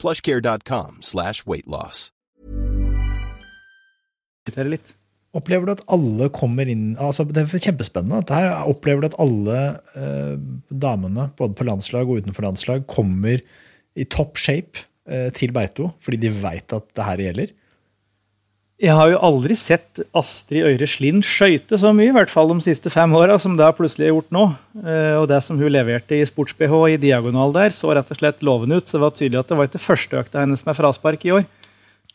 plushcare.com 0.00 1.02
slash 1.04 1.44
weightloss. 1.46 2.08
Opplever 5.36 5.68
du 5.68 5.74
at 5.74 5.84
alle 5.92 6.30
kommer 6.32 6.68
inn 6.72 6.94
altså 6.96 7.26
Det 7.28 7.42
er 7.42 7.64
kjempespennende. 7.68 8.22
Dette 8.22 8.38
her, 8.38 8.52
opplever 8.70 9.04
du 9.04 9.08
at 9.10 9.18
alle 9.20 9.58
eh, 10.00 10.36
damene, 10.72 11.28
både 11.36 11.56
på 11.58 11.66
landslag 11.68 12.08
og 12.08 12.22
utenfor 12.22 12.46
landslag, 12.46 12.86
kommer 12.88 13.42
i 13.98 14.06
topp 14.08 14.40
shape 14.40 14.86
eh, 15.10 15.28
til 15.36 15.52
Beito 15.52 15.92
fordi 16.04 16.22
de 16.24 16.32
veit 16.40 16.72
at 16.72 16.88
det 16.96 17.08
her 17.10 17.24
gjelder? 17.28 17.52
Jeg 18.78 18.94
har 18.94 19.08
jo 19.10 19.18
aldri 19.26 19.56
sett 19.58 19.98
Astrid 20.14 20.62
Øyre 20.62 20.86
Slind 20.86 21.24
skøyte 21.26 21.74
så 21.82 21.90
mye, 21.90 22.12
i 22.12 22.14
hvert 22.14 22.30
fall 22.30 22.52
de 22.52 22.60
siste 22.62 22.92
fem 22.94 23.10
åra, 23.18 23.34
som 23.42 23.56
det 23.58 23.64
har 23.66 23.74
plutselig 23.74 24.12
gjort 24.12 24.28
nå. 24.34 24.44
Eh, 24.84 25.16
Og 25.18 25.26
det 25.30 25.40
som 25.42 25.58
hun 25.58 25.72
leverte 25.74 26.14
i 26.14 26.26
sports-BH 26.28 26.76
i 26.94 27.00
diagonal 27.02 27.50
der, 27.56 27.74
så 27.74 27.90
rett 27.90 28.12
og 28.14 28.20
slett 28.20 28.44
lovende 28.46 28.78
ut. 28.78 28.86
Så 28.86 28.94
det 29.00 29.02
var 29.02 29.16
tydelig 29.18 29.40
at 29.40 29.50
det 29.50 29.58
var 29.58 29.66
ikke 29.70 29.82
første 29.82 30.20
økta 30.22 30.44
hennes 30.44 30.62
med 30.62 30.78
fraspark 30.78 31.26
i 31.26 31.34
år. 31.40 31.48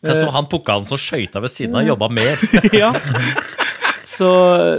Jeg 0.04 0.16
så 0.20 0.32
han 0.32 0.48
pukka 0.48 0.78
som 0.88 1.00
skøyta 1.00 1.40
ved 1.44 1.52
siden 1.52 1.76
av, 1.76 1.84
jobba 1.88 2.08
mer. 2.12 2.40
ja. 2.82 2.90
Så, 4.08 4.28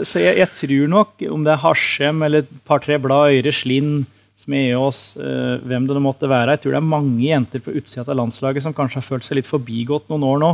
så 0.06 0.22
jeg, 0.22 0.38
jeg 0.42 0.52
tror 0.58 0.90
nok, 0.90 1.22
om 1.34 1.46
det 1.46 1.54
er 1.54 1.64
Harsem 1.64 2.22
eller 2.26 2.44
et 2.46 2.52
par-tre 2.66 2.98
blad 3.02 3.34
Øyre 3.34 3.54
Slind, 3.54 4.06
Smeås, 4.42 5.16
eh, 5.22 5.56
hvem 5.66 5.86
det 5.90 6.02
måtte 6.02 6.30
være, 6.30 6.54
jeg 6.58 6.66
tror 6.66 6.76
det 6.76 6.82
er 6.82 6.94
mange 6.98 7.24
jenter 7.26 7.62
på 7.64 7.74
utsida 7.78 8.06
av 8.10 8.20
landslaget 8.20 8.66
som 8.66 8.74
kanskje 8.76 9.00
har 9.00 9.06
følt 9.08 9.26
seg 9.26 9.40
litt 9.40 9.50
forbigått 9.50 10.10
noen 10.12 10.26
år 10.28 10.42
nå, 10.44 10.50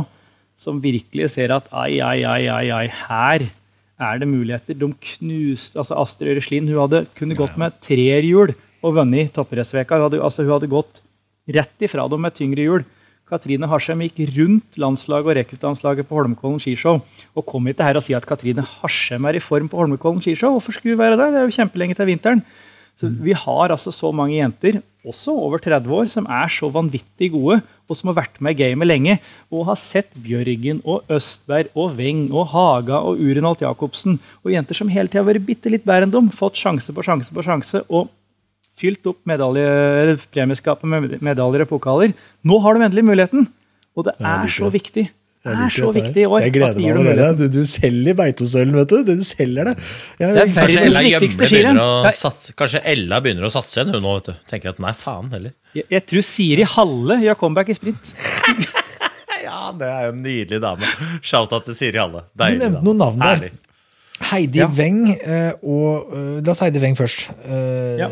som 0.58 0.80
virkelig 0.82 1.30
ser 1.34 1.52
at 1.56 1.66
ai, 1.72 1.98
ai, 2.00 2.22
ai, 2.28 2.46
ai, 2.52 2.66
ai, 2.70 2.86
her 3.08 3.48
er 4.02 4.18
det 4.18 4.28
muligheter. 4.28 4.74
De 4.78 4.88
knuste, 4.92 5.78
altså 5.78 5.98
Astrid 6.02 6.32
Øreslin 6.36 6.68
hun 6.70 6.80
hadde 6.84 7.04
kunne 7.18 7.36
gått 7.38 7.56
med 7.60 7.74
trehjul 7.82 8.54
og 8.82 8.96
vunnet 8.98 9.32
toppidrettsveka. 9.36 9.98
Hun, 9.98 10.08
hadde- 10.08 10.22
altså, 10.22 10.42
hun 10.46 10.56
hadde 10.56 10.70
gått 10.72 11.00
rett 11.48 11.82
ifra 11.86 12.08
dem 12.10 12.20
med 12.22 12.34
tyngre 12.34 12.62
hjul. 12.66 12.84
Katrine 13.32 13.64
Harsheim 13.70 14.02
gikk 14.04 14.18
rundt 14.36 14.76
landslaget 14.76 15.30
og 15.30 15.36
rekruttlandslaget 15.38 16.04
på 16.08 16.18
Holmenkollen 16.18 16.60
skishow. 16.60 16.98
Og 17.34 17.46
kom 17.48 17.64
ikke 17.70 17.86
her 17.86 17.96
og 17.96 18.02
si 18.04 18.12
at 18.12 18.26
Katrine 18.28 18.60
Harsheim 18.60 19.24
er 19.24 19.38
i 19.38 19.40
form 19.40 19.70
på 19.72 19.78
Holmenkollen 19.80 20.20
skishow. 20.20 20.52
Hvorfor 20.58 20.74
skulle 20.76 20.96
hun 20.98 21.00
være 21.00 21.16
der? 21.16 21.30
Det 21.32 21.40
er 21.40 21.46
jo 21.48 21.56
kjempelenge 21.56 21.96
til 21.96 22.10
vinteren. 22.10 22.42
Så 23.00 23.10
vi 23.22 23.34
har 23.34 23.72
altså 23.74 23.90
så 23.94 24.12
mange 24.14 24.36
jenter, 24.38 24.80
også 25.02 25.32
over 25.34 25.58
30 25.58 25.90
år, 25.90 26.08
som 26.10 26.26
er 26.30 26.50
så 26.52 26.68
vanvittig 26.70 27.32
gode, 27.34 27.58
og 27.90 27.98
som 27.98 28.12
har 28.12 28.20
vært 28.20 28.38
med 28.44 28.54
i 28.54 28.60
gamet 28.60 28.86
lenge, 28.86 29.16
og 29.50 29.66
har 29.72 29.78
sett 29.80 30.14
Bjørgen 30.22 30.78
og 30.86 31.10
Østberg 31.10 31.72
og 31.74 31.96
Weng 31.98 32.28
og 32.30 32.52
Haga 32.52 33.00
og 33.02 33.18
Urinalt 33.18 33.64
Jacobsen, 33.64 34.20
og 34.44 34.52
jenter 34.54 34.78
som 34.78 34.92
hele 34.92 35.10
tida 35.10 35.24
har 35.24 35.30
vært 35.32 35.48
bitte 35.48 35.72
litt 35.72 35.86
bedre 35.88 36.06
enn 36.06 36.14
dem, 36.14 36.30
fått 36.30 36.60
sjanse 36.60 36.94
på 36.94 37.02
sjanse 37.06 37.34
på 37.34 37.42
sjanse, 37.42 37.82
og 37.90 38.12
fylt 38.78 39.10
opp 39.10 39.18
premieskapet 39.26 40.86
med 40.88 41.18
medaljer 41.20 41.66
og 41.66 41.72
pokaler. 41.74 42.14
Nå 42.46 42.60
har 42.62 42.78
de 42.78 42.86
endelig 42.86 43.04
muligheten, 43.10 43.50
og 43.98 44.06
det 44.06 44.14
er 44.22 44.48
så 44.54 44.70
viktig. 44.72 45.08
Det 45.42 45.52
er 45.58 45.72
så 45.74 45.88
viktig 45.90 46.22
i 46.22 46.26
år. 46.28 46.44
Jeg 46.44 46.52
gleder 46.54 46.76
meg 46.78 46.98
allerede. 47.00 47.48
Du, 47.50 47.58
du 47.58 47.66
selger 47.66 48.14
Beitostølen, 48.18 48.76
vet 48.78 48.92
du. 48.92 49.00
Du 49.08 49.24
selger 49.26 49.72
det. 49.72 49.74
Jeg, 50.20 50.36
Det 50.36 50.44
er 50.44 50.52
verdens 50.54 50.98
viktigste 51.02 51.48
skirenn. 51.50 51.80
kanskje 52.60 52.82
Ella 52.92 53.18
begynner 53.24 53.48
å 53.48 53.50
satse 53.50 53.80
igjen, 53.80 53.90
hun 53.96 54.06
nå. 54.06 54.14
vet 54.20 54.30
du. 54.30 54.44
Tenker 54.52 54.70
at 54.76 54.78
nei, 54.84 54.94
faen 54.94 55.32
heller. 55.34 55.56
Jeg, 55.74 55.88
jeg 55.90 56.06
tror 56.12 56.26
Siri 56.28 56.68
Halle 56.76 57.18
gjør 57.24 57.40
comeback 57.42 57.74
i 57.74 57.78
sprint. 57.80 58.14
Ja, 59.42 59.72
det 59.74 59.88
er 59.90 60.04
jo 60.06 60.12
en 60.14 60.20
nydelig 60.22 60.58
dame. 60.62 60.88
Shout-out 61.18 61.66
til 61.66 61.74
Siri 61.76 61.98
Halle. 61.98 62.22
Du 62.38 62.44
nevnte 62.46 62.82
noen 62.86 63.00
navn 63.02 63.18
der. 63.18 63.32
Herlig. 63.34 63.50
Heidi 64.30 64.60
Ja. 64.62 64.68
Weng 64.70 65.00
eh, 65.12 65.52
og 65.62 66.12
eh, 66.14 66.40
La 66.46 66.52
oss 66.54 66.60
Heidi 66.62 66.80
Weng 66.82 66.94
først. 66.98 67.26
Eh, 67.44 67.98
Ja. 68.00 68.08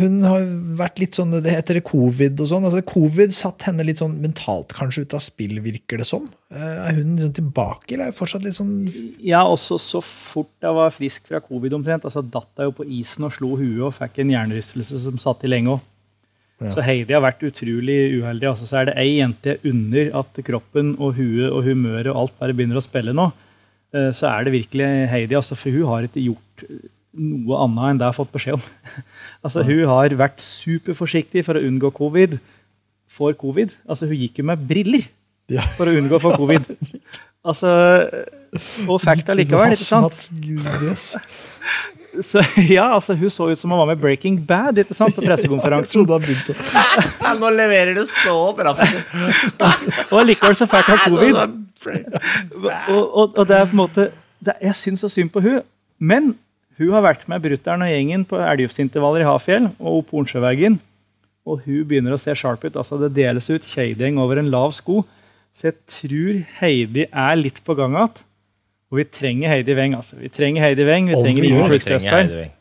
hun 0.00 0.16
har 0.26 0.44
vært 0.78 0.98
litt 1.00 1.14
sånn 1.16 1.30
Det 1.42 1.52
heter 1.52 1.80
covid 1.84 2.40
og 2.40 2.48
sånn. 2.50 2.64
Altså, 2.66 2.82
covid 2.86 3.32
satt 3.34 3.62
henne 3.68 3.86
litt 3.86 3.98
sånn 4.02 4.16
mentalt 4.22 4.74
kanskje 4.76 5.04
ut 5.06 5.14
av 5.14 5.22
spill, 5.24 5.60
virker 5.64 5.98
det 6.02 6.06
som. 6.08 6.28
Er 6.54 6.92
hun 6.94 7.16
liksom 7.16 7.32
tilbake, 7.34 7.92
eller 7.94 8.08
er 8.08 8.12
hun 8.12 8.18
fortsatt 8.18 8.44
litt 8.44 8.54
sånn 8.58 8.74
Ja, 9.22 9.42
også 9.46 9.78
så 9.80 10.02
fort 10.04 10.52
jeg 10.62 10.74
var 10.76 10.90
frisk 10.94 11.26
fra 11.30 11.40
covid 11.40 11.72
omtrent, 11.78 12.04
altså 12.04 12.22
datt 12.22 12.50
jeg 12.58 12.68
jo 12.70 12.76
på 12.82 12.86
isen 13.00 13.24
og 13.26 13.32
slo 13.34 13.56
huet 13.56 13.82
og 13.88 13.94
fikk 13.96 14.20
en 14.22 14.30
hjernerystelse 14.34 15.00
som 15.06 15.18
satt 15.18 15.44
i 15.44 15.50
lenge 15.50 15.74
òg. 15.78 15.80
Så 16.70 16.80
Heidi 16.86 17.12
har 17.12 17.20
vært 17.20 17.42
utrolig 17.44 18.14
uheldig. 18.22 18.46
Altså, 18.48 18.64
så 18.70 18.78
er 18.80 18.84
det 18.88 18.94
ei 18.96 19.16
jente 19.18 19.56
under 19.66 20.12
at 20.20 20.38
kroppen 20.46 20.94
og 21.02 21.16
huet 21.18 21.50
og 21.50 21.64
humøret 21.66 22.06
og 22.12 22.16
alt 22.22 22.38
bare 22.38 22.54
begynner 22.54 22.78
å 22.78 22.84
spille 22.84 23.12
nå. 23.12 23.26
Eh, 23.94 24.10
Så 24.16 24.26
er 24.30 24.44
det 24.44 24.54
virkelig 24.56 24.90
Heidi, 25.12 25.36
altså, 25.38 25.56
for 25.58 25.70
hun 25.74 25.86
har 25.92 26.08
ikke 26.08 26.24
gjort 26.26 26.66
noe 27.14 27.58
annet 27.62 27.84
enn 27.92 27.98
det 28.00 28.06
jeg 28.08 28.10
har 28.10 28.16
fått 28.18 28.32
beskjed 28.34 28.56
om. 28.58 28.64
altså, 29.46 29.62
hun 29.68 29.84
har 29.92 30.16
vært 30.18 30.42
superforsiktig 30.42 31.44
for 31.46 31.58
å 31.58 31.62
unngå 31.68 31.92
covid. 31.94 32.38
For 33.14 33.36
covid. 33.38 33.76
Altså, 33.86 34.08
hun 34.10 34.18
gikk 34.18 34.42
jo 34.42 34.48
med 34.50 34.64
briller 34.66 35.06
for 35.76 35.86
å 35.86 35.94
unngå 35.94 36.18
å 36.18 36.24
få 36.26 36.34
covid. 36.40 36.66
Altså, 37.44 37.68
og 38.88 39.02
fikk 39.04 39.20
det 39.28 39.34
likevel, 39.36 39.74
ikke 39.74 39.84
sant? 39.84 40.14
Så, 42.22 42.42
ja, 42.76 42.86
altså, 42.94 43.14
hun 43.18 43.30
så 43.32 43.48
ut 43.50 43.58
som 43.58 43.72
hun 43.72 43.80
var 43.80 43.90
med 43.90 44.00
Breaking 44.02 44.38
Bad 44.46 44.78
ikke 44.78 44.94
sant, 44.94 45.16
på 45.16 45.24
pressekonferansen. 45.28 46.04
Ja, 47.24 47.34
nå 47.40 47.50
leverer 47.54 47.94
du 47.96 48.04
så 48.06 48.36
bra. 48.56 48.74
Og 50.12 50.26
likevel 50.28 50.56
så 50.58 50.68
fælt 50.70 50.90
har 50.92 51.02
covid. 51.08 51.38
Og, 52.88 53.02
og, 53.02 53.38
og 53.38 53.44
det 53.48 53.56
er 53.58 53.68
på 53.68 53.74
en 53.76 53.82
måte 53.82 54.08
det, 54.44 54.54
Jeg 54.62 54.76
syns 54.78 55.04
så 55.04 55.10
synd 55.12 55.32
på 55.34 55.42
hun, 55.44 55.60
men 55.98 56.34
hun 56.78 56.90
har 56.94 57.04
vært 57.04 57.26
med 57.30 57.42
brutter'n 57.44 57.84
og 57.86 57.90
gjengen 57.90 58.24
på 58.28 58.40
elgjufsintervaller 58.42 59.22
i 59.22 59.28
Hafjell 59.28 59.68
og 59.78 60.00
opp 60.00 60.14
Hornsjøveggen. 60.14 60.80
Og 61.44 61.60
hun 61.66 61.84
begynner 61.86 62.16
å 62.16 62.20
se 62.20 62.34
sharp 62.36 62.64
ut. 62.64 62.76
altså 62.76 62.98
Det 63.02 63.12
deles 63.14 63.50
ut 63.52 63.68
kjeideng 63.68 64.18
over 64.22 64.40
en 64.40 64.50
lav 64.52 64.72
sko. 64.76 65.02
Så 65.54 65.68
jeg 65.68 65.76
tror 65.86 66.40
Heidi 66.58 67.06
er 67.06 67.36
litt 67.38 67.60
på 67.64 67.76
gang 67.78 67.94
igjen. 67.94 68.24
Og 68.94 69.00
vi 69.00 69.04
trenger 69.10 69.50
Heidi 69.50 69.74
Weng. 69.74 69.96
altså. 69.98 70.14
Vi 70.20 70.28
trenger 70.30 70.62
Heidi 70.62 70.84
Weng, 70.86 71.08
vi 71.10 71.16
trenger 71.18 71.42
vi 71.42 71.48
Ingen. 71.50 71.72
Østberg. 71.74 72.52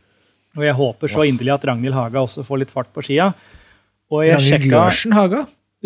Og 0.57 0.63
jeg 0.65 0.73
håper 0.77 1.11
så 1.11 1.25
inderlig 1.29 1.51
at 1.53 1.67
Ragnhild 1.69 1.93
Haga 1.93 2.23
også 2.25 2.41
får 2.45 2.63
litt 2.63 2.73
fart 2.73 2.89
på 2.93 3.03
skia. 3.05 3.27
Og 4.09 4.25
jeg 4.25 4.39
Ragnhild 4.39 4.65
Glørsen 4.71 5.13
Haga. 5.13 5.43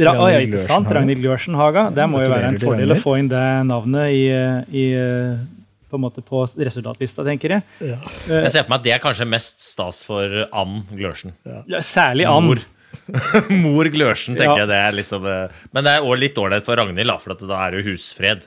Ra 0.07 0.13
ja, 0.31 0.39
ikke 0.45 0.61
sant? 0.61 0.87
Ragnhild 0.93 1.19
Glørsen 1.25 1.57
Haga. 1.59 1.89
Det 1.91 2.07
må 2.07 2.21
jo 2.23 2.31
være 2.31 2.53
en 2.53 2.59
fordel 2.61 2.95
å 2.95 2.99
få 3.01 3.17
inn 3.19 3.27
det 3.31 3.43
navnet 3.67 4.15
i, 4.15 4.23
i, 4.71 4.85
på, 5.89 5.99
en 5.99 6.05
måte 6.05 6.23
på 6.23 6.45
resultatlista, 6.63 7.27
tenker 7.27 7.57
jeg. 7.57 7.67
Ja. 7.91 7.99
Jeg 8.45 8.55
ser 8.55 8.67
på 8.67 8.71
meg 8.71 8.79
at 8.79 8.87
det 8.87 8.95
er 8.95 9.03
kanskje 9.03 9.27
mest 9.27 9.59
stas 9.67 9.99
for 10.07 10.45
Ann 10.47 10.79
Glørsen. 10.93 11.35
Ja, 11.43 11.83
Særlig 11.83 12.29
Ann. 12.31 12.53
Mor. 12.53 12.63
Mor 13.63 13.87
Glørsen, 13.93 14.35
tenker 14.37 14.57
Ja. 14.57 14.65
jeg. 14.65 14.69
det 14.71 14.79
er 14.83 14.95
liksom 14.97 15.25
eh, 15.29 15.61
Men 15.73 15.83
det 15.87 15.93
er 15.95 16.05
også 16.05 16.19
litt 16.19 16.37
ålreit 16.43 16.65
for 16.67 16.75
Ragnhild, 16.79 17.13
for 17.23 17.35
at 17.37 17.43
da 17.47 17.61
er 17.65 17.71
det 17.71 17.81
jo 17.83 17.93
husfred. 17.93 18.45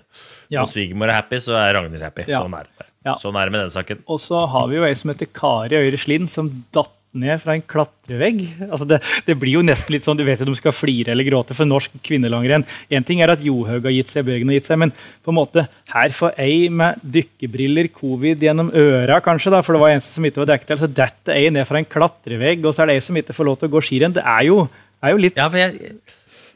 Ja. 0.50 0.60
Når 0.62 0.70
svigermor 0.72 1.08
er 1.12 1.18
happy, 1.20 1.38
så 1.42 1.56
er 1.58 1.74
Ragnhild 1.78 2.02
happy. 2.04 2.26
Ja. 2.28 2.42
Sånn 2.44 2.56
er 2.58 2.68
det. 2.68 2.86
Sånn 3.22 3.36
er 3.40 3.48
det 3.48 3.54
med 3.54 3.62
den 3.64 3.72
saken. 3.72 4.02
Og 4.12 4.18
så 4.20 4.42
har 4.52 4.66
vi 4.68 4.76
jo 4.76 4.84
ei 4.84 4.94
som 4.98 5.08
heter 5.14 5.30
Kari 5.32 5.78
Øyre 5.78 6.00
Slind, 6.02 6.28
som 6.28 6.50
datt 6.76 6.92
ned 7.16 7.40
fra 7.42 7.56
en 7.56 7.64
klatrevegg. 7.66 8.42
Altså 8.68 8.86
det, 8.86 9.00
det 9.26 9.34
blir 9.40 9.56
jo 9.58 9.64
nesten 9.66 9.94
litt 9.94 10.06
sånn, 10.06 10.18
Du 10.18 10.22
vet 10.26 10.38
ikke 10.38 10.50
de 10.50 10.58
skal 10.58 10.74
flire 10.74 11.14
eller 11.14 11.26
gråte 11.26 11.56
for 11.56 11.68
norsk 11.68 11.96
kvinnelangrenn. 12.06 12.66
Én 12.92 13.06
ting 13.06 13.22
er 13.24 13.32
at 13.34 13.42
Johaug 13.44 13.88
har 13.88 13.94
gitt 13.94 14.12
seg, 14.12 14.26
Bjørgen 14.28 14.52
har 14.52 14.60
gitt 14.60 14.70
seg, 14.70 14.78
men 14.82 14.94
på 14.94 15.32
en 15.32 15.38
måte 15.40 15.66
her 15.90 16.14
får 16.14 16.38
ei 16.40 16.68
med 16.70 17.02
dykkerbriller, 17.02 17.90
covid 17.96 18.46
gjennom 18.46 18.70
øra, 18.76 19.18
kanskje, 19.24 19.54
da, 19.56 19.62
for 19.66 19.76
det 19.76 19.82
var 19.82 19.96
eneste 19.96 20.14
som 20.14 20.28
ikke 20.28 20.44
var 20.44 20.52
dekket 20.52 20.72
til, 20.72 20.82
så 20.84 20.92
detter 21.02 21.40
ei 21.40 21.50
ned 21.54 21.66
fra 21.68 21.82
en 21.82 21.90
klatrevegg, 21.96 22.62
og 22.64 22.76
så 22.76 22.84
er 22.84 22.92
det 22.92 23.00
ei 23.00 23.04
som 23.08 23.18
ikke 23.18 23.36
får 23.36 23.50
lov 23.50 23.60
til 23.60 23.70
å 23.70 23.74
gå 23.74 23.84
skirenn. 23.88 24.14
Det 24.14 24.24
er 24.24 24.46
jo, 24.46 24.62
er 25.02 25.16
jo 25.16 25.22
litt 25.26 25.40
Ja, 25.40 25.50
for 25.50 25.62
jeg, 25.62 25.92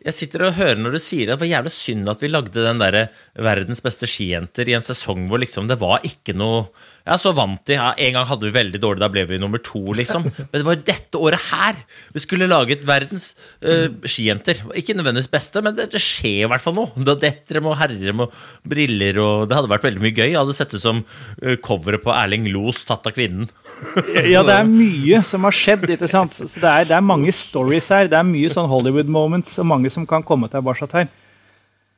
jeg 0.05 0.17
sitter 0.17 0.43
og 0.45 0.57
hører 0.59 0.81
når 0.81 0.97
du 0.97 1.01
sier 1.01 1.25
det. 1.25 1.35
Det 1.35 1.41
var 1.41 1.49
jævlig 1.49 1.73
synd 1.73 2.11
at 2.13 2.21
vi 2.21 2.29
lagde 2.29 2.65
den 2.67 2.81
derre 2.83 3.07
Verdens 3.41 3.81
beste 3.85 4.09
skijenter 4.11 4.69
i 4.69 4.75
en 4.77 4.85
sesong 4.85 5.25
hvor 5.31 5.41
liksom 5.41 5.71
det 5.71 5.79
var 5.81 6.05
ikke 6.05 6.35
noe 6.37 6.67
Jeg 7.07 7.15
er 7.15 7.23
så 7.23 7.33
vant 7.37 7.63
de. 7.69 7.79
ja, 7.79 7.93
En 7.97 8.19
gang 8.19 8.29
hadde 8.29 8.47
vi 8.49 8.53
veldig 8.55 8.81
dårlig, 8.83 9.01
da 9.01 9.09
ble 9.13 9.25
vi 9.29 9.39
nummer 9.41 9.63
to, 9.65 9.81
liksom. 9.97 10.27
Men 10.51 10.55
det 10.59 10.65
var 10.69 10.83
dette 10.91 11.21
året 11.21 11.49
her 11.51 11.81
vi 12.15 12.23
skulle 12.23 12.51
laget 12.51 12.85
verdens 12.87 13.31
uh, 13.65 13.89
skijenter. 14.05 14.61
Ikke 14.79 14.95
nødvendigvis 14.97 15.31
beste, 15.33 15.61
men 15.65 15.75
det, 15.77 15.89
det 15.93 16.01
skjer 16.03 16.45
i 16.45 16.51
hvert 16.53 16.63
fall 16.63 16.77
noe. 16.77 16.93
Da 17.07 17.17
detter 17.19 17.59
de 17.59 17.65
og 17.65 17.77
herrer 17.81 18.13
og 18.15 18.37
briller 18.69 19.19
og 19.23 19.49
Det 19.49 19.57
hadde 19.59 19.73
vært 19.73 19.87
veldig 19.89 20.05
mye 20.05 20.15
gøy. 20.15 20.29
Jeg 20.29 20.39
hadde 20.39 20.57
sett 20.57 20.75
det 20.77 20.83
som 20.85 21.03
uh, 21.05 21.57
coveret 21.65 22.05
på 22.05 22.13
Erling 22.15 22.49
Los 22.53 22.85
tatt 22.89 23.09
av 23.09 23.17
kvinnen. 23.17 23.49
ja, 24.33 24.43
det 24.47 24.55
er 24.55 24.69
mye 24.69 25.21
som 25.27 25.45
har 25.47 25.55
skjedd. 25.55 25.87
ikke 25.97 26.09
sant? 26.11 26.35
Så 26.37 26.49
det 26.49 26.71
er, 26.71 26.87
det 26.89 26.97
er 26.97 27.05
mange 27.05 27.33
stories 27.35 27.91
her. 27.95 28.09
Det 28.11 28.19
er 28.19 28.27
mye 28.29 28.53
sånn 28.53 28.71
Hollywood 28.71 29.11
moments 29.11 29.59
og 29.63 29.69
mange 29.71 29.93
som 29.93 30.07
kan 30.09 30.25
komme 30.27 30.51
tilbake 30.53 30.89
her. 30.95 31.11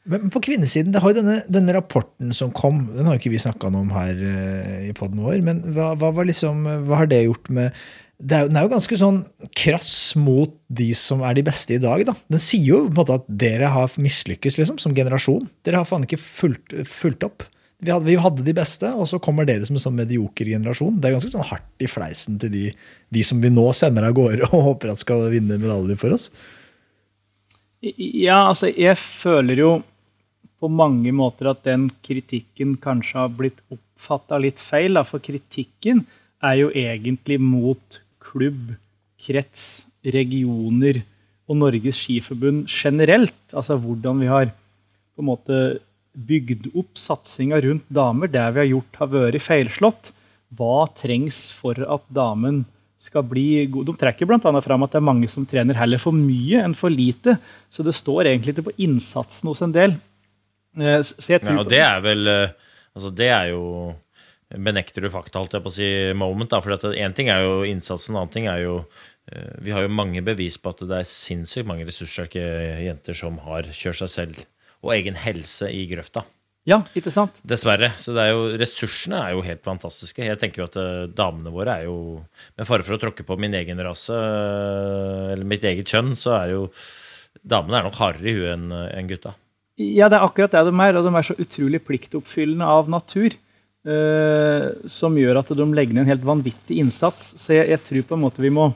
Men 0.07 0.30
på 0.30 0.43
kvinnesiden, 0.45 0.93
det 0.95 1.03
har 1.03 1.11
jo 1.11 1.18
denne, 1.18 1.41
denne, 1.51 1.74
rapporten 1.74 2.30
som 2.37 2.53
kom, 2.55 2.84
den 2.95 3.09
har 3.09 3.16
jo 3.16 3.20
ikke 3.24 3.32
vi 3.32 3.43
snakka 3.43 3.72
om 3.74 3.91
her 3.91 4.14
uh, 4.14 4.84
i 4.87 4.93
poden 4.95 5.22
vår. 5.24 5.41
Men 5.47 5.64
hva, 5.74 5.95
hva, 5.99 6.12
liksom, 6.26 6.62
hva, 6.87 7.03
har 7.03 7.11
det 7.11 7.24
gjort 7.24 7.51
med 7.51 7.87
det 8.16 8.32
er, 8.32 8.47
Den 8.49 8.57
er 8.57 8.64
jo 8.64 8.72
ganske 8.72 8.97
sånn 8.97 9.18
krass 9.59 9.91
mot 10.16 10.55
de 10.72 10.87
som 10.97 11.20
er 11.26 11.34
de 11.37 11.43
beste 11.45 11.74
i 11.74 11.82
dag. 11.82 12.07
da. 12.09 12.14
Den 12.32 12.41
sier 12.41 12.70
jo 12.70 12.78
på 12.87 12.95
en 12.95 13.01
måte 13.03 13.18
at 13.18 13.26
dere 13.43 13.68
har 13.74 13.99
mislykkes 14.01 14.57
liksom, 14.57 14.78
som 14.80 14.95
generasjon. 14.97 15.51
Dere 15.66 15.82
har 15.82 15.91
faen 15.91 16.07
ikke 16.07 16.22
fulgt, 16.22 16.72
fulgt 16.89 17.26
opp. 17.26 17.45
Vi 17.77 17.93
hadde, 17.93 18.09
vi 18.09 18.16
hadde, 18.16 18.45
de 18.45 18.55
beste, 18.57 18.89
og 18.97 19.05
så 19.11 19.18
kommer 19.20 19.45
dere 19.45 19.66
som 19.68 19.77
en 19.77 19.83
sånn 19.83 19.99
medioker 19.99 20.49
generasjon. 20.49 20.97
Det 20.97 21.11
er 21.11 21.16
ganske 21.18 21.33
sånn 21.35 21.51
hardt 21.51 21.85
i 21.85 21.89
fleisen 21.91 22.39
til 22.41 22.53
de, 22.53 22.62
de 23.12 23.24
som 23.27 23.43
vi 23.43 23.51
nå 23.53 23.66
sender 23.77 24.07
av 24.09 24.14
gårde 24.16 24.49
og 24.49 24.64
håper 24.70 24.95
at 24.95 25.03
skal 25.03 25.27
vinne 25.33 25.59
medaljer 25.61 26.01
for 26.01 26.16
oss. 26.16 26.31
Ja, 27.85 28.47
altså, 28.49 28.70
jeg 28.72 28.97
føler 28.97 29.61
jo 29.61 29.70
på 30.57 30.70
mange 30.72 31.12
måter 31.12 31.51
at 31.53 31.66
den 31.66 31.91
kritikken 32.05 32.79
kanskje 32.81 33.20
har 33.20 33.35
blitt 33.37 33.61
oppfatta 33.68 34.41
litt 34.41 34.62
feil. 34.62 34.97
Da. 34.97 35.05
For 35.05 35.20
kritikken 35.22 36.07
er 36.45 36.62
jo 36.62 36.70
egentlig 36.72 37.37
mot 37.43 38.01
klubb, 38.24 38.72
krets, 39.20 39.85
regioner 40.07 41.03
og 41.47 41.61
Norges 41.61 42.01
Skiforbund 42.01 42.70
generelt. 42.72 43.37
Altså 43.53 43.77
hvordan 43.81 44.24
vi 44.24 44.31
har 44.33 44.49
på 44.49 45.24
en 45.24 45.29
måte 45.29 45.61
bygd 46.17 46.71
opp 46.75 46.97
satsinga 46.99 47.61
rundt 47.61 47.89
damer. 47.93 48.31
Det 48.33 48.45
vi 48.55 48.62
har 48.62 48.71
gjort, 48.71 48.97
har 49.01 49.12
vært 49.12 49.45
feilslått. 49.45 50.11
Hva 50.57 50.87
trengs 50.97 51.51
for 51.53 51.79
at 51.83 52.05
damen 52.14 52.64
skal 53.03 53.27
bli 53.29 53.67
god? 53.71 53.91
De 53.91 53.97
trekker 54.01 54.29
bl.a. 54.29 54.39
fram 54.41 54.87
at 54.87 54.95
det 54.95 55.01
er 55.01 55.09
mange 55.09 55.29
som 55.31 55.47
trener 55.49 55.79
heller 55.79 56.01
for 56.01 56.17
mye 56.17 56.62
enn 56.64 56.77
for 56.79 56.93
lite. 56.93 57.37
Så 57.71 57.85
det 57.87 57.97
står 57.97 58.31
egentlig 58.31 58.57
ikke 58.57 58.71
på 58.71 58.77
innsatsen 58.87 59.51
hos 59.51 59.62
en 59.67 59.75
del. 59.77 59.97
Eh, 60.77 61.03
ja, 61.03 61.41
og 61.57 61.69
det 61.71 61.83
er 61.83 62.03
vel 62.05 62.29
eh, 62.29 62.57
Altså, 62.97 63.11
det 63.12 63.29
er 63.29 63.51
jo 63.53 63.62
Benekter 64.57 65.05
du 65.05 65.09
fakta, 65.11 65.41
holdt 65.41 65.57
jeg 65.57 65.64
på 65.64 65.71
å 65.73 65.75
si, 65.75 65.87
moment? 66.17 66.53
da, 66.53 66.61
for 66.64 66.93
Én 66.93 67.14
ting 67.17 67.31
er 67.33 67.43
jo 67.45 67.62
innsatsen, 67.67 68.14
en 68.14 68.21
annen 68.21 68.33
ting 68.33 68.49
er 68.49 68.61
jo 68.62 68.75
eh, 69.33 69.55
Vi 69.64 69.73
har 69.73 69.85
jo 69.85 69.93
mange 69.93 70.21
bevis 70.25 70.59
på 70.61 70.75
at 70.75 70.85
det 70.85 71.01
er 71.01 71.09
sinnssykt 71.09 71.69
mange 71.69 71.89
ressurssterke 71.89 72.45
jenter 72.85 73.17
som 73.17 73.41
har 73.47 73.69
kjørt 73.73 74.03
seg 74.05 74.12
selv 74.12 74.45
og 74.87 74.95
egen 74.97 75.18
helse 75.18 75.68
i 75.72 75.84
grøfta. 75.91 76.24
Ja, 76.66 76.80
ikke 76.99 77.12
sant? 77.14 77.39
Dessverre. 77.47 77.93
Så 78.03 78.11
det 78.16 78.24
er 78.24 78.32
jo, 78.34 78.47
ressursene 78.59 79.20
er 79.22 79.37
jo 79.37 79.45
helt 79.47 79.62
fantastiske. 79.62 80.24
Jeg 80.26 80.39
tenker 80.41 80.64
jo 80.64 80.66
at 80.66 80.78
damene 81.14 81.53
våre 81.55 81.76
er 81.78 81.87
jo 81.87 81.99
Med 82.59 82.66
fare 82.66 82.82
for 82.82 82.97
å 82.97 82.99
tråkke 82.99 83.22
på 83.26 83.37
min 83.39 83.55
egen 83.55 83.78
rase, 83.87 84.16
eller 85.34 85.47
mitt 85.47 85.62
eget 85.66 85.87
kjønn, 85.87 86.16
så 86.18 86.34
er 86.41 86.55
jo 86.57 86.64
damene 87.47 87.78
er 87.78 87.87
nok 87.87 87.99
hardere 88.01 88.32
i 88.32 88.34
huet 88.34 88.55
enn 88.57 88.72
en 88.74 89.11
gutta. 89.11 89.37
Ja, 89.78 90.09
det 90.09 90.18
er 90.18 90.24
akkurat 90.24 90.57
det 90.57 90.64
de 90.66 90.72
er. 90.72 90.99
Og 90.99 91.07
de 91.07 91.12
er 91.14 91.28
så 91.28 91.37
utrolig 91.39 91.82
pliktoppfyllende 91.87 92.66
av 92.78 92.91
natur. 92.91 93.37
Uh, 93.87 94.72
som 94.91 95.14
gjør 95.14 95.39
at 95.39 95.53
de 95.55 95.64
legger 95.70 95.95
ned 95.95 96.03
en 96.03 96.11
helt 96.11 96.26
vanvittig 96.26 96.80
innsats. 96.82 97.37
Så 97.39 97.55
jeg, 97.55 97.68
jeg 97.70 97.84
tror 97.87 98.09
på 98.09 98.16
en 98.16 98.24
måte 98.24 98.43
vi 98.43 98.51
må 98.51 98.72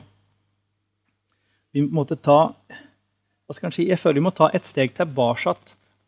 vi 1.75 1.83
må 1.83 2.03
ta 2.07 2.39
hva 2.55 3.55
skal 3.55 3.71
si, 3.75 3.89
Jeg 3.89 3.99
føler 3.99 4.19
vi 4.19 4.25
må 4.27 4.31
ta 4.35 4.47
et 4.55 4.67
steg 4.67 4.93
tilbake. 4.95 5.55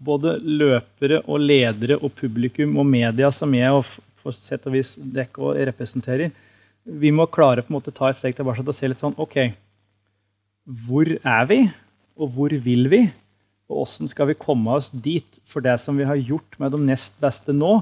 Både 0.04 0.36
løpere 0.44 1.22
og 1.24 1.44
ledere 1.44 2.00
og 2.00 2.12
publikum 2.18 2.76
og 2.82 2.88
media, 2.90 3.32
som 3.32 3.54
jeg 3.56 3.72
og 3.72 3.86
for 4.24 4.36
sett 4.36 4.66
og 4.70 4.76
vis 4.78 4.96
dere 4.98 5.68
representerer, 5.70 6.32
vi 6.84 7.12
må 7.16 7.28
klare 7.32 7.64
på 7.64 7.72
en 7.72 7.78
måte 7.78 7.94
ta 7.96 8.10
et 8.10 8.20
steg 8.20 8.36
tilbake 8.36 8.64
og 8.64 8.76
se 8.76 8.90
litt 8.92 9.00
sånn 9.00 9.16
OK, 9.22 9.38
hvor 10.84 11.08
er 11.08 11.48
vi, 11.50 11.60
og 12.20 12.36
hvor 12.36 12.56
vil 12.66 12.88
vi? 12.92 13.02
Og 13.72 13.84
åssen 13.84 14.10
skal 14.12 14.30
vi 14.30 14.40
komme 14.40 14.76
oss 14.78 14.92
dit? 14.92 15.28
For 15.50 15.64
det 15.64 15.76
som 15.82 15.98
vi 16.00 16.08
har 16.08 16.20
gjort 16.20 16.60
med 16.60 16.76
de 16.76 16.80
nest 16.84 17.18
beste 17.24 17.56
nå, 17.56 17.82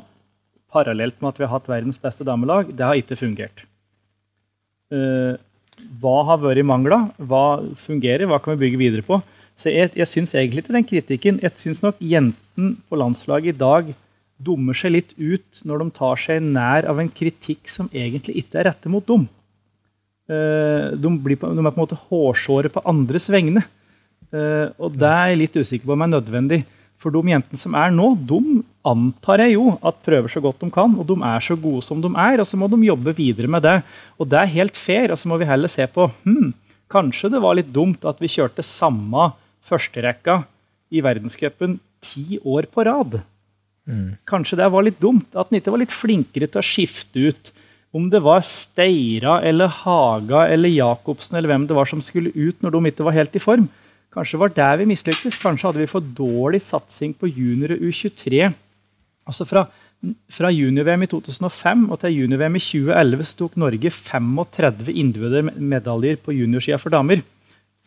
parallelt 0.71 1.17
med 1.19 1.33
at 1.33 1.41
vi 1.41 1.45
har 1.45 1.53
hatt 1.57 1.69
verdens 1.69 1.99
beste 2.01 2.25
damelag, 2.25 2.71
det 2.73 2.85
har 2.85 2.97
ikke 2.97 3.19
fungert. 3.19 3.65
Uh, 4.91 5.37
hva 6.01 6.17
har 6.29 6.41
vært 6.41 6.65
mangla? 6.67 7.03
Hva 7.17 7.61
fungerer? 7.79 8.27
Hva 8.29 8.41
kan 8.41 8.55
vi 8.55 8.65
bygge 8.65 8.81
videre 8.81 9.05
på? 9.05 9.19
Så 9.59 9.69
Jeg, 9.73 9.91
jeg 9.95 10.07
syns 10.09 10.33
egentlig 10.35 10.63
til 10.65 10.77
den 10.77 10.87
kritikken 10.87 11.39
Jeg 11.43 11.51
syns 11.59 11.83
nok 11.83 11.99
jentene 11.99 12.75
på 12.89 12.97
landslaget 12.99 13.53
i 13.53 13.59
dag 13.59 13.91
dummer 14.41 14.77
seg 14.77 14.95
litt 14.95 15.13
ut 15.17 15.61
når 15.67 15.83
de 15.83 15.93
tar 15.97 16.19
seg 16.19 16.41
nær 16.41 16.87
av 16.89 16.99
en 17.01 17.11
kritikk 17.13 17.69
som 17.69 17.89
egentlig 17.93 18.39
ikke 18.41 18.61
er 18.61 18.71
rette 18.71 18.89
mot 18.89 19.05
dem. 19.05 19.27
Uh, 20.31 20.97
de, 20.97 21.11
blir 21.21 21.37
de 21.37 21.45
er 21.51 21.69
på 21.69 21.75
en 21.75 21.83
måte 21.83 21.99
hårsåre 22.09 22.71
på 22.73 22.83
andres 22.89 23.29
vegne. 23.33 23.63
Uh, 24.31 24.71
og 24.81 24.95
det 24.97 25.09
er 25.09 25.31
jeg 25.31 25.41
litt 25.43 25.59
usikker 25.59 25.89
på 25.89 25.97
om 25.97 26.05
er 26.07 26.13
nødvendig. 26.15 26.61
For 27.01 27.13
de 27.13 27.33
jentene 27.33 27.57
som 27.57 27.75
er 27.77 27.93
nå, 27.93 28.11
de 28.29 28.61
antar 28.85 29.41
jeg 29.41 29.55
jo 29.55 29.71
at 29.81 30.01
prøver 30.05 30.29
så 30.29 30.41
godt 30.43 30.61
de 30.61 30.69
kan, 30.73 30.93
og 31.01 31.07
de 31.09 31.17
er 31.25 31.41
så 31.41 31.57
gode 31.57 31.81
som 31.85 32.01
de 32.01 32.11
er, 32.13 32.41
og 32.41 32.45
så 32.45 32.59
må 32.61 32.69
de 32.69 32.77
jobbe 32.85 33.15
videre 33.17 33.49
med 33.49 33.65
det. 33.65 33.79
Og 34.21 34.29
det 34.29 34.37
er 34.37 34.53
helt 34.53 34.77
fair, 34.77 35.09
og 35.09 35.17
så 35.17 35.31
må 35.31 35.39
vi 35.41 35.49
heller 35.49 35.71
se 35.71 35.87
på 35.89 36.05
hm, 36.25 36.51
kanskje 36.91 37.31
det 37.33 37.41
var 37.41 37.57
litt 37.57 37.71
dumt 37.73 38.05
at 38.05 38.21
vi 38.21 38.29
kjørte 38.29 38.65
samme 38.65 39.31
førsterekka 39.67 40.41
i 40.91 41.03
verdenscupen 41.03 41.77
ti 42.03 42.39
år 42.43 42.67
på 42.71 42.85
rad. 42.87 43.21
Mm. 43.89 44.17
Kanskje 44.27 44.59
det 44.59 44.69
var 44.73 44.85
litt 44.85 45.01
dumt 45.01 45.33
at 45.33 45.49
han 45.49 45.59
ikke 45.59 45.73
var 45.73 45.83
litt 45.83 45.95
flinkere 45.95 46.49
til 46.49 46.61
å 46.61 46.65
skifte 46.65 47.27
ut 47.29 47.51
om 47.91 48.07
det 48.11 48.21
var 48.23 48.43
Steira 48.47 49.39
eller 49.43 49.71
Haga 49.81 50.45
eller 50.51 50.71
Jacobsen 50.71 51.37
eller 51.37 51.51
hvem 51.51 51.67
det 51.67 51.75
var 51.75 51.89
som 51.89 52.03
skulle 52.03 52.31
ut 52.35 52.61
når 52.63 52.75
de 52.75 52.91
ikke 52.91 53.07
var 53.07 53.17
helt 53.17 53.35
i 53.35 53.43
form. 53.43 53.67
Kanskje 54.11 54.37
det 54.37 54.43
var 54.43 54.55
der 54.55 54.79
vi 54.81 54.89
mislyktes. 54.91 55.39
Kanskje 55.39 55.69
hadde 55.69 55.83
vi 55.83 55.91
for 55.91 56.03
dårlig 56.03 56.61
satsing 56.63 57.13
på 57.15 57.29
junior 57.31 57.75
og 57.75 57.83
U23. 57.87 58.47
Altså 59.27 59.47
Fra, 59.47 59.65
fra 60.31 60.49
junior-VM 60.51 61.05
i 61.05 61.11
2005 61.11 61.85
og 61.91 61.99
til 62.01 62.17
junior-VM 62.21 62.57
i 62.57 62.63
2011 62.63 63.27
så 63.27 63.37
tok 63.43 63.59
Norge 63.63 63.91
35 63.91 64.95
individuelle 64.95 65.55
medaljer 65.55 66.19
på 66.23 66.35
juniorsida 66.35 66.79
for 66.81 66.95
damer. 66.95 67.23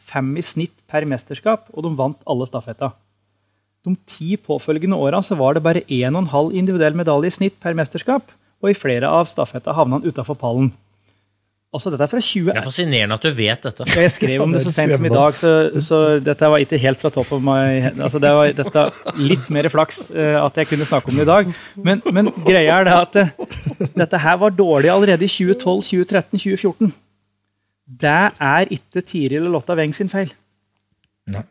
Fem 0.01 0.33
i 0.37 0.45
snitt 0.45 0.85
per 0.91 1.07
mesterskap, 1.09 1.69
og 1.73 1.87
de 1.87 1.95
vant 1.99 2.21
alle 2.29 2.47
stafetta. 2.49 2.93
De 3.85 3.95
ti 4.09 4.37
påfølgende 4.41 4.97
åra 4.97 5.21
var 5.37 5.55
det 5.55 5.65
bare 5.65 5.85
1,5 5.89 6.55
individuell 6.57 6.97
medalje 6.97 7.29
i 7.29 7.37
snitt 7.37 7.61
per 7.61 7.77
mesterskap, 7.77 8.33
og 8.63 8.71
i 8.71 8.79
flere 8.79 9.11
av 9.11 9.29
stafetta 9.29 9.75
havna 9.77 10.01
han 10.01 10.09
utafor 10.09 10.39
pallen. 10.41 10.73
Altså, 11.75 11.91
dette 11.91 12.07
er 12.07 12.11
fra 12.13 12.21
20... 12.23 12.53
Det 12.53 12.61
er 12.61 12.67
fascinerende 12.69 13.17
at 13.19 13.25
du 13.25 13.35
vet 13.35 13.65
dette. 13.67 13.85
Jeg 13.99 14.11
skrev 14.15 14.43
om 14.45 14.53
det 14.55 14.61
så 14.63 14.71
sent 14.71 14.95
som 14.95 15.07
i 15.09 15.11
dag, 15.11 15.35
så, 15.35 15.51
så 15.83 15.99
dette 16.23 16.51
var 16.53 16.63
ikke 16.63 16.79
helt 16.79 17.03
fra 17.03 17.11
topp 17.11 17.33
av 17.35 17.43
meg. 17.43 17.89
Altså, 17.99 18.21
det 18.23 18.31
var 18.31 18.53
dette 18.61 18.85
litt 19.19 19.51
mer 19.55 19.67
flaks 19.73 20.05
uh, 20.15 20.39
at 20.45 20.61
jeg 20.61 20.71
kunne 20.71 20.87
snakke 20.87 21.11
om 21.11 21.19
det 21.19 21.27
i 21.27 21.33
dag. 21.33 21.51
Men, 21.75 22.05
men 22.15 22.31
greia 22.47 22.79
er 22.79 22.87
det 22.87 22.95
at 22.95 23.19
eh, 23.25 23.33
dette 23.91 24.21
her 24.23 24.39
var 24.45 24.55
dårlig 24.55 24.93
allerede 24.95 25.27
i 25.27 25.33
2012, 25.33 25.83
2013, 25.91 26.45
2014. 26.45 26.95
Det 27.85 28.17
er 28.41 28.73
ikke 28.73 29.05
Tiril 29.05 29.43
eller 29.43 29.53
Lotta 29.59 29.77
Weng 29.77 29.93
sin 29.97 30.09
feil. 30.13 30.33
Nei. 31.33 31.45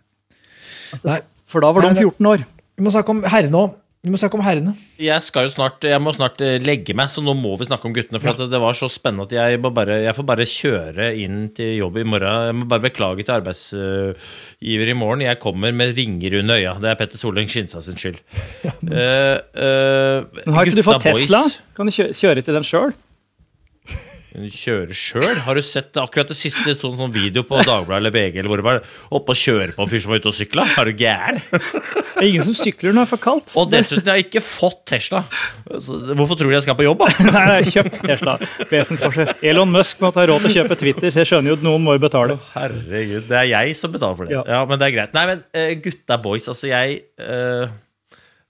Altså, 0.94 1.22
for 1.50 1.66
da 1.66 1.72
var 1.74 1.86
de 1.86 1.96
14 2.02 2.30
år. 2.30 2.44
Vi 2.74 2.86
må 2.86 2.94
snakke 2.94 3.14
om 3.14 3.24
herrene 3.30 3.66
òg. 3.66 3.80
Vi 4.04 4.12
må 4.12 4.20
snakke 4.20 4.36
om 4.36 4.42
herrene. 4.44 4.74
Jeg 5.00 5.24
skal 5.24 5.46
jo 5.46 5.52
snart, 5.54 5.86
jeg 5.88 6.00
må 6.04 6.12
snart 6.12 6.42
eh, 6.44 6.58
legge 6.60 6.92
meg, 6.98 7.08
så 7.08 7.22
nå 7.24 7.38
må 7.40 7.54
vi 7.56 7.70
snakke 7.70 7.88
om 7.88 7.94
guttene. 7.96 8.20
For 8.20 8.36
ja. 8.36 8.48
det 8.52 8.60
var 8.60 8.76
så 8.76 8.90
spennende 8.92 9.30
at 9.30 9.36
jeg, 9.38 9.62
bare, 9.64 10.02
jeg, 10.04 10.16
får 10.18 10.26
bare 10.28 10.48
kjøre 10.50 11.06
inn 11.24 11.46
til 11.56 11.78
jobb 11.78 12.02
i 12.02 12.04
morgen. 12.12 12.50
Jeg 12.50 12.58
må 12.60 12.68
bare 12.74 12.84
beklage 12.84 13.24
til 13.24 13.38
arbeidsgiver 13.38 14.92
i 14.92 14.98
morgen. 15.00 15.24
Jeg 15.24 15.40
kommer 15.40 15.72
med 15.72 15.96
ringer 15.96 16.36
under 16.42 16.60
øya. 16.60 16.76
Det 16.84 16.92
er 16.92 17.00
Petter 17.00 17.22
Soleng 17.22 17.48
Skinsa 17.48 17.80
sin 17.86 18.00
skyld. 18.00 18.20
Ja, 18.68 18.76
men... 18.84 18.92
uh, 18.92 19.40
uh, 19.56 20.44
men 20.44 20.56
har 20.56 20.68
ikke 20.68 20.82
du 20.82 20.86
fått 20.86 21.04
Tesla? 21.04 21.40
Boys. 21.48 21.58
Kan 21.76 21.88
du 21.88 21.96
kjøre 21.96 22.44
til 22.44 22.60
den 22.60 22.68
sjøl? 22.68 22.92
Hun 24.34 24.50
kjører 24.50 24.98
sjøl. 24.98 25.36
Har 25.46 25.58
du 25.58 25.62
sett 25.66 25.98
akkurat 26.02 26.32
det 26.32 26.38
siste 26.38 26.74
sånn, 26.74 26.96
sånn 26.98 27.12
video 27.14 27.44
på 27.46 27.60
Dagbladet 27.62 28.00
eller 28.00 28.14
BG 28.16 28.40
eller 28.42 28.50
hvor 28.50 28.62
det 28.62 28.66
var 28.66 28.80
oppe 29.14 29.36
og 29.36 29.38
kjøre 29.38 29.76
på 29.76 29.86
en 29.86 29.92
fyr 29.92 30.02
som 30.02 30.14
var 30.14 30.24
ute 30.24 30.32
og 30.32 30.38
sykla? 30.38 30.66
Er 30.82 30.90
du 30.90 31.04
gæren? 31.04 31.42
Det 31.44 32.24
er 32.24 32.30
ingen 32.30 32.48
som 32.48 32.56
sykler 32.58 32.96
når 32.96 33.04
det 33.04 33.06
er 33.06 33.12
for 33.12 33.24
kaldt. 33.28 33.54
Og 33.62 33.70
dessuten, 33.70 34.08
jeg 34.08 34.14
har 34.14 34.24
ikke 34.24 34.42
fått 34.46 34.82
Tesla. 34.90 35.22
Så 35.78 36.00
hvorfor 36.14 36.40
tror 36.40 36.50
du 36.50 36.56
jeg 36.56 36.66
skal 36.66 36.78
på 36.80 36.88
jobb, 36.88 37.06
da? 37.06 37.30
Nei, 37.52 37.60
kjøpt 37.70 38.00
Tesla. 38.02 38.36
Vesensforskjell. 38.72 39.34
Elon 39.54 39.74
Musk 39.74 40.02
må 40.02 40.14
ha 40.16 40.28
råd 40.34 40.46
til 40.48 40.52
å 40.52 40.56
kjøpe 40.58 40.80
Twitter, 40.82 41.14
så 41.14 41.22
jeg 41.22 41.32
skjønner 41.34 41.54
jo 41.54 41.60
at 41.60 41.66
noen 41.70 41.86
må 41.86 41.98
jo 41.98 42.04
betale. 42.08 42.40
Herregud, 42.56 43.30
det 43.30 43.40
er 43.44 43.50
jeg 43.52 43.78
som 43.78 43.94
betaler 43.94 44.18
for 44.18 44.30
det. 44.30 44.38
Ja. 44.38 44.44
Ja, 44.50 44.66
men 44.70 44.82
det 44.82 44.90
er 44.90 44.98
greit. 44.98 45.16
Nei, 45.18 45.26
men 45.30 45.46
uh, 45.46 45.72
gutta 45.84 46.20
boys, 46.24 46.50
altså 46.50 46.70
jeg 46.72 47.02
eh, 47.22 47.74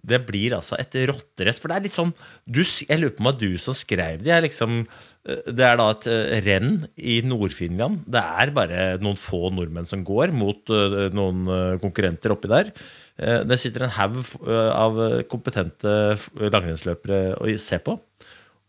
Det 0.03 0.19
blir 0.27 0.57
altså 0.57 0.75
et 0.81 0.95
rotterace. 1.07 1.61
For 1.63 1.71
det 1.71 1.77
er 1.77 1.85
litt 1.85 1.95
sånn 1.95 2.11
du, 2.43 2.59
Jeg 2.63 2.99
lurer 2.99 3.13
på 3.15 3.23
om 3.23 3.29
det 3.29 3.31
var 3.31 3.39
du 3.39 3.61
som 3.61 3.77
skrev 3.77 4.23
det. 4.25 4.35
Liksom, 4.45 4.81
eh, 5.29 5.45
det 5.47 5.67
er 5.67 5.79
da 5.79 5.87
et 5.93 6.07
eh, 6.11 6.41
renn 6.43 6.75
i 6.99 7.21
Nord-Finland. 7.23 8.03
Det 8.11 8.23
er 8.43 8.53
bare 8.55 8.83
noen 9.03 9.19
få 9.19 9.47
nordmenn 9.55 9.87
som 9.87 10.03
går 10.07 10.35
mot 10.35 10.73
eh, 10.75 11.07
noen 11.15 11.79
konkurrenter 11.83 12.35
oppi 12.35 12.51
der. 12.51 12.75
Det 13.13 13.59
sitter 13.61 13.83
en 13.85 13.91
haug 13.93 14.15
av 14.49 14.95
kompetente 15.29 16.15
langrennsløpere 16.33 17.35
og 17.37 17.59
ser 17.61 17.83
på. 17.85 17.93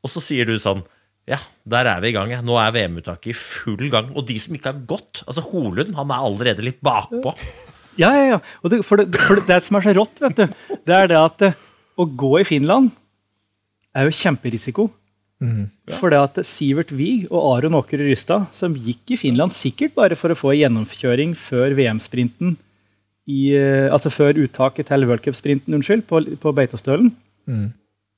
Og 0.04 0.12
så 0.12 0.20
sier 0.20 0.44
du 0.44 0.58
sånn 0.60 0.84
Ja, 1.24 1.38
der 1.64 1.88
er 1.88 2.02
vi 2.04 2.10
i 2.10 2.12
gang. 2.12 2.34
Nå 2.44 2.58
er 2.60 2.74
VM-uttaket 2.76 3.30
i 3.32 3.36
full 3.38 3.88
gang. 3.88 4.10
Og 4.12 4.26
de 4.28 4.36
som 4.36 4.52
ikke 4.52 4.74
har 4.74 4.82
gått 4.84 5.22
Altså 5.24 5.46
Holund 5.48 5.96
han 5.96 6.12
er 6.12 6.26
allerede 6.28 6.66
litt 6.66 6.82
bakpå. 6.84 7.32
Ja, 8.00 8.10
ja, 8.16 8.24
ja. 8.34 8.40
Og 8.62 8.72
det, 8.72 8.82
for, 8.86 9.00
det, 9.02 9.20
for 9.28 9.40
det 9.48 9.60
som 9.62 9.78
er 9.78 9.86
så 9.86 9.94
rått, 9.96 10.20
vet 10.22 10.36
du, 10.40 10.44
det 10.88 10.96
er 10.96 11.10
det 11.12 11.20
at 11.20 11.46
eh, 11.48 11.56
å 12.00 12.06
gå 12.10 12.32
i 12.40 12.46
Finland 12.48 12.90
er 13.94 14.08
jo 14.08 14.16
kjemperisiko. 14.18 14.88
For 15.92 16.08
det 16.14 16.18
at 16.22 16.38
Sivert 16.48 16.92
Wiig 16.96 17.26
og 17.28 17.42
Aron 17.58 17.74
Åker 17.76 18.00
Rystad, 18.00 18.46
som 18.56 18.72
gikk 18.74 19.12
i 19.12 19.18
Finland 19.20 19.52
sikkert 19.52 19.92
bare 19.98 20.16
for 20.16 20.32
å 20.32 20.38
få 20.38 20.54
gjennomkjøring 20.56 21.34
før 21.36 21.74
VM-sprinten 21.76 22.54
i, 23.28 23.52
eh, 23.56 23.90
Altså 23.92 24.10
før 24.12 24.38
uttaket 24.40 24.88
til 24.88 25.04
World 25.08 25.22
Cup-sprinten, 25.24 25.74
unnskyld, 25.76 26.06
på, 26.08 26.22
på 26.40 26.52
Beitostølen, 26.56 27.12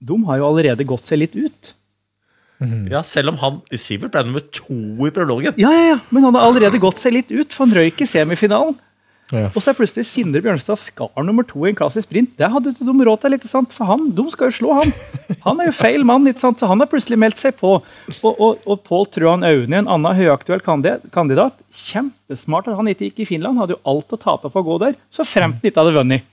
de 0.07 0.17
har 0.29 0.39
jo 0.39 0.47
allerede 0.53 0.87
gått 0.87 1.03
seg 1.07 1.19
litt 1.25 1.35
ut. 1.35 1.73
Ja, 2.91 3.03
Selv 3.05 3.35
om 3.35 3.37
han 3.43 3.59
Sivert 3.77 4.15
ble 4.15 4.23
nummer 4.25 4.45
to 4.55 4.77
i 5.07 5.13
prologen. 5.13 5.57
Ja, 5.61 5.73
ja, 5.75 5.87
ja, 5.95 5.99
men 6.11 6.25
han 6.25 6.35
har 6.39 6.47
allerede 6.49 6.79
gått 6.81 7.01
seg 7.03 7.13
litt 7.19 7.31
ut, 7.35 7.51
for 7.53 7.67
han 7.67 7.75
røyk 7.77 8.01
i 8.01 8.09
semifinalen. 8.09 8.79
Ja. 9.35 9.49
Og 9.51 9.59
så 9.59 9.73
er 9.73 9.79
plutselig 9.79 10.07
Sindre 10.07 10.39
Bjørnstad 10.45 10.79
Skar 10.79 11.25
nummer 11.27 11.43
to 11.47 11.65
i 11.65 11.73
en 11.73 11.79
klassisk 11.79 12.07
sprint. 12.07 12.37
Det 12.39 12.47
hadde 12.53 12.71
ikke 12.71 12.87
de 12.87 13.07
råd 13.09 13.23
til, 13.25 13.35
ikke 13.35 13.51
sant? 13.51 13.73
for 13.75 13.89
han, 13.91 14.05
de 14.15 14.25
skal 14.31 14.53
jo 14.53 14.57
slå 14.61 14.77
han. 14.79 14.93
Han 15.47 15.63
er 15.63 15.71
jo 15.71 15.75
feil 15.75 16.07
mann, 16.07 16.29
ikke 16.31 16.45
sant? 16.45 16.61
så 16.63 16.69
han 16.71 16.83
har 16.83 16.91
plutselig 16.91 17.19
meldt 17.19 17.43
seg 17.43 17.57
på. 17.59 17.73
Og, 18.21 18.31
og, 18.31 18.63
og 18.63 18.85
Pål 18.87 19.09
Trøan 19.17 19.47
Aune, 19.47 19.81
en 19.83 19.91
annen 19.91 20.19
høyaktuell 20.21 20.63
kandidat, 20.63 21.09
kandidat, 21.15 21.59
kjempesmart 21.75 22.71
at 22.71 22.79
han 22.79 22.93
ikke 22.93 23.11
gikk 23.11 23.25
i 23.25 23.29
Finland, 23.35 23.59
hadde 23.63 23.75
jo 23.75 23.83
alt 23.91 24.15
å 24.15 24.21
tape 24.29 24.53
på 24.53 24.63
å 24.63 24.67
gå 24.71 24.79
der, 24.85 24.97
så 25.11 25.27
fremt 25.27 25.59
han 25.59 25.71
ikke 25.73 25.83
hadde 25.83 25.99
vunnet. 25.99 26.33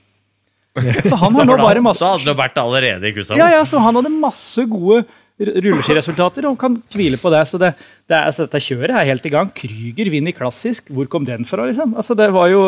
Så 1.06 1.14
han 1.14 1.36
har 1.38 1.46
nå 1.46 1.54
bare 1.54 1.78
masse 1.78 2.02
da 2.02 2.16
hadde 2.16 2.24
han 2.24 2.32
jo 2.32 2.38
vært 2.40 2.56
allerede 2.58 3.06
i 3.06 3.12
Kusa. 3.14 3.36
ja, 3.38 3.46
ja, 3.52 3.60
så 3.62 3.78
han 3.78 3.94
hadde 3.94 4.10
masse 4.10 4.64
gode 4.66 5.04
rulleskiresultater 5.40 6.46
og 6.48 6.58
kan 6.60 6.76
hvile 6.94 7.18
på 7.20 7.32
det. 7.34 7.42
Så 7.50 7.58
det, 7.60 7.72
det 8.08 8.14
er, 8.16 8.28
altså, 8.30 8.46
dette 8.46 8.62
kjøret 8.62 8.94
er 8.94 9.08
helt 9.10 9.26
i 9.26 9.32
gang. 9.34 9.50
Krüger 9.56 10.10
vinner 10.12 10.36
klassisk. 10.36 10.88
Hvor 10.94 11.08
kom 11.10 11.26
den 11.28 11.46
fra, 11.48 11.66
liksom? 11.68 11.96
Altså, 11.98 12.16
det 12.18 12.30
var 12.34 12.48
jo 12.52 12.62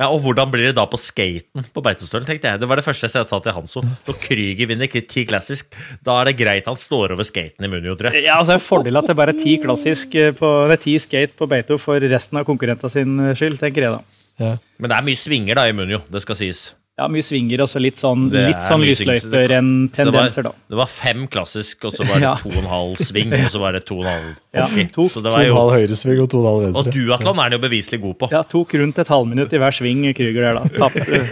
Ja, 0.00 0.06
Og 0.08 0.22
hvordan 0.24 0.48
blir 0.50 0.70
det 0.70 0.76
da 0.78 0.86
på 0.88 0.96
skaten 0.96 1.66
på 1.74 1.82
Beitostølen? 1.84 2.24
tenkte 2.26 2.48
jeg. 2.48 2.60
Det 2.62 2.68
var 2.68 2.80
det 2.80 2.84
første 2.86 3.10
jeg 3.10 3.26
sa 3.28 3.38
til 3.44 3.52
Hanso. 3.52 3.82
Når 4.08 4.16
Krüger 4.24 4.70
vinner 4.70 4.88
ti 4.88 5.26
klassisk, 5.28 5.76
da 6.02 6.20
er 6.22 6.30
det 6.30 6.38
greit 6.40 6.66
han 6.66 6.80
står 6.80 7.12
over 7.12 7.28
skaten 7.28 7.64
i 7.64 7.68
Munio, 7.68 7.94
tror 7.94 8.08
jeg. 8.16 8.24
ja, 8.24 8.38
altså, 8.38 8.54
det 8.54 8.56
er 8.56 8.62
en 8.62 8.68
fordel 8.70 8.96
at 9.02 9.06
det 9.12 9.16
bare 9.20 9.34
er 9.36 9.42
ti 9.44 9.58
klassisk 9.60 10.14
eh, 10.16 10.32
på, 10.32 10.48
det 10.72 10.78
er 10.78 10.84
ti 10.88 10.96
skate 10.98 11.36
på 11.36 11.46
Beito 11.46 11.76
for 11.78 12.00
resten 12.00 12.40
av 12.40 12.48
konkurrentene 12.48 12.88
sin 12.90 13.20
eh, 13.20 13.34
skyld, 13.36 13.60
tenker 13.60 13.84
jeg 13.84 13.92
da. 13.98 14.00
Ja. 14.40 14.54
Men 14.80 14.88
det 14.90 14.96
er 14.96 15.04
mye 15.12 15.20
svinger 15.20 15.60
da 15.60 15.68
i 15.68 15.76
Munio, 15.76 16.00
det 16.08 16.24
skal 16.24 16.40
sies. 16.40 16.70
Ja, 17.00 17.06
mye 17.08 17.24
svinger 17.24 17.62
og 17.64 17.68
så 17.72 17.80
litt 17.80 17.96
sånn, 17.96 18.26
Det 18.30 18.42
litt 18.50 18.60
sånn 18.66 18.82
lysløyperenn-tendenser, 18.84 20.44
da. 20.44 20.50
Det 20.68 20.76
var 20.76 20.90
fem 20.92 21.22
klassisk, 21.32 21.86
og 21.88 21.94
så 21.96 22.04
var 22.04 22.18
det 22.20 22.26
Ja. 22.28 22.34
to 22.36 22.50
og 22.52 22.58
en 22.60 22.68
halv 22.68 23.00
sving, 23.00 23.32
og 23.32 23.48
så 23.54 23.62
var 23.62 23.72
det 23.78 23.84
to 23.88 23.96
og 23.96 24.04
en 24.04 24.10
halv 24.12 24.34
Ja, 24.60 24.66
to- 24.92 25.08
så 25.08 25.22
det 25.24 25.32
To 25.32 25.36
var 25.38 25.40
og 25.40 25.48
en 25.48 25.56
halv 25.56 25.72
høyresving 25.78 26.20
og 26.20 26.28
to 26.30 26.42
og 26.42 26.44
en 26.44 26.50
halv 26.52 26.62
venstre. 26.68 26.84
og 26.84 26.92
duatlon 26.92 27.38
er 27.40 27.48
han 27.48 27.56
jo 27.56 27.62
beviselig 27.64 28.00
god 28.04 28.18
på. 28.20 28.28
Ja, 28.36 28.42
tok 28.44 28.74
rundt 28.82 28.98
et 29.00 29.08
halvminutt 29.08 29.52
i 29.56 29.62
hver 29.64 29.72
sving 29.80 30.04
Krüger 30.12 30.42
der, 30.50 30.60
da. 30.60 30.68
Tapte. 30.76 31.22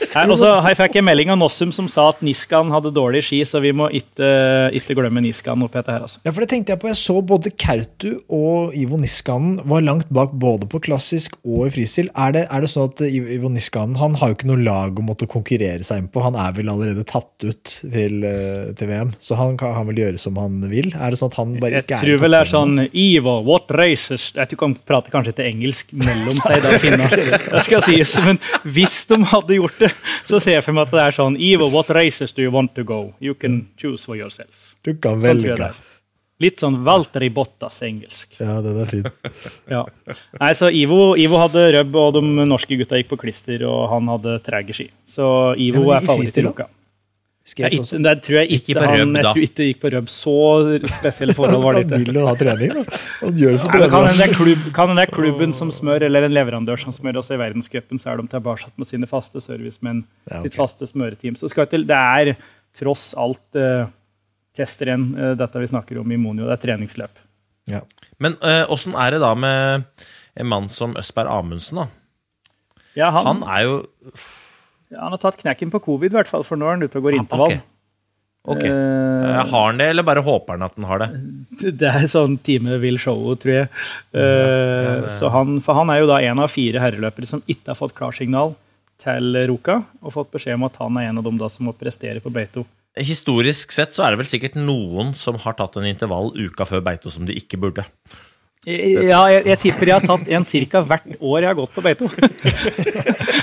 Her, 0.11 0.27
også, 0.27 0.49
her 0.65 0.75
fikk 0.75 0.97
jeg 0.97 1.05
melding 1.07 1.29
av 1.31 1.37
Nossum 1.39 1.69
som 1.71 1.87
sa 1.87 2.09
at 2.11 2.19
Niskan 2.25 2.71
hadde 2.73 2.91
dårlig 2.91 3.21
ski, 3.23 3.39
så 3.47 3.61
vi 3.63 3.71
må 3.75 3.87
ikke, 3.95 4.91
glemme 4.97 5.23
Niskan 5.23 5.61
oppi 5.63 5.79
dette 5.79 5.93
her, 5.93 6.03
altså. 6.03 6.19
Ja, 6.25 6.33
for 6.33 6.43
det 6.43 6.49
tenkte 6.51 6.73
jeg 6.73 6.81
på. 6.81 6.89
Jeg 6.91 6.99
så 6.99 7.15
både 7.23 7.53
Kautu 7.55 8.09
og 8.27 8.75
Ivo 8.75 8.99
Niskanen 8.99 9.61
var 9.71 9.85
langt 9.85 10.09
bak 10.11 10.33
både 10.35 10.67
på 10.67 10.81
klassisk 10.83 11.37
og 11.45 11.69
i 11.69 11.71
fristil. 11.77 12.09
Er 12.11 12.35
det, 12.35 12.43
er 12.51 12.65
det 12.65 12.71
sånn 12.73 12.91
at 12.91 13.03
Ivo 13.07 13.51
Niskanen 13.53 13.95
han 14.01 14.17
har 14.19 14.33
jo 14.33 14.37
ikke 14.37 14.49
noe 14.51 14.59
lag 14.65 14.99
å 14.99 15.05
måtte 15.05 15.29
konkurrere 15.31 15.87
seg 15.87 16.03
inn 16.03 16.11
på? 16.11 16.25
Han 16.25 16.35
er 16.35 16.57
vel 16.59 16.73
allerede 16.73 17.07
tatt 17.07 17.47
ut 17.47 17.71
til, 17.79 18.19
eh, 18.27 18.73
til 18.75 18.91
VM, 18.91 19.15
så 19.23 19.39
han 19.39 19.55
kan 19.59 19.77
han 19.77 19.87
vel 19.93 20.03
gjøre 20.03 20.19
som 20.19 20.35
han 20.41 20.59
vil? 20.67 20.91
Er 20.91 21.15
det 21.15 21.21
sånn 21.21 21.31
at 21.31 21.39
han 21.39 21.55
bare 21.61 21.79
Jeg 21.79 21.87
ikke 21.87 22.01
er 22.01 22.03
Jeg 22.03 22.09
tror 22.09 22.23
vel 22.25 22.35
det 22.35 22.43
er 22.43 22.51
sånn 22.51 22.75
Ivo, 22.91 23.37
what 23.47 23.71
races 23.79 24.27
Jeg 24.35 24.51
tror 24.51 24.75
de 24.75 24.83
prater 24.91 25.13
kanskje 25.13 25.37
til 25.39 25.47
engelsk 25.53 25.95
mellom 25.95 26.43
seg, 26.43 26.59
da 26.65 26.75
finner 26.81 27.15
Det 27.55 27.63
skal 27.63 27.83
sies, 27.85 28.17
men 28.25 28.41
hvis 28.67 28.99
de 29.07 29.21
hadde 29.31 29.55
gjort 29.55 29.79
det, 29.79 29.91
så 30.25 30.39
ser 30.41 30.57
jeg 30.59 30.65
for 30.65 30.77
meg 30.77 30.87
at 30.89 30.95
det 30.95 31.03
er 31.05 31.15
sånn 31.17 31.37
Ivo, 31.37 31.69
what 31.73 31.89
races 31.95 32.33
do 32.33 32.43
you 32.45 32.51
want 32.53 32.73
to 32.77 32.83
go? 32.87 33.13
You 33.19 33.35
can 33.37 33.67
choose 33.77 34.05
for 34.05 34.17
yourself. 34.19 34.75
Du 34.85 34.93
kan 34.95 35.21
Sånn 35.21 35.41
velge. 35.43 35.71
Litt 36.41 36.57
sånn 36.57 36.79
Valtteri 36.81 37.27
Bottas-engelsk. 37.29 38.39
Ja, 38.41 38.55
den 38.65 38.79
er 38.81 38.89
fin. 38.89 39.03
Ja. 39.69 39.83
Nei, 40.39 40.51
så 40.57 40.71
Ivo, 40.73 41.11
Ivo 41.21 41.37
hadde 41.37 41.67
rubb, 41.77 41.95
og 42.01 42.15
de 42.17 42.45
norske 42.49 42.79
gutta 42.79 42.97
gikk 42.97 43.11
på 43.13 43.19
klister, 43.27 43.61
og 43.69 43.83
han 43.91 44.09
hadde 44.09 44.39
trege 44.47 44.73
ski. 44.73 44.87
Så 45.05 45.27
Ivo 45.61 45.83
Ja, 45.91 45.99
er 45.99 46.07
favoritt 46.07 46.39
i 46.41 46.45
luka. 46.47 46.65
Skate 47.51 47.67
Jeg, 47.67 47.81
også. 47.83 47.97
ikke, 47.97 48.03
det 48.05 48.13
tror 48.25 48.37
jeg 48.37 48.47
ikke, 48.55 48.71
Ikke 48.71 48.81
røb, 48.81 48.91
han 48.91 49.15
jeg 49.17 49.25
tror 49.25 49.45
ikke 49.45 49.65
gikk 49.67 49.79
på 49.81 49.91
rubb. 49.91 50.11
Så 50.11 50.35
spesielle 50.95 51.35
forhold 51.35 51.63
var 51.65 51.77
det 51.77 51.83
Han 51.91 52.05
vil 52.07 52.19
jo 52.21 52.25
ha 52.27 52.35
trening, 52.39 52.73
da. 52.77 52.99
Han 53.19 53.39
gjør 53.41 53.55
det 53.57 53.61
for 53.63 53.75
men 53.75 53.91
kan 53.91 54.07
den, 54.07 54.19
det 54.21 54.37
klubb, 54.37 54.67
kan 54.77 54.91
den 54.91 55.01
det 55.01 55.05
er 55.07 55.13
klubben 55.15 55.55
som 55.57 55.73
smør, 55.75 56.05
eller 56.07 56.27
en 56.27 56.35
leverandør 56.35 56.79
som 56.81 56.95
smør. 56.95 57.19
Også 57.21 57.35
i 57.35 57.41
verdenscupen 57.41 58.01
så 58.01 58.13
er 58.13 58.21
de 58.21 58.27
tilbake 58.31 58.71
med 58.79 58.89
sine 58.89 59.09
faste 59.09 59.43
servicemenn, 59.43 60.03
Ja, 60.29 60.39
okay. 60.39 60.47
sitt 60.47 60.59
faste 60.59 60.87
smøreteam. 60.87 61.39
Så 61.39 61.51
skal 61.51 61.67
til, 61.71 61.87
det 61.89 61.97
er 61.97 62.33
tross 62.77 63.09
alt 63.19 63.59
uh, 63.59 63.89
testrenn, 64.57 65.09
uh, 65.17 65.31
dette 65.39 65.63
vi 65.63 65.71
snakker 65.73 65.99
om 66.01 66.11
i 66.15 66.19
Monio. 66.21 66.47
Det 66.47 66.55
er 66.59 66.65
treningsløp. 66.69 67.25
Ja. 67.69 67.83
Men 68.21 68.37
åssen 68.73 68.95
er 68.97 69.15
det 69.15 69.19
da 69.21 69.35
med 69.37 69.89
en 70.39 70.47
mann 70.49 70.69
som 70.71 70.95
Østberg 70.97 71.29
Amundsen, 71.29 71.83
da? 71.83 71.89
Ja, 72.97 73.11
han, 73.13 73.27
Han 73.27 73.43
er 73.47 73.65
jo 73.67 73.75
han 74.97 75.13
har 75.13 75.21
tatt 75.21 75.39
knekken 75.39 75.71
på 75.73 75.81
covid, 75.83 76.11
i 76.11 76.19
hvert 76.19 76.31
fall, 76.31 76.43
for 76.47 76.59
nå 76.59 76.67
er 76.67 76.77
han 76.77 76.87
ute 76.87 76.99
og 76.99 77.05
går 77.07 77.19
intervall. 77.19 77.55
ok. 77.59 77.67
Okay. 78.41 78.71
Uh, 78.73 79.37
Har 79.37 79.67
han 79.67 79.77
det, 79.77 79.91
eller 79.91 80.01
bare 80.01 80.23
håper 80.25 80.57
han 80.57 80.65
at 80.65 80.73
han 80.73 80.87
har 80.89 81.03
det? 81.03 81.09
Det 81.77 81.89
er 81.91 82.07
sånn 82.09 82.39
time 82.41 82.79
vil 82.81 82.97
showet, 83.01 83.43
tror 83.43 83.53
jeg. 83.53 83.67
Eh, 84.17 85.05
så 85.13 85.29
han, 85.29 85.59
for 85.61 85.77
han 85.77 85.91
er 85.93 86.01
jo 86.01 86.09
da 86.09 86.17
en 86.25 86.41
av 86.41 86.49
fire 86.49 86.81
herreløpere 86.81 87.29
som 87.29 87.43
ikke 87.45 87.69
har 87.69 87.77
fått 87.77 87.93
klarsignal 87.97 88.55
til 89.01 89.37
Ruka, 89.49 89.83
og 90.01 90.15
fått 90.15 90.33
beskjed 90.33 90.57
om 90.57 90.65
at 90.65 90.79
han 90.81 90.97
er 90.97 91.11
en 91.11 91.21
av 91.21 91.27
dem 91.27 91.37
da 91.37 91.49
som 91.53 91.69
må 91.69 91.75
prestere 91.77 92.21
på 92.23 92.33
Beito. 92.33 92.65
Historisk 92.97 93.71
sett 93.71 93.93
så 93.95 94.03
er 94.03 94.13
det 94.13 94.23
vel 94.23 94.29
sikkert 94.29 94.57
noen 94.59 95.13
som 95.17 95.37
har 95.41 95.55
tatt 95.57 95.77
en 95.79 95.87
intervall 95.87 96.33
uka 96.35 96.65
før 96.67 96.83
Beito 96.89 97.13
som 97.13 97.29
de 97.29 97.37
ikke 97.37 97.61
burde. 97.61 97.85
Ja, 98.69 99.23
jeg, 99.33 99.41
jeg 99.49 99.57
tipper 99.57 99.89
jeg 99.89 99.97
har 99.97 100.03
tatt 100.05 100.27
en 100.29 100.43
cirka 100.45 100.83
hvert 100.85 101.15
år 101.17 101.37
jeg 101.41 101.49
har 101.49 101.57
gått 101.57 101.71
på 101.73 101.81
Beito. 101.81 102.09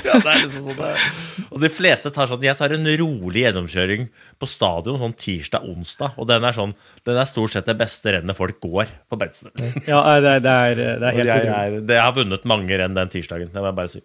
Ja, 0.09 0.15
det 0.23 0.31
er 0.31 0.37
liksom 0.41 0.69
sånn 0.69 0.77
det 0.79 0.87
er. 0.89 1.01
Og 1.49 1.61
de 1.61 1.69
fleste 1.69 2.09
tar 2.13 2.29
sånn 2.29 2.41
Jeg 2.45 2.57
tar 2.57 2.71
en 2.73 2.87
rolig 3.01 3.43
gjennomkjøring 3.43 4.07
på 4.41 4.47
stadion 4.49 4.97
sånn 5.01 5.13
tirsdag-onsdag, 5.19 6.15
og 6.17 6.29
den 6.29 6.47
er 6.47 6.55
sånn 6.55 6.73
Den 7.05 7.19
er 7.19 7.29
stort 7.29 7.53
sett 7.53 7.67
det 7.69 7.75
beste 7.77 8.15
rennet 8.15 8.37
folk 8.37 8.57
går 8.63 8.89
på 9.11 9.19
Beitostølen. 9.19 9.75
Ja, 9.89 10.01
det, 10.23 10.39
det, 10.47 10.55
er, 10.55 10.83
det 11.03 11.11
er 11.11 11.17
helt 11.19 11.29
jeg, 11.33 11.43
utrolig. 11.43 11.75
Jeg, 11.75 11.83
det 11.91 11.99
har 11.99 12.15
vunnet 12.15 12.47
mange 12.49 12.79
renn 12.81 12.97
den 12.97 13.11
tirsdagen. 13.11 13.51
Det 13.51 13.59
må 13.59 13.69
jeg 13.69 13.79
bare 13.83 13.93
si. 13.93 14.03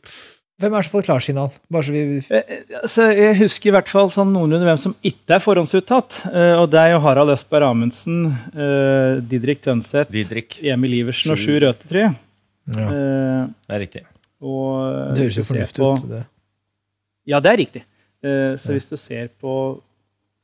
Hvem 0.65 0.73
er 0.73 0.81
det 0.81 0.87
som 0.89 0.95
har 0.95 1.03
fått 1.03 1.09
klarsignal? 1.11 1.51
Bare 1.69 1.85
så 1.85 1.93
vi 1.93 2.05
Altså, 2.81 3.07
jeg 3.13 3.37
husker 3.43 3.69
i 3.69 3.73
hvert 3.75 3.91
fall 3.93 4.09
sånn 4.15 4.31
noenlunde 4.33 4.65
hvem 4.65 4.79
som 4.81 4.95
ikke 5.05 5.37
er 5.37 5.43
forhåndsuttatt. 5.45 6.23
eh, 6.33 6.55
Og 6.57 6.71
det 6.73 6.81
er 6.81 6.93
jo 6.95 7.01
Harald 7.05 7.35
Østberg 7.35 7.67
Amundsen, 7.69 8.23
eh, 8.57 9.21
Didrik 9.21 9.61
Tønseth, 9.61 10.11
Didrik. 10.15 10.57
Emil 10.65 10.95
Iversen 11.03 11.35
og 11.35 11.39
Sju 11.43 11.59
Røthe, 11.61 11.85
tror 11.91 12.01
jeg. 12.07 12.15
Ja. 12.73 12.87
Eh, 12.89 13.47
Det 13.69 13.77
er 13.77 13.81
riktig. 13.85 14.05
Og 14.41 15.15
Det 15.15 15.27
høres 15.27 15.37
jo 15.37 15.43
fornuftig 15.51 15.83
på- 15.85 15.93
ut. 15.99 16.09
Det. 16.09 16.23
Ja, 17.27 17.41
det 17.41 17.53
er 17.53 17.57
riktig. 17.61 17.83
Eh, 18.25 18.57
Så 18.57 18.73
hvis 18.73 18.89
du 18.89 18.97
ser 18.97 19.29
på 19.41 19.81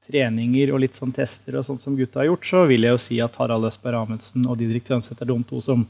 treninger 0.06 0.72
og 0.74 0.80
litt 0.80 0.94
sånn 0.96 1.12
tester 1.14 1.56
og 1.58 1.64
sånt 1.64 1.80
som 1.80 1.96
gutta 1.96 2.20
har 2.20 2.26
gjort, 2.26 2.44
så 2.44 2.66
vil 2.68 2.82
jeg 2.82 2.90
jo 2.92 2.98
si 2.98 3.20
at 3.20 3.34
Harald 3.36 3.64
Østberg 3.64 3.94
Amundsen 4.02 4.46
og 4.46 4.58
Didrik 4.58 4.84
Tønseth 4.84 5.20
er 5.22 5.26
de 5.26 5.42
to 5.44 5.60
som 5.60 5.86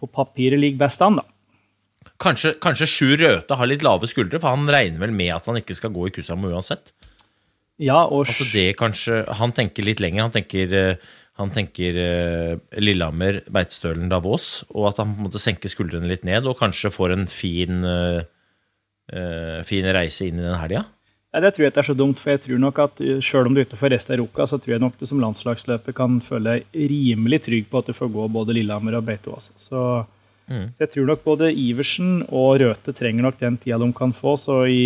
på 0.00 0.08
papiret 0.10 0.58
ligger 0.58 0.78
best 0.78 1.00
an, 1.02 1.16
da. 1.16 1.22
Kanskje, 2.22 2.52
kanskje 2.62 2.86
Sjur 2.86 3.16
Røthe 3.18 3.56
har 3.58 3.68
litt 3.68 3.82
lave 3.82 4.08
skuldre, 4.10 4.38
for 4.42 4.54
han 4.54 4.68
regner 4.70 5.02
vel 5.02 5.14
med 5.14 5.32
at 5.34 5.48
han 5.50 5.58
ikke 5.58 5.74
skal 5.74 5.92
gå 5.94 6.06
i 6.06 6.12
Kusamo 6.14 6.52
uansett. 6.52 6.92
Ja, 7.82 8.04
og 8.04 8.26
Altså 8.28 8.46
det 8.52 8.76
kanskje, 8.78 9.24
Han 9.38 9.52
tenker 9.52 9.82
litt 9.82 10.00
lenger. 10.00 10.22
Han 10.22 10.34
tenker, 10.34 10.72
eh, 10.72 10.96
han 11.40 11.50
tenker 11.50 11.98
eh, 11.98 12.56
Lillehammer, 12.78 13.42
Beitestølen, 13.50 14.08
Davos, 14.08 14.64
og 14.70 14.92
at 14.92 15.02
han 15.02 15.14
på 15.14 15.18
en 15.18 15.28
måte 15.28 15.42
senker 15.42 15.72
skuldrene 15.72 16.06
litt 16.06 16.24
ned 16.24 16.46
og 16.46 16.58
kanskje 16.60 16.92
får 16.92 17.16
en 17.16 17.26
fin, 17.26 17.82
eh, 17.84 19.62
fin 19.64 19.84
reise 19.84 20.28
inn 20.28 20.38
i 20.38 20.46
den 20.46 20.60
helga? 20.60 20.84
Ja, 21.32 21.40
det 21.40 21.54
tror 21.54 21.64
jeg 21.64 21.72
ikke 21.72 21.80
er 21.80 21.88
så 21.88 21.96
dumt, 21.96 22.20
for 22.20 22.30
jeg 22.30 22.42
tror 22.44 22.58
nok 22.60 22.78
at 22.78 22.98
selv 23.24 23.48
om 23.48 23.54
du 23.54 23.62
er 23.62 23.64
ute 23.64 23.78
for 23.80 23.88
resten 23.88 24.12
av 24.12 24.20
Ruka, 24.20 24.44
så 24.46 24.60
tror 24.60 24.74
jeg 24.74 24.82
nok 24.84 24.98
du 25.00 25.06
som 25.08 25.20
landslagsløper 25.20 25.96
kan 25.96 26.20
føle 26.20 26.58
deg 26.58 26.90
rimelig 26.92 27.40
trygg 27.48 27.70
på 27.72 27.80
at 27.80 27.88
du 27.88 27.96
får 27.96 28.12
gå 28.12 28.26
både 28.28 28.52
Lillehammer 28.52 28.98
og 29.00 29.06
Beito. 29.08 29.32
Altså. 29.32 29.56
Så, 29.56 29.80
så 30.48 30.84
jeg 30.84 30.90
tror 30.94 31.06
nok 31.08 31.22
både 31.24 31.52
Iversen 31.52 32.22
og 32.28 32.60
Røthe 32.62 32.94
trenger 32.96 33.26
nok 33.26 33.38
den 33.40 33.56
tida 33.60 33.78
de 33.80 33.88
kan 33.96 34.12
få. 34.16 34.34
Så 34.40 34.62
i 34.68 34.82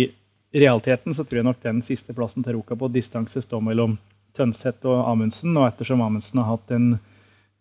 realiteten 0.53 1.15
så 1.15 1.25
tror 1.25 1.41
jeg 1.41 1.47
nok 1.49 1.61
den 1.63 1.81
siste 1.85 2.15
plassen 2.17 2.45
til 2.45 2.57
Ruka 2.57 2.77
på 2.79 2.89
distanse 2.93 3.41
står 3.43 3.63
mellom 3.65 3.97
Tønseth 4.37 4.87
og 4.87 5.03
Amundsen. 5.11 5.55
Og 5.57 5.67
ettersom 5.69 6.03
Amundsen 6.05 6.43
har 6.43 6.53
hatt 6.53 6.75
en 6.75 6.91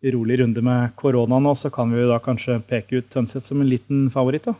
rolig 0.06 0.40
runde 0.42 0.62
med 0.62 0.92
korona 0.98 1.40
nå, 1.42 1.54
så 1.58 1.72
kan 1.72 1.90
vi 1.90 2.02
jo 2.02 2.10
da 2.12 2.20
kanskje 2.22 2.60
peke 2.68 3.00
ut 3.00 3.08
Tønseth 3.10 3.48
som 3.48 3.62
en 3.62 3.70
liten 3.70 4.06
favoritt. 4.12 4.46
da. 4.46 4.54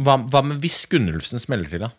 Hva, 0.00 0.16
hva 0.22 0.40
med 0.46 0.62
hvis 0.62 0.84
Gunnulfsen 0.88 1.42
smeller 1.42 1.68
til, 1.68 1.84
da? 1.84 1.92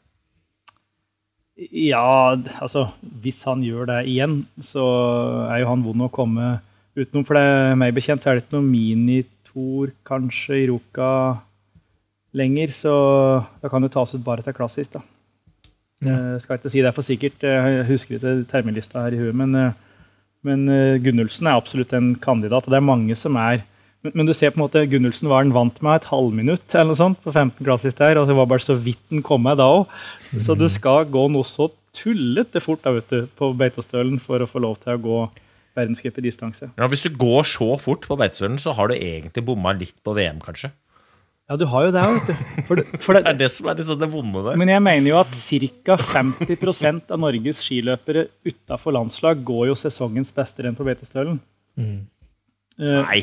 Ja, 1.53 2.33
altså 2.33 2.87
Hvis 3.21 3.43
han 3.45 3.61
gjør 3.61 3.85
det 3.91 3.99
igjen, 4.09 4.39
så 4.65 4.83
er 5.51 5.61
jo 5.61 5.69
han 5.69 5.83
vond 5.85 6.07
å 6.07 6.11
komme 6.13 6.57
utenom. 6.97 7.25
For 7.27 7.37
det 7.37 7.77
meg 7.77 7.93
bekjent 7.93 8.23
så 8.23 8.31
er 8.31 8.39
det 8.39 8.45
ikke 8.45 8.57
noe 8.57 8.69
minitor 9.53 9.91
kanskje 10.05 10.63
i 10.63 10.67
Ruka 10.67 11.39
lenger. 12.33 12.67
Så 12.71 13.43
da 13.61 13.69
kan 13.69 13.81
det 13.81 13.91
tas 13.91 14.13
ut 14.13 14.23
bare 14.23 14.41
til 14.41 14.53
klassisk, 14.53 14.93
da. 14.93 15.01
Ja. 16.03 16.35
Eh, 16.35 16.39
skal 16.41 16.57
ikke 16.57 16.69
si 16.69 16.81
det 16.81 16.93
for 16.93 17.01
sikkert, 17.01 17.39
jeg 17.41 17.85
husker 17.87 18.17
ikke 18.17 18.45
terminlista 18.49 19.03
her 19.03 19.13
i 19.13 19.17
huet, 19.21 19.35
men, 19.35 19.55
eh, 19.55 19.73
men 20.43 20.67
eh, 20.67 20.99
Gunnulfsen 20.99 21.47
er 21.47 21.55
absolutt 21.55 21.93
en 21.93 22.15
kandidat. 22.15 22.65
og 22.65 22.69
det 22.69 22.75
er 22.75 22.81
mange 22.81 23.15
som 23.15 23.35
er 23.35 23.63
men, 24.03 24.11
men 24.15 24.25
du 24.25 24.33
ser 24.33 24.49
på 24.51 24.59
en 24.59 24.67
måte, 24.67 24.85
Gunnulfsen 24.85 25.29
var 25.29 25.43
den 25.43 25.53
vant 25.53 25.81
med 25.81 26.01
et 26.01 26.09
halvminutt 26.09 26.75
eller 26.75 26.89
noe 26.91 26.99
sånt 26.99 27.21
på 27.23 27.31
15 27.31 27.63
klassisk 27.63 27.97
der, 27.97 28.17
og 28.17 28.27
det 28.27 28.35
var 28.35 28.49
bare 28.51 28.59
så 28.59 28.75
vidt 28.75 28.99
den 29.09 29.21
kom 29.23 29.43
med 29.43 29.55
da 29.55 29.63
òg. 29.63 29.87
Så 30.43 30.57
du 30.59 30.67
skal 30.67 31.05
gå 31.07 31.29
noe 31.31 31.47
så 31.47 31.69
tullete 31.95 32.59
fort 32.59 32.83
da, 32.83 32.91
vet 32.91 33.07
du, 33.07 33.27
på 33.31 33.53
Beitostølen 33.55 34.19
for 34.19 34.43
å 34.43 34.49
få 34.49 34.59
lov 34.59 34.75
til 34.83 34.97
å 34.97 34.99
gå 34.99 35.21
verdenscup 35.75 36.17
i 36.19 36.23
distanse. 36.27 36.69
Ja, 36.77 36.87
hvis 36.91 37.03
du 37.05 37.09
går 37.17 37.43
så 37.49 37.67
fort 37.81 38.05
på 38.09 38.17
Beitostølen, 38.19 38.59
så 38.61 38.73
har 38.77 38.91
du 38.91 38.95
egentlig 38.95 39.43
bomma 39.45 39.73
litt 39.77 39.95
på 40.05 40.13
VM, 40.17 40.39
kanskje. 40.43 40.71
Ja, 41.49 41.57
du 41.59 41.65
har 41.67 41.89
jo 41.89 41.91
det 41.91 42.03
du. 42.07 42.33
For, 42.69 42.79
det- 42.79 43.01
for 43.03 43.13
Det 43.19 43.27
er 43.33 43.37
det, 43.41 43.49
som 43.51 43.67
er 43.67 43.75
liksom 43.81 43.99
det 43.99 44.07
vonde 44.13 44.43
der. 44.45 44.55
men 44.57 44.69
jeg 44.71 44.81
mener 44.85 45.09
jo 45.11 45.17
at 45.19 45.33
ca. 45.35 45.97
50% 45.99 47.11
av 47.11 47.19
Norges 47.19 47.59
skiløpere 47.65 48.27
utafor 48.47 48.95
landslag 48.95 49.43
går 49.43 49.67
jo 49.73 49.75
sesongens 49.75 50.31
beste 50.33 50.63
renn 50.63 50.77
på 50.77 50.85
Beitostølen. 50.87 51.41
Eh, 51.77 53.01
Nei. 53.03 53.21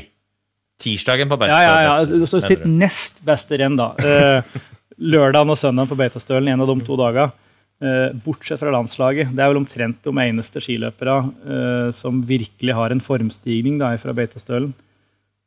Tirsdagen 0.80 1.28
på 1.28 1.36
Ja, 1.44 1.60
ja, 1.60 1.80
ja. 2.04 2.26
Så 2.28 2.40
sitt 2.44 2.62
nest 2.64 3.18
beste 3.26 3.58
renn, 3.60 3.76
da. 3.76 3.90
Uh, 4.00 4.60
lørdagen 5.00 5.50
og 5.52 5.58
søndagen 5.60 5.90
på 5.90 5.98
Beitostølen, 5.98 6.48
en 6.54 6.60
av 6.64 6.70
de 6.70 6.84
to 6.86 6.96
dagene. 7.00 7.32
Eh, 7.80 8.12
bortsett 8.12 8.60
fra 8.60 8.72
landslaget. 8.74 9.30
Det 9.32 9.40
er 9.40 9.48
vel 9.48 9.62
omtrent 9.62 10.02
de 10.04 10.12
eneste 10.12 10.60
skiløpere 10.60 11.14
eh, 11.24 11.88
som 11.96 12.18
virkelig 12.28 12.74
har 12.76 12.92
en 12.92 13.00
formstigning 13.00 13.78
da, 13.80 13.94
fra 13.96 14.12
Beitostølen. 14.16 14.74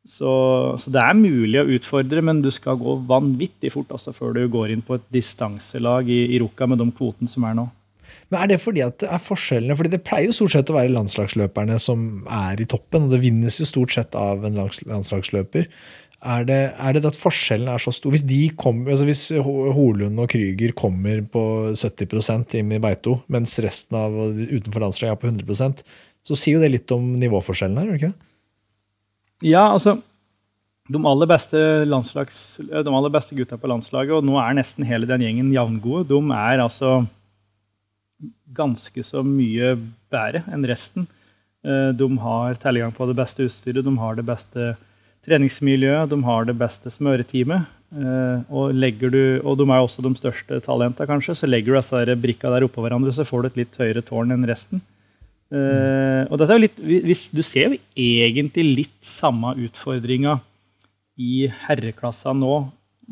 Så, 0.03 0.31
så 0.81 0.91
det 0.91 0.99
er 0.99 1.13
mulig 1.15 1.61
å 1.61 1.67
utfordre, 1.77 2.23
men 2.25 2.41
du 2.43 2.49
skal 2.51 2.79
gå 2.81 2.97
vanvittig 3.07 3.69
fort 3.75 3.93
altså, 3.93 4.11
før 4.17 4.33
du 4.35 4.41
går 4.51 4.73
inn 4.73 4.81
på 4.83 4.97
et 4.97 5.05
distanselag 5.13 6.09
i, 6.09 6.23
i 6.33 6.41
Ruka 6.41 6.67
med 6.67 6.81
de 6.81 6.89
kvotene 6.97 7.29
som 7.29 7.45
er 7.47 7.55
nå. 7.61 7.69
Men 8.33 8.41
er 8.41 8.49
det 8.49 8.59
fordi 8.63 8.81
at 8.81 8.97
det 9.03 9.11
er 9.13 9.21
forskjellene? 9.21 9.77
Fordi 9.77 9.93
det 9.93 10.01
pleier 10.07 10.31
jo 10.31 10.35
stort 10.35 10.55
sett 10.55 10.73
å 10.73 10.75
være 10.79 10.91
landslagsløperne 10.95 11.77
som 11.79 12.25
er 12.25 12.65
i 12.65 12.67
toppen, 12.69 13.05
og 13.05 13.13
det 13.13 13.21
vinnes 13.23 13.59
jo 13.61 13.69
stort 13.69 13.93
sett 13.93 14.17
av 14.17 14.41
en 14.49 14.57
landslagsløper. 14.57 15.69
Er 16.23 16.45
det, 16.47 16.61
er 16.79 16.95
det 16.95 17.03
at 17.09 17.19
forskjellen 17.19 17.67
er 17.67 17.81
så 17.83 17.91
stor? 17.91 18.13
Hvis 18.13 18.23
kommer, 18.55 18.93
altså 18.93 19.03
hvis 19.03 19.23
Holund 19.43 20.21
og 20.23 20.29
Krüger 20.31 20.71
kommer 20.71 21.19
på 21.27 21.43
70 21.75 22.55
inn 22.61 22.71
i 22.71 22.79
Beito, 22.79 23.19
mens 23.27 23.57
resten 23.59 23.97
av 23.99 24.13
utenfor 24.13 24.85
landslaget 24.85 25.17
er 25.17 25.19
på 25.19 25.31
100% 25.33 25.83
så 26.23 26.37
sier 26.39 26.57
jo 26.57 26.63
det 26.63 26.71
litt 26.71 26.91
om 26.95 27.13
nivåforskjellen 27.19 27.79
her, 27.79 27.89
gjør 27.89 27.97
det 27.97 28.01
ikke 28.01 28.13
det? 28.13 28.29
Ja, 29.53 29.65
altså 29.67 29.97
de 30.91 30.99
aller 31.07 31.29
beste, 31.31 31.59
de 31.87 32.93
aller 32.93 33.11
beste 33.11 33.35
gutta 33.37 33.57
på 33.59 33.69
landslaget, 33.71 34.15
og 34.17 34.27
nå 34.27 34.37
er 34.39 34.55
nesten 34.57 34.87
hele 34.87 35.07
den 35.07 35.23
gjengen 35.23 35.51
jevngode, 35.55 36.07
de 36.11 36.19
er 36.35 36.63
altså 36.63 37.03
ganske 38.55 39.03
så 39.03 39.23
mye 39.25 39.73
bedre 40.11 40.43
enn 40.53 40.67
resten. 40.69 41.07
Eh, 41.65 41.91
De 41.95 42.07
har 42.23 42.59
tilgang 42.61 42.91
på 42.95 43.07
det 43.09 43.17
beste 43.19 43.47
utstyret, 43.47 43.83
de 43.83 43.95
har 43.99 44.19
det 44.19 44.27
beste 44.27 44.73
treningsmiljøet, 45.25 46.09
de 46.11 46.19
har 46.27 46.45
det 46.49 46.57
beste 46.59 46.91
smøreteamet. 46.91 47.69
Eh, 47.93 48.39
Og, 48.49 48.73
du, 48.73 49.41
og 49.43 49.57
de 49.57 49.65
er 49.69 49.79
også 49.79 50.01
de 50.01 50.13
største 50.17 50.59
talentene, 50.65 51.07
kanskje. 51.07 51.35
Så 51.35 51.47
legger 51.47 51.73
du 51.73 51.79
disse 51.79 52.15
brikka 52.19 52.49
der 52.49 52.65
oppå 52.65 52.81
hverandre, 52.81 53.13
så 53.13 53.25
får 53.25 53.41
du 53.41 53.47
et 53.47 53.61
litt 53.63 53.77
høyere 53.77 54.01
tårn 54.01 54.33
enn 54.33 54.47
resten. 54.49 54.81
Mm. 55.53 56.31
og 56.33 56.39
dette 56.39 56.49
er 56.49 56.57
jo 56.57 56.63
litt, 56.63 56.79
hvis, 57.05 57.27
Du 57.29 57.43
ser 57.45 57.67
jo 57.67 57.77
egentlig 57.93 58.63
litt 58.79 59.05
samme 59.05 59.51
utfordringa 59.53 60.39
i 61.21 61.45
herreklassa 61.67 62.33
nå. 62.33 62.71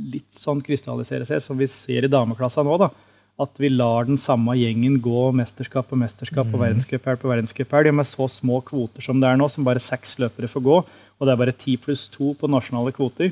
Litt 0.10 0.34
sånn 0.34 0.64
krystallisere 0.64 1.28
seg, 1.28 1.42
som 1.44 1.60
vi 1.60 1.68
ser 1.70 2.08
i 2.08 2.10
dameklassa 2.10 2.64
nå. 2.66 2.80
da, 2.82 2.90
At 3.38 3.60
vi 3.62 3.70
lar 3.70 4.08
den 4.10 4.18
samme 4.18 4.56
gjengen 4.58 4.98
gå 5.04 5.28
mesterskap 5.38 5.92
på 5.92 6.00
mesterskap 6.00 6.50
og 6.50 6.64
verdenscuphelg 6.64 7.22
på 7.22 7.30
verdenscuphelg 7.30 7.94
med 7.94 8.10
så 8.10 8.26
små 8.32 8.64
kvoter 8.66 9.06
som 9.06 9.22
det 9.22 9.30
er 9.30 9.38
nå, 9.38 9.50
som 9.52 9.68
bare 9.68 9.84
seks 9.84 10.18
løpere 10.24 10.50
får 10.50 10.66
gå, 10.66 10.82
og 11.22 11.28
det 11.28 11.34
er 11.36 11.42
bare 11.44 11.54
ti 11.54 11.78
pluss 11.78 12.08
to 12.10 12.34
på 12.34 12.50
nasjonale 12.50 12.92
kvoter. 12.96 13.30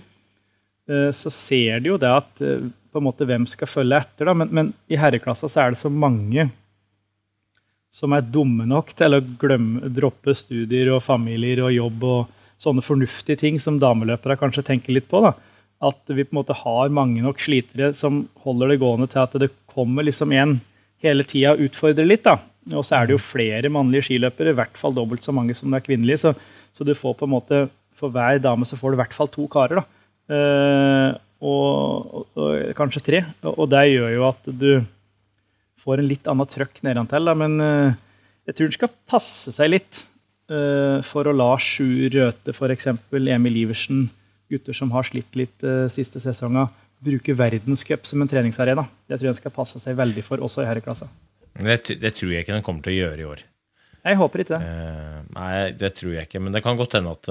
Eh, 0.89 1.09
Så 1.09 1.33
ser 1.33 1.81
de 1.81 1.89
jo 1.89 1.97
det 1.97 2.11
at 2.13 2.41
eh, 2.45 2.69
på 2.93 3.01
en 3.01 3.07
måte 3.09 3.25
hvem 3.25 3.47
skal 3.49 3.69
følge 3.69 3.97
etter, 3.97 4.29
da, 4.29 4.33
men, 4.37 4.49
men 4.53 4.73
i 4.89 4.97
herreklassa 4.97 5.49
så 5.49 5.65
er 5.65 5.73
det 5.73 5.81
så 5.81 5.89
mange 5.89 6.47
som 7.89 8.13
er 8.13 8.21
dumme 8.21 8.67
nok 8.69 8.93
til 8.93 9.17
å 9.17 9.23
glemme, 9.41 9.89
droppe 9.89 10.35
studier 10.37 10.91
og 10.93 11.01
familier 11.01 11.63
og 11.65 11.73
jobb 11.73 12.05
og 12.05 12.35
sånne 12.61 12.83
fornuftige 12.85 13.39
ting 13.41 13.57
som 13.61 13.79
dameløpere 13.81 14.37
kanskje 14.37 14.65
tenker 14.67 14.93
litt 14.93 15.07
på. 15.09 15.23
da. 15.25 15.33
At 15.89 16.01
vi 16.11 16.25
på 16.27 16.35
en 16.35 16.41
måte 16.41 16.57
har 16.59 16.93
mange 16.93 17.23
nok 17.25 17.41
slitere 17.41 17.93
som 17.97 18.27
holder 18.43 18.73
det 18.73 18.81
gående 18.83 19.09
til 19.09 19.23
at 19.23 19.37
det 19.41 19.49
kommer 19.73 20.05
liksom 20.05 20.33
en 20.37 20.59
hele 21.01 21.25
tida 21.25 21.55
og 21.55 21.65
utfordrer 21.69 22.05
litt. 22.05 22.27
da. 22.27 22.37
Og 22.75 22.85
så 22.85 22.99
er 22.99 23.07
det 23.07 23.15
jo 23.15 23.23
flere 23.23 23.71
mannlige 23.73 24.09
skiløpere, 24.09 24.53
i 24.53 24.59
hvert 24.59 24.77
fall 24.77 24.93
dobbelt 24.93 25.25
så 25.25 25.33
mange 25.33 25.55
som 25.57 25.71
det 25.71 25.79
er 25.79 25.87
kvinnelige. 25.87 26.21
Så, 26.21 26.33
så 26.75 26.85
du 26.85 26.93
får 26.93 27.15
på 27.17 27.25
en 27.25 27.33
måte, 27.33 27.63
for 27.99 28.13
hver 28.13 28.39
dame 28.41 28.67
så 28.67 28.79
får 28.79 28.93
du 28.93 28.97
i 28.97 29.01
hvert 29.03 29.15
fall 29.15 29.31
to 29.31 29.47
karer. 29.51 29.81
da. 29.81 29.99
Eh, 30.29 31.17
og, 31.39 32.27
og, 32.35 32.55
kanskje 32.77 33.03
tre. 33.03 33.23
Og, 33.47 33.65
det 33.71 33.85
gjør 33.89 34.13
jo 34.13 34.27
at 34.27 34.49
du 34.51 34.69
får 35.79 36.01
en 36.01 36.09
litt 36.09 36.27
annet 36.29 36.53
trøkk 36.53 36.81
nedentil. 36.85 37.33
Men 37.39 37.57
eh, 37.63 37.97
jeg 38.49 38.57
tror 38.57 38.69
han 38.69 38.77
skal 38.77 38.95
passe 39.09 39.55
seg 39.55 39.71
litt 39.73 40.03
eh, 40.51 40.99
for 41.05 41.29
å 41.29 41.35
la 41.35 41.53
Sjur 41.61 42.09
Røthe, 42.15 42.55
f.eks. 42.55 42.91
Emil 43.15 43.63
Iversen, 43.63 44.07
gutter 44.49 44.75
som 44.75 44.91
har 44.95 45.05
slitt 45.05 45.35
litt 45.37 45.65
siste 45.93 46.17
sesonga, 46.17 46.63
bruke 47.05 47.35
verdenscup 47.37 48.07
som 48.09 48.23
en 48.23 48.29
treningsarena. 48.29 48.81
Det 49.05 49.19
tror 49.19 49.27
jeg 49.29 49.35
han 49.35 49.37
skal 49.43 49.53
passe 49.53 49.81
seg 49.83 49.97
veldig 49.99 50.23
for, 50.25 50.41
også 50.41 50.63
i 50.63 50.67
herreklassa. 50.67 51.05
Det, 51.53 51.99
det 52.01 52.11
tror 52.17 52.33
jeg 52.33 52.43
ikke 52.43 52.55
den 52.55 52.65
kommer 52.65 52.81
til 52.81 52.95
å 52.95 52.97
gjøre 52.97 53.21
i 53.21 53.27
år. 53.29 53.43
Jeg 53.99 54.17
håper 54.17 54.41
ikke 54.41 54.57
det. 54.57 54.73
Nei, 55.35 55.53
det 55.77 55.91
tror 55.99 56.15
jeg 56.15 56.25
ikke. 56.25 56.41
Men 56.41 56.55
det 56.55 56.63
kan 56.65 56.79
godt 56.79 56.97
hende 56.97 57.13
at 57.13 57.29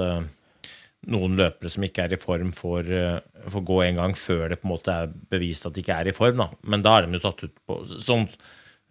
noen 1.07 1.37
løpere 1.39 1.69
som 1.71 1.83
ikke 1.87 2.03
er 2.05 2.13
i 2.13 2.19
form, 2.19 2.51
får, 2.51 2.89
eh, 2.91 3.19
får 3.49 3.63
gå 3.65 3.77
en 3.87 3.95
gang 4.01 4.13
før 4.19 4.49
det 4.49 4.59
på 4.61 4.67
en 4.67 4.73
måte 4.75 4.91
er 4.91 5.07
bevist 5.31 5.65
at 5.65 5.73
de 5.73 5.81
ikke 5.83 5.95
er 5.95 6.09
i 6.11 6.15
form. 6.15 6.37
Da. 6.43 6.49
Men 6.67 6.81
da 6.83 6.97
er 6.99 7.07
de 7.07 7.13
jo 7.19 7.23
tatt 7.23 7.43
ut 7.47 7.55
på 7.67 7.79
sånn 8.03 8.27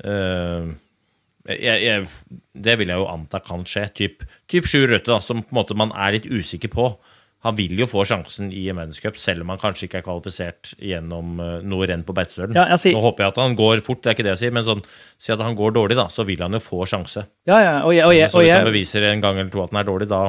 eh, 0.05 0.73
jeg, 1.49 1.79
jeg, 1.85 2.09
Det 2.55 2.75
vil 2.81 2.91
jeg 2.93 3.01
jo 3.01 3.07
anta 3.09 3.41
kan 3.45 3.63
skje. 3.69 3.87
Typ, 3.97 4.25
typ 4.51 4.67
sju 4.69 4.83
da, 4.99 5.21
som 5.25 5.43
på 5.45 5.53
en 5.55 5.61
måte 5.63 5.77
man 5.79 5.93
er 5.97 6.17
litt 6.19 6.27
usikker 6.29 6.73
på. 6.73 6.91
Han 7.47 7.55
vil 7.55 7.77
jo 7.79 7.87
få 7.87 8.03
sjansen 8.09 8.49
i 8.51 8.65
en 8.69 8.81
verdenscup, 8.81 9.15
selv 9.21 9.45
om 9.45 9.53
han 9.53 9.61
kanskje 9.63 9.87
ikke 9.87 10.01
er 10.01 10.07
kvalifisert 10.09 10.73
gjennom 10.83 11.37
eh, 11.45 11.61
noe 11.63 11.87
renn 11.87 12.03
på 12.03 12.17
Beitostølen. 12.17 12.57
Ja, 12.59 12.75
sier- 12.81 12.97
Nå 12.97 13.05
håper 13.05 13.25
jeg 13.29 13.35
at 13.37 13.39
han 13.45 13.55
går 13.61 13.85
fort, 13.87 14.01
det 14.03 14.11
er 14.11 14.17
ikke 14.17 14.27
det 14.27 14.33
jeg 14.35 14.41
sier, 14.43 14.57
men 14.57 14.67
sånn, 14.67 14.83
si 15.23 15.31
at 15.31 15.45
han 15.45 15.55
går 15.55 15.77
dårlig, 15.77 15.95
da, 16.01 16.09
så 16.11 16.27
vil 16.27 16.43
han 16.43 16.57
jo 16.59 16.59
få 16.65 16.83
sjanse. 16.91 17.23
Ja, 17.47 17.61
ja, 17.63 17.75
og 17.87 17.95
jeg, 17.95 18.05
og 18.09 18.17
jeg, 18.17 18.33
Så 18.35 18.43
hvis 18.43 18.57
han 18.57 18.67
beviser 18.67 19.07
en 19.13 19.23
gang 19.23 19.39
eller 19.39 19.53
to 19.55 19.63
at 19.63 19.71
han 19.71 19.81
er 19.85 19.87
dårlig, 19.93 20.09
da 20.11 20.25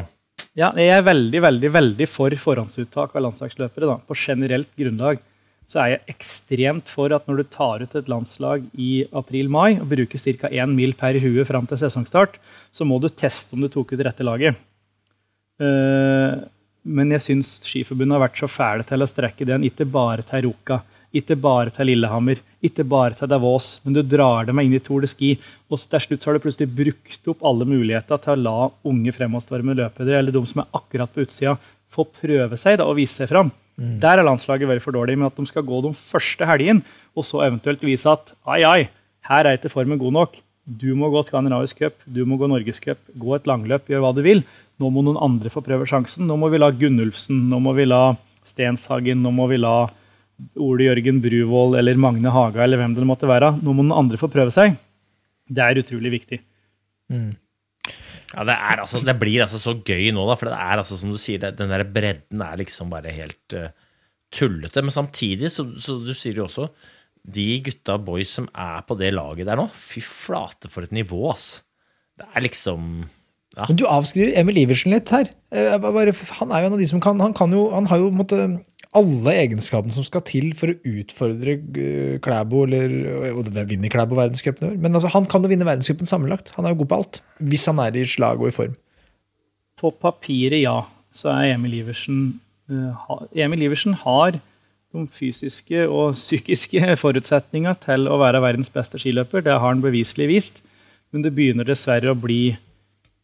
ja, 0.60 0.70
jeg 0.76 0.92
er 0.92 1.06
veldig, 1.08 1.40
veldig, 1.46 1.72
veldig 1.72 2.08
for 2.10 2.36
forhåndsuttak 2.44 3.16
av 3.16 3.24
landslagsløpere. 3.24 3.88
Da. 3.88 3.98
På 4.04 4.18
generelt 4.18 4.72
grunnlag 4.80 5.22
så 5.70 5.84
er 5.84 5.92
jeg 5.94 6.16
ekstremt 6.16 6.90
for 6.90 7.14
at 7.14 7.28
når 7.30 7.42
du 7.42 7.50
tar 7.54 7.84
ut 7.86 7.96
et 7.96 8.10
landslag 8.10 8.66
i 8.74 9.04
april-mai 9.16 9.78
og 9.78 9.88
bruker 9.92 10.22
ca. 10.42 10.50
1 10.50 10.74
mil 10.74 10.96
per 10.98 11.20
hue 11.22 11.46
fram 11.46 11.70
til 11.70 11.80
sesongstart, 11.80 12.40
så 12.74 12.88
må 12.90 12.98
du 13.00 13.08
teste 13.10 13.56
om 13.56 13.62
du 13.62 13.70
tok 13.72 13.94
ut 13.94 14.02
rette 14.04 14.26
laget. 14.26 14.58
Eh, 15.62 16.40
men 16.90 17.14
jeg 17.14 17.22
syns 17.22 17.60
Skiforbundet 17.68 18.18
har 18.18 18.26
vært 18.26 18.42
så 18.42 18.50
fæle 18.50 18.88
til 18.88 19.06
å 19.06 19.10
strekke 19.10 19.46
den, 19.46 19.68
ikke 19.70 19.86
bare 19.86 20.26
til 20.26 20.48
Ruka. 20.48 20.82
Ikke 21.16 21.38
bare 21.42 21.72
til 21.74 21.90
Lillehammer, 21.90 22.38
ikke 22.62 22.86
bare 22.86 23.16
til 23.18 23.30
Davos, 23.32 23.80
men 23.84 23.96
du 23.96 24.04
drar 24.06 24.46
dem 24.46 24.60
inn 24.62 24.76
i 24.78 24.82
Tour 24.84 25.02
de 25.02 25.10
Ski. 25.10 25.32
Og 25.70 25.82
til 25.82 26.04
slutt 26.06 26.28
har 26.28 26.38
du 26.38 26.44
plutselig 26.44 26.70
brukt 26.70 27.32
opp 27.34 27.46
alle 27.50 27.66
muligheter 27.70 28.22
til 28.22 28.36
å 28.36 28.44
la 28.44 28.58
unge 28.92 29.16
fremadstormende 29.16 29.80
løpere, 29.82 30.20
eller 30.20 30.36
de 30.36 30.44
som 30.50 30.62
er 30.62 30.70
akkurat 30.78 31.14
på 31.14 31.26
utsida, 31.26 31.56
få 31.90 32.06
prøve 32.14 32.60
seg 32.62 32.78
da, 32.78 32.86
og 32.86 33.00
vise 33.00 33.24
seg 33.24 33.32
fram. 33.32 33.50
Der 33.80 34.20
har 34.20 34.28
landslaget 34.28 34.68
vært 34.68 34.84
for 34.84 34.94
dårlig 34.94 35.16
med 35.18 35.30
at 35.30 35.38
de 35.40 35.48
skal 35.48 35.64
gå 35.66 35.82
de 35.86 35.94
første 35.96 36.46
helgene, 36.46 36.84
og 37.16 37.26
så 37.26 37.42
eventuelt 37.46 37.84
vise 37.86 38.12
at 38.12 38.34
ai, 38.44 38.62
ai, 38.68 38.82
her 39.30 39.48
er 39.48 39.58
ikke 39.58 39.72
formen 39.72 40.02
god 40.02 40.16
nok. 40.18 40.40
Du 40.70 40.92
må 41.00 41.10
gå 41.10 41.22
skandinavisk 41.26 41.80
cup, 41.82 41.96
du 42.06 42.26
må 42.28 42.38
gå 42.38 42.50
norgescup, 42.52 43.00
gå 43.18 43.38
et 43.38 43.48
langløp, 43.50 43.88
gjør 43.90 44.04
hva 44.04 44.12
du 44.14 44.22
vil. 44.26 44.44
Nå 44.80 44.92
må 44.94 45.02
noen 45.04 45.18
andre 45.20 45.50
få 45.52 45.64
prøve 45.66 45.88
sjansen. 45.90 46.28
Nå 46.30 46.38
må 46.40 46.52
vi 46.52 46.60
la 46.60 46.70
Gunnulfsen, 46.76 47.48
nå 47.50 47.58
må 47.64 47.74
vi 47.78 47.88
la 47.88 48.14
Stenshagen, 48.48 49.24
nå 49.24 49.32
må 49.34 49.48
vi 49.50 49.58
la 49.60 49.90
Ole 50.60 50.88
Jørgen 50.88 51.20
Bruvoll 51.24 51.78
eller 51.80 52.00
Magne 52.00 52.32
Haga 52.34 52.64
eller 52.64 52.80
hvem 52.82 52.96
det 52.96 53.08
måtte 53.08 53.30
være. 53.30 53.56
Nå 53.60 53.74
må 53.74 53.84
noen 53.84 54.06
andre 54.06 54.20
få 54.22 54.30
prøve 54.32 54.54
seg. 54.56 54.78
Det 55.50 55.66
er 55.66 55.82
utrolig 55.82 56.14
viktig. 56.20 56.40
Ja, 58.30 58.46
det, 58.46 58.54
er 58.54 58.84
altså, 58.84 59.02
det 59.02 59.16
blir 59.18 59.42
altså 59.44 59.60
så 59.62 59.74
gøy 59.74 60.12
nå, 60.14 60.24
da, 60.30 60.38
for 60.38 60.52
det 60.52 60.58
er 60.62 60.82
altså 60.82 60.98
som 61.00 61.12
du 61.14 61.18
sier, 61.20 61.42
det, 61.42 61.56
den 61.58 61.72
der 61.74 61.86
bredden 61.90 62.44
er 62.46 62.60
liksom 62.62 62.92
bare 62.94 63.14
helt 63.16 63.56
uh, 63.58 63.72
tullete. 64.34 64.84
Men 64.86 64.94
samtidig, 64.94 65.50
så, 65.54 65.66
så 65.82 65.98
du 66.04 66.14
sier 66.14 66.38
jo 66.38 66.46
også, 66.46 66.70
de 67.30 67.48
gutta 67.66 67.98
boys 68.02 68.32
som 68.38 68.48
er 68.54 68.86
på 68.88 68.96
det 69.00 69.12
laget 69.16 69.50
der 69.50 69.60
nå, 69.60 69.68
fy 69.74 70.04
flate 70.06 70.70
for 70.72 70.86
et 70.86 70.94
nivå, 70.96 71.26
ass. 71.34 71.64
Det 72.20 72.28
er 72.30 72.46
liksom 72.46 73.08
ja. 73.58 73.66
Men 73.66 73.80
du 73.80 73.88
avskriver 73.90 74.36
Emil 74.38 74.60
Iversen 74.62 74.94
litt 74.94 75.10
her. 75.10 75.30
Eh, 75.50 75.74
Bare, 75.82 76.14
han 76.38 76.52
er 76.54 76.62
jo 76.62 76.70
en 76.70 76.76
av 76.76 76.82
de 76.82 76.88
som 76.88 77.00
kan 77.02 77.18
Han, 77.20 77.34
kan 77.34 77.50
jo, 77.52 77.64
han 77.74 77.88
har 77.90 77.98
jo 77.98 78.12
måtte, 78.14 78.44
alle 78.98 79.34
egenskapene 79.44 79.94
som 79.94 80.06
skal 80.06 80.24
til 80.26 80.50
for 80.58 80.72
å 80.72 80.78
utfordre 80.98 81.56
eh, 81.78 82.16
Klæbo, 82.26 82.64
eller 82.66 83.34
og 83.36 83.50
det 83.54 83.68
vinner 83.70 83.92
Klæbo 83.94 84.18
verdenscupen 84.18 84.66
i 84.66 84.72
år. 84.72 84.78
Men 84.82 84.98
altså, 84.98 85.12
han 85.14 85.28
kan 85.30 85.46
jo 85.46 85.52
vinne 85.52 85.68
verdenscupen 85.68 86.10
sammenlagt. 86.10 86.54
Han 86.58 86.66
er 86.66 86.74
jo 86.74 86.82
god 86.82 86.92
på 86.92 87.00
alt. 87.04 87.20
Hvis 87.52 87.68
han 87.70 87.82
er 87.84 87.98
i 87.98 88.06
slag 88.10 88.42
og 88.42 88.50
i 88.50 88.56
form. 88.56 88.78
På 89.80 89.94
papiret, 89.94 90.62
ja, 90.64 90.82
så 91.16 91.32
er 91.36 91.54
Emil 91.54 91.78
Iversen 91.84 92.40
eh, 92.72 93.44
Emil 93.46 93.68
Iversen 93.68 93.94
har 94.02 94.40
de 94.40 95.06
fysiske 95.14 95.86
og 95.86 96.16
psykiske 96.24 96.96
forutsetninga 96.98 97.76
til 97.86 98.10
å 98.10 98.18
være 98.22 98.42
verdens 98.42 98.74
beste 98.74 99.02
skiløper. 99.02 99.46
Det 99.46 99.54
har 99.54 99.68
han 99.68 99.86
beviselig 99.86 100.32
vist. 100.34 100.64
Men 101.14 101.24
det 101.26 101.34
begynner 101.38 101.66
dessverre 101.66 102.14
å 102.14 102.18
bli 102.18 102.42
eh, 102.54 102.60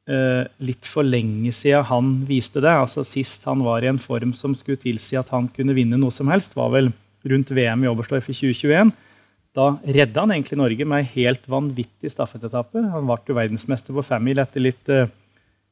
litt 0.06 0.86
for 0.86 1.02
lenge 1.02 1.50
siden 1.56 1.88
han 1.90 2.10
viste 2.30 2.62
det. 2.62 2.70
Altså 2.70 3.02
Sist 3.02 3.48
han 3.50 3.64
var 3.66 3.82
i 3.82 3.90
en 3.90 3.98
form 3.98 4.36
som 4.38 4.54
skulle 4.54 4.78
tilsi 4.78 5.18
at 5.18 5.32
han 5.34 5.48
kunne 5.50 5.74
vinne 5.74 5.98
noe 5.98 6.14
som 6.14 6.30
helst, 6.30 6.54
var 6.54 6.70
vel 6.76 6.92
rundt 7.26 7.50
VM 7.58 7.84
i 7.84 7.90
Oberstdorf 7.90 8.30
i 8.30 8.36
2021. 8.38 8.94
Da 9.56 9.70
redda 9.82 10.26
han 10.26 10.34
egentlig 10.36 10.60
Norge 10.60 10.88
med 10.88 11.04
ei 11.04 11.12
helt 11.24 11.46
vanvittig 11.50 12.12
stafettetappe. 12.12 12.82
Han 12.92 13.08
ble 13.08 13.38
verdensmester 13.38 13.96
på 13.96 14.04
femmil 14.04 14.42
etter 14.44 14.64
litt, 14.64 14.90
eh, 14.92 15.12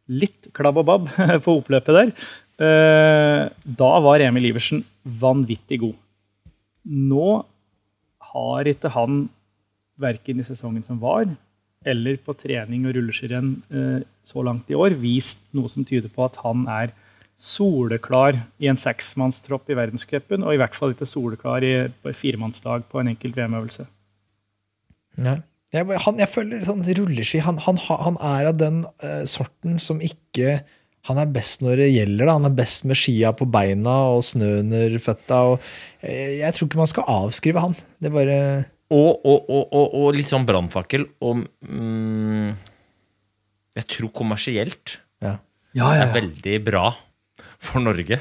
litt 0.07 0.49
klabb 0.55 0.79
og 0.79 0.87
babb 0.87 1.09
på 1.45 1.57
oppløpet 1.59 1.97
der. 1.99 2.13
Eh, 2.63 3.41
Da 3.79 3.91
var 4.05 4.23
Emil 4.23 4.51
Iversen 4.53 4.85
vanvittig 5.03 5.81
god. 5.83 5.97
Nå 6.83 7.43
har 8.33 8.71
ikke 8.71 8.91
han, 8.95 9.25
verken 9.99 10.39
i 10.41 10.47
sesongen 10.47 10.83
som 10.83 10.97
var, 10.99 11.27
eller 11.89 12.19
på 12.23 12.35
trening 12.39 12.87
og 12.87 12.97
rulleskirenn 12.97 13.53
eh, 13.73 14.01
så 14.23 14.43
langt 14.45 14.69
i 14.71 14.77
år, 14.77 14.95
vist 14.99 15.45
noe 15.55 15.71
som 15.71 15.85
tyder 15.87 16.11
på 16.13 16.25
at 16.25 16.39
han 16.43 16.67
er 16.71 16.93
soleklar 17.39 18.37
i 18.61 18.69
en 18.71 18.79
seksmannstropp 18.79 19.71
i 19.71 19.77
verdenscupen, 19.77 20.45
og 20.45 20.53
i 20.53 20.61
hvert 20.61 20.75
fall 20.77 20.93
ikke 20.93 21.09
soleklar 21.09 21.65
i 21.65 21.73
et 21.87 22.13
firemannslag 22.15 22.85
på 22.91 23.01
en 23.01 23.11
enkelt 23.11 23.35
VM-øvelse. 23.39 23.87
Ja. 25.23 25.39
Jeg 25.73 26.29
føler 26.29 26.61
sånn 26.67 26.85
rulleski 26.85 27.39
han, 27.41 27.57
han, 27.65 27.79
han 27.81 28.17
er 28.21 28.51
av 28.51 28.57
den 28.59 28.83
uh, 29.01 29.23
sorten 29.25 29.79
som 29.81 30.03
ikke 30.05 30.59
Han 31.09 31.17
er 31.19 31.31
best 31.33 31.59
når 31.59 31.81
det 31.81 31.87
gjelder. 31.89 32.27
Da. 32.29 32.35
Han 32.37 32.47
er 32.47 32.53
best 32.55 32.85
med 32.87 32.95
skia 32.95 33.33
på 33.35 33.43
beina 33.51 33.95
og 34.13 34.21
snø 34.23 34.61
under 34.61 34.93
føtta. 35.03 35.39
Og, 35.51 35.65
eh, 35.99 36.37
jeg 36.39 36.55
tror 36.55 36.69
ikke 36.69 36.79
man 36.79 36.91
skal 36.93 37.09
avskrive 37.11 37.59
han. 37.59 37.75
Det 37.99 38.07
er 38.07 38.13
bare 38.15 38.37
Og, 38.93 39.23
og, 39.25 39.49
og, 39.49 39.95
og, 39.97 40.07
litt 40.13 40.29
sånn 40.29 40.45
brannfakkel 40.45 41.07
og 41.25 41.39
mm, 41.65 42.51
Jeg 43.79 43.87
tror 43.95 44.11
kommersielt 44.13 44.97
ja. 45.23 45.37
Ja, 45.73 45.89
er 46.03 46.11
veldig 46.13 46.59
bra 46.67 46.91
for 47.63 47.81
Norge 47.81 48.19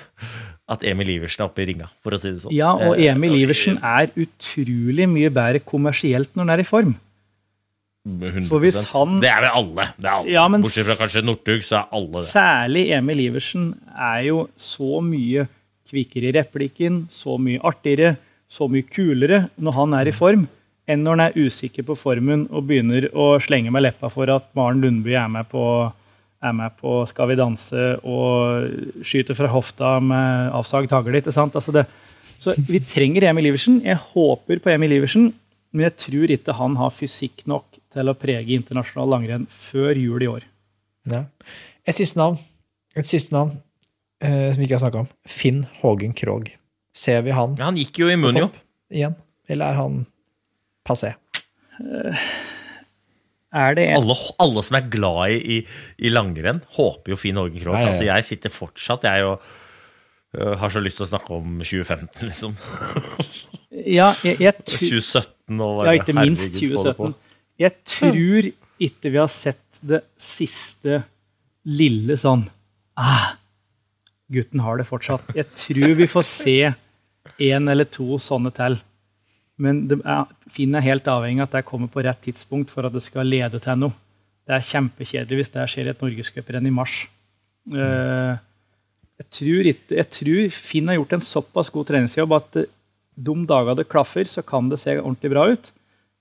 at 0.73 0.85
Emil 0.89 1.11
Iversen 1.19 1.43
er 1.43 1.51
oppe 1.51 1.65
i 1.65 1.67
ringa, 1.69 1.89
for 2.01 2.15
å 2.15 2.19
si 2.21 2.31
det 2.31 2.41
sånn. 2.45 2.55
Ja, 2.57 2.71
og 2.73 2.95
Eh, 2.97 3.11
Emil 3.11 3.35
Iversen 3.43 3.77
er 3.85 4.13
utrolig 4.17 5.09
mye 5.11 5.29
bedre 5.35 5.61
kommersielt 5.61 6.31
når 6.33 6.47
han 6.47 6.53
er 6.55 6.63
i 6.63 6.69
form. 6.69 6.95
100%. 8.07 8.49
For 8.49 8.59
hvis 8.63 8.79
han- 8.95 9.21
Det 9.21 9.29
er 9.29 9.41
vel 9.43 9.51
alle. 9.53 9.95
Det 9.99 10.07
er 10.07 10.15
alle. 10.15 10.31
Ja, 10.31 10.49
men 10.49 10.63
Bortsett 10.63 10.87
fra 10.87 10.95
kanskje 10.95 11.25
Northug, 11.27 11.61
så 11.63 11.83
er 11.83 11.89
alle 11.93 12.13
det. 12.23 12.31
Særlig 12.31 12.91
Emil 12.91 13.19
Iversen 13.19 13.79
er 13.95 14.23
jo 14.25 14.49
så 14.57 15.03
mye 15.03 15.49
kvikkere 15.91 16.31
i 16.31 16.33
replikken, 16.41 17.07
så 17.11 17.39
mye 17.39 17.61
artigere, 17.61 18.17
så 18.51 18.69
mye 18.71 18.83
kulere 18.89 19.51
når 19.61 19.73
han 19.75 19.95
er 19.95 20.09
i 20.09 20.11
form, 20.13 20.49
enn 20.91 21.03
når 21.05 21.15
han 21.17 21.25
er 21.29 21.37
usikker 21.39 21.87
på 21.87 21.97
formen 21.99 22.47
og 22.51 22.67
begynner 22.69 23.09
å 23.15 23.35
slenge 23.43 23.73
med 23.75 23.85
leppa 23.85 24.11
for 24.13 24.31
at 24.33 24.49
Maren 24.59 24.83
Lundby 24.83 25.15
er 25.19 25.29
med 25.31 25.49
på, 25.51 25.65
er 26.43 26.57
med 26.59 26.75
på 26.81 27.03
Skal 27.11 27.31
vi 27.31 27.39
danse 27.39 27.85
og 28.03 29.05
skyter 29.07 29.39
fra 29.39 29.51
hofta 29.53 29.99
med 30.03 30.51
avsagd 30.59 30.95
hagle. 30.95 31.23
ikke 31.23 31.35
sant? 31.35 31.55
Altså 31.59 31.75
det, 31.75 31.87
så 32.43 32.57
vi 32.59 32.81
trenger 32.83 33.29
Emil 33.31 33.53
Iversen. 33.53 33.81
Jeg 33.87 34.01
håper 34.13 34.63
på 34.63 34.73
Emil 34.75 34.97
Iversen, 34.99 35.31
men 35.73 35.87
jeg 35.87 35.99
tror 36.09 36.33
ikke 36.35 36.57
han 36.59 36.79
har 36.81 36.95
fysikk 36.95 37.45
nok 37.47 37.79
til 37.93 38.09
å 38.09 38.17
prege 38.19 38.57
internasjonal 38.57 39.13
langrenn 39.15 39.45
før 39.53 39.99
jul 40.01 40.25
i 40.25 40.31
år. 40.31 40.49
Ja. 41.11 41.25
Et 41.87 41.99
siste 41.99 42.19
navn, 42.19 42.39
et 42.99 43.07
siste 43.07 43.35
navn 43.35 43.55
eh, 44.23 44.51
som 44.53 44.59
vi 44.59 44.67
ikke 44.67 44.79
har 44.79 44.85
snakka 44.87 45.05
om. 45.05 45.11
Finn 45.29 45.63
Hågen 45.81 46.15
Krogh. 46.19 46.51
Ser 46.93 47.23
vi 47.25 47.33
han 47.33 47.55
Ja, 47.57 47.71
han 47.71 47.79
gikk 47.81 48.03
jo 48.03 48.11
i 48.13 48.19
topp 48.19 48.59
igjen? 48.93 49.15
Eller 49.49 49.73
er 49.73 49.79
han 49.81 50.03
passé? 50.87 51.15
Er 53.53 53.75
det 53.77 53.89
Alle, 53.99 54.17
alle 54.41 54.63
som 54.65 54.79
er 54.79 54.87
glad 54.93 55.35
i, 55.35 55.59
i, 55.59 55.59
i 56.07 56.13
langrenn, 56.13 56.63
håper 56.79 57.13
jo 57.13 57.19
Finn 57.21 57.41
Hågen 57.41 57.61
Krogh. 57.61 57.77
Ja, 57.77 57.81
ja, 57.81 57.91
ja. 57.91 57.93
Altså, 57.93 58.07
jeg 58.09 58.29
sitter 58.29 58.55
fortsatt, 58.55 59.05
jeg, 59.05 59.27
og 59.29 59.43
øh, 60.39 60.55
har 60.61 60.73
så 60.73 60.81
lyst 60.81 61.01
til 61.01 61.07
å 61.07 61.11
snakke 61.13 61.37
om 61.37 61.59
2015, 61.61 62.23
liksom. 62.29 62.57
Ja, 63.73 64.11
jeg, 64.21 64.37
jeg, 64.37 64.53
2017 64.69 65.61
og 65.65 65.79
ja, 65.87 65.95
ikke 65.97 66.13
minst 66.15 66.59
herregud, 66.59 66.75
få 66.77 66.83
det 66.85 66.93
på. 66.99 67.07
2017. 67.09 67.39
Jeg 67.63 67.73
tror 67.89 68.49
ikke 68.87 69.13
vi 69.15 69.21
har 69.21 69.31
sett 69.33 69.81
det 69.87 70.01
siste 70.21 70.99
lille 71.69 72.17
sånn 72.21 72.43
ah, 73.01 73.33
Gutten 74.33 74.63
har 74.65 74.81
det 74.81 74.87
fortsatt. 74.89 75.33
Jeg 75.37 75.49
tror 75.57 75.97
vi 75.99 76.09
får 76.09 76.27
se 76.29 76.57
én 77.43 77.73
eller 77.73 77.89
to 77.93 78.19
sånne 78.23 78.53
til. 78.57 78.79
Men 79.63 79.83
det 79.91 79.99
er, 80.03 80.31
Finn 80.51 80.75
er 80.75 80.87
helt 80.87 81.09
avhengig 81.11 81.43
av 81.45 81.51
at 81.51 81.59
det 81.59 81.67
kommer 81.69 81.91
på 81.93 82.03
rett 82.05 82.23
tidspunkt 82.25 82.73
for 82.73 82.89
at 82.89 82.95
det 82.95 83.05
skal 83.05 83.29
lede 83.29 83.61
til 83.63 83.79
noe. 83.79 83.95
Det 84.43 84.57
er 84.57 84.71
kjempekjedelig 84.73 85.39
hvis 85.39 85.53
det 85.55 85.67
skjer 85.71 85.89
i 85.89 85.93
et 85.93 86.01
norgescuprenn 86.03 86.67
i 86.67 86.75
mars. 86.75 86.97
Eh, 87.71 88.33
jeg, 89.23 89.29
tror 89.39 89.69
ikke, 89.71 89.99
jeg 90.01 90.09
tror 90.17 90.57
Finn 90.57 90.91
har 90.91 90.99
gjort 90.99 91.15
en 91.15 91.27
såpass 91.27 91.71
god 91.75 91.93
treningsjobb 91.93 92.35
at 92.41 92.59
eh, 92.65 92.71
de 93.13 93.37
dager 93.47 93.77
det 93.79 93.91
klaffer, 93.93 94.27
så 94.27 94.43
kan 94.43 94.71
det 94.73 94.81
se 94.83 94.97
ordentlig 94.99 95.31
bra 95.35 95.47
ut. 95.53 95.71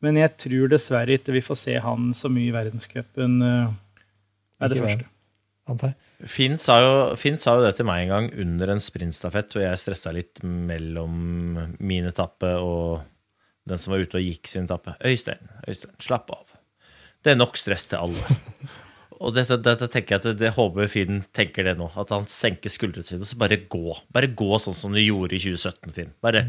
Men 0.05 0.17
jeg 0.19 0.33
tror 0.43 0.69
dessverre 0.69 1.17
ikke 1.17 1.33
vi 1.33 1.43
får 1.45 1.59
se 1.61 1.77
han 1.81 2.11
så 2.17 2.29
mye 2.29 2.49
i 2.49 2.53
verdenscupen. 2.53 3.41
eh, 3.47 3.73
er 4.61 4.73
det 4.73 4.81
første. 4.81 5.07
Antar. 5.69 5.93
Finn 6.29 6.57
sa, 6.61 6.77
jo, 6.81 6.93
Finn 7.17 7.39
sa 7.41 7.55
jo 7.57 7.63
det 7.65 7.75
til 7.77 7.87
meg 7.87 8.03
en 8.03 8.11
gang 8.11 8.27
under 8.43 8.73
en 8.73 8.83
sprintstafett, 8.83 9.53
hvor 9.53 9.63
jeg 9.63 9.81
stressa 9.81 10.13
litt 10.13 10.41
mellom 10.43 11.57
min 11.79 12.09
etappe 12.09 12.51
og 12.61 13.01
den 13.69 13.81
som 13.81 13.93
var 13.93 14.03
ute 14.03 14.17
og 14.19 14.25
gikk 14.25 14.49
sin 14.49 14.65
etappe. 14.65 14.95
Øystein, 15.05 15.43
Øystein, 15.67 15.97
slapp 16.01 16.31
av. 16.33 16.55
Det 17.21 17.33
er 17.33 17.39
nok 17.39 17.59
stress 17.59 17.87
til 17.91 18.01
alle. 18.01 18.39
Og 19.21 19.35
dette, 19.35 19.57
dette 19.61 19.85
tenker 19.91 20.15
jeg 20.15 20.21
at 20.21 20.39
det, 20.39 20.53
håper 20.55 20.89
Finn 20.89 21.21
tenker 21.35 21.67
det 21.67 21.75
nå. 21.77 21.91
At 21.99 22.09
han 22.13 22.25
senker 22.29 22.73
skuldrene 22.73 23.05
sine 23.05 23.21
og 23.21 23.29
så 23.29 23.37
bare 23.37 23.59
gå. 23.69 23.97
Bare 24.13 24.31
gå 24.33 24.49
sånn 24.61 24.77
som 24.77 24.95
du 24.95 25.01
gjorde 25.01 25.37
i 25.37 25.41
2017, 25.43 25.93
Finn. 25.93 26.09
Bare, 26.25 26.41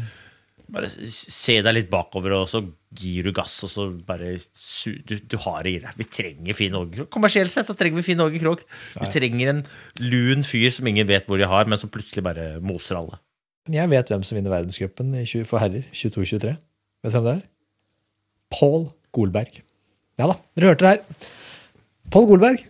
bare 0.73 0.89
se 0.89 1.59
deg 1.61 1.77
litt 1.77 1.91
bakover, 1.91 2.33
og 2.39 2.47
så 2.49 2.63
gir 2.97 3.29
du 3.29 3.33
gass, 3.35 3.59
og 3.67 3.69
så 3.69 3.85
bare 4.07 4.33
du, 4.39 5.13
du 5.21 5.37
har 5.45 5.61
det 5.67 5.75
i 5.75 5.83
deg. 5.85 5.99
Vi 6.01 6.09
trenger 6.17 6.57
Finn 6.57 6.79
Åge 6.79 6.97
Krogh. 6.97 7.11
Kommersielt 7.13 7.53
sett 7.53 7.69
så 7.69 7.77
trenger 7.77 8.01
vi 8.01 8.07
Finn 8.09 8.25
Åge 8.25 8.41
Krogh. 8.41 8.65
Vi 8.97 9.13
trenger 9.13 9.53
en 9.53 9.63
lun 10.01 10.41
fyr 10.47 10.73
som 10.73 10.89
ingen 10.89 11.09
vet 11.09 11.29
hvor 11.29 11.37
de 11.37 11.49
har, 11.53 11.69
men 11.69 11.81
som 11.81 11.93
plutselig 11.93 12.25
bare 12.25 12.55
moser 12.63 12.97
alle. 12.97 13.21
Jeg 13.71 13.93
vet 13.93 14.09
hvem 14.11 14.25
som 14.25 14.35
vinner 14.35 14.51
verdenscupen 14.51 15.13
for 15.45 15.61
herrer 15.61 15.85
22-23. 15.93 16.57
Vet 17.03 17.11
du 17.11 17.17
hvem 17.17 17.25
det 17.27 17.35
er? 17.35 17.45
Paul 18.53 18.85
Golberg. 19.15 19.63
Ja 20.19 20.29
da, 20.29 20.37
dere 20.55 20.71
hørte 20.71 20.85
det 20.85 20.93
her. 20.93 21.31
Paul 22.13 22.27
Golberg. 22.29 22.61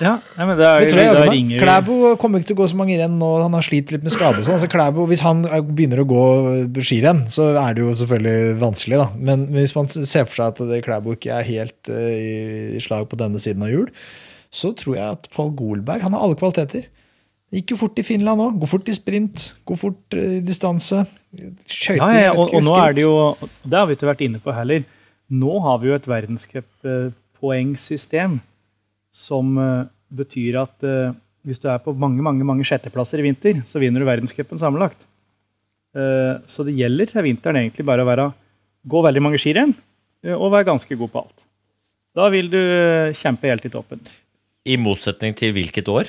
Ja, 0.00 0.14
ja 0.38 0.46
men 0.48 0.56
Det 0.56 0.88
tror 0.88 1.02
jeg 1.02 1.16
da 1.16 1.24
ringer 1.28 1.60
Klæbo 1.60 2.14
kommer 2.20 2.40
ikke 2.40 2.50
til 2.50 2.56
å 2.56 2.60
gå 2.62 2.68
så 2.72 2.78
mange 2.78 2.96
renn 2.96 3.18
nå. 3.20 3.28
Han 3.42 3.56
har 3.56 3.66
slitt 3.66 3.92
litt 3.92 4.04
med 4.06 4.14
skade. 4.14 4.40
og 4.40 4.46
sånn. 4.46 4.56
Altså, 4.56 4.70
Klæbo, 4.72 5.04
hvis 5.10 5.24
han 5.24 5.42
begynner 5.68 6.00
å 6.00 6.06
gå 6.08 6.22
skirenn, 6.86 7.26
så 7.32 7.50
er 7.60 7.76
det 7.76 7.84
jo 7.84 7.92
selvfølgelig 8.00 8.54
vanskelig. 8.62 9.02
da. 9.02 9.08
Men 9.30 9.44
hvis 9.52 9.76
man 9.76 9.90
ser 9.92 10.24
for 10.24 10.38
seg 10.40 10.54
at 10.54 10.86
Klæbo 10.86 11.16
ikke 11.16 11.36
er 11.36 11.48
helt 11.50 11.92
uh, 11.92 12.08
i, 12.16 12.78
i 12.78 12.82
slag 12.82 13.10
på 13.10 13.20
denne 13.20 13.42
siden 13.42 13.66
av 13.66 13.74
jul, 13.74 13.90
så 14.50 14.72
tror 14.78 14.96
jeg 14.96 15.18
at 15.18 15.28
Paul 15.34 15.52
Golberg 15.58 16.06
han 16.06 16.16
har 16.16 16.24
alle 16.24 16.38
kvaliteter. 16.40 16.88
Gikk 17.50 17.72
jo 17.74 17.78
fort 17.80 17.96
i 17.98 18.04
Finland 18.06 18.38
òg. 18.44 18.52
Gå 18.62 18.66
fort 18.70 18.86
i 18.90 18.94
sprint, 18.94 19.36
gå 19.66 19.74
fort 19.78 20.14
eh, 20.14 20.38
i 20.38 20.40
distanse. 20.46 20.98
Skøyting. 21.66 21.98
Ja, 21.98 22.10
ja, 22.28 22.32
og, 22.34 22.54
og 22.54 22.62
nå 22.66 22.74
er 22.78 22.92
det 22.96 23.02
jo 23.04 23.14
Det 23.62 23.76
har 23.78 23.86
vi 23.86 23.92
ikke 23.98 24.10
vært 24.10 24.26
inne 24.26 24.40
på 24.42 24.50
heller. 24.54 24.80
Nå 25.30 25.52
har 25.64 25.76
vi 25.82 25.86
jo 25.90 25.94
et 25.98 26.10
verdenscuppoengsystem 26.10 28.32
som 29.14 29.58
eh, 29.58 29.84
betyr 30.14 30.54
at 30.62 30.76
eh, 30.86 31.12
hvis 31.46 31.60
du 31.62 31.68
er 31.72 31.78
på 31.82 31.90
mange 31.98 32.22
mange, 32.22 32.44
mange 32.46 32.64
sjetteplasser 32.68 33.18
i 33.22 33.26
vinter, 33.26 33.54
så 33.66 33.78
vinner 33.82 34.00
du 34.02 34.06
verdenscupen 34.08 34.58
sammenlagt. 34.60 35.00
Eh, 35.96 36.34
så 36.46 36.62
det 36.66 36.76
gjelder 36.78 37.06
til 37.10 37.26
vinteren 37.26 37.58
egentlig 37.64 37.86
bare 37.86 38.04
å 38.04 38.08
være, 38.08 38.30
gå 38.86 38.98
veldig 39.06 39.22
mange 39.26 39.40
skirenn 39.42 39.72
eh, 40.22 40.36
og 40.36 40.52
være 40.54 40.68
ganske 40.70 40.98
god 40.98 41.10
på 41.10 41.22
alt. 41.24 41.38
Da 42.18 42.24
vil 42.34 42.50
du 42.52 42.60
eh, 42.60 43.16
kjempe 43.16 43.50
helt 43.50 43.66
i 43.66 43.72
toppen. 43.72 44.00
I 44.66 44.76
motsetning 44.78 45.34
til 45.38 45.54
hvilket 45.56 45.88
år? 45.90 46.06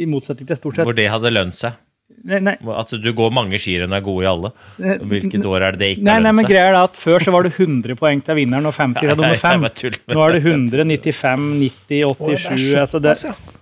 I 0.00 0.08
motsetning 0.08 0.48
til 0.48 0.56
stort 0.58 0.80
sett 0.80 0.86
Hvor 0.88 0.96
det 0.96 1.10
hadde 1.12 1.32
lønt 1.34 1.58
seg? 1.60 1.78
Nei, 2.26 2.40
nei, 2.42 2.56
At 2.74 2.90
du 2.90 3.06
går 3.16 3.30
mange 3.32 3.54
skirenn 3.62 3.92
og 3.94 3.96
er 3.96 4.02
gode 4.02 4.24
i 4.24 4.28
alle? 4.28 4.48
Hvilket 5.08 5.44
år 5.46 5.62
er 5.68 5.76
det 5.76 5.78
det 5.80 5.88
ikke 5.94 6.02
Nei, 6.08 6.16
har 6.16 6.24
nei, 6.24 6.32
men 6.34 6.42
lønt 6.42 6.48
seg? 6.48 6.50
greia 6.50 6.70
er 6.72 6.78
at 6.80 6.96
Før 6.98 7.22
så 7.24 7.32
var 7.32 7.46
det 7.46 7.52
100 7.54 7.94
poeng 8.00 8.22
til 8.26 8.34
vinneren 8.40 8.66
og 8.66 8.74
50 8.74 8.98
til 9.00 9.12
nummer 9.14 9.38
5. 9.38 9.52
jeg 9.54 9.62
bare 9.62 9.76
tuller 9.78 10.00
med 10.10 10.16
Nå 10.18 10.24
er 10.26 10.34
det 10.34 10.42
det. 10.42 10.52
100, 10.52 10.84
95, 10.90 11.46
90, 11.62 12.02
87 12.18 12.50
det 12.66 12.74
er 12.74 12.82
altså 12.82 13.00
det, 13.06 13.14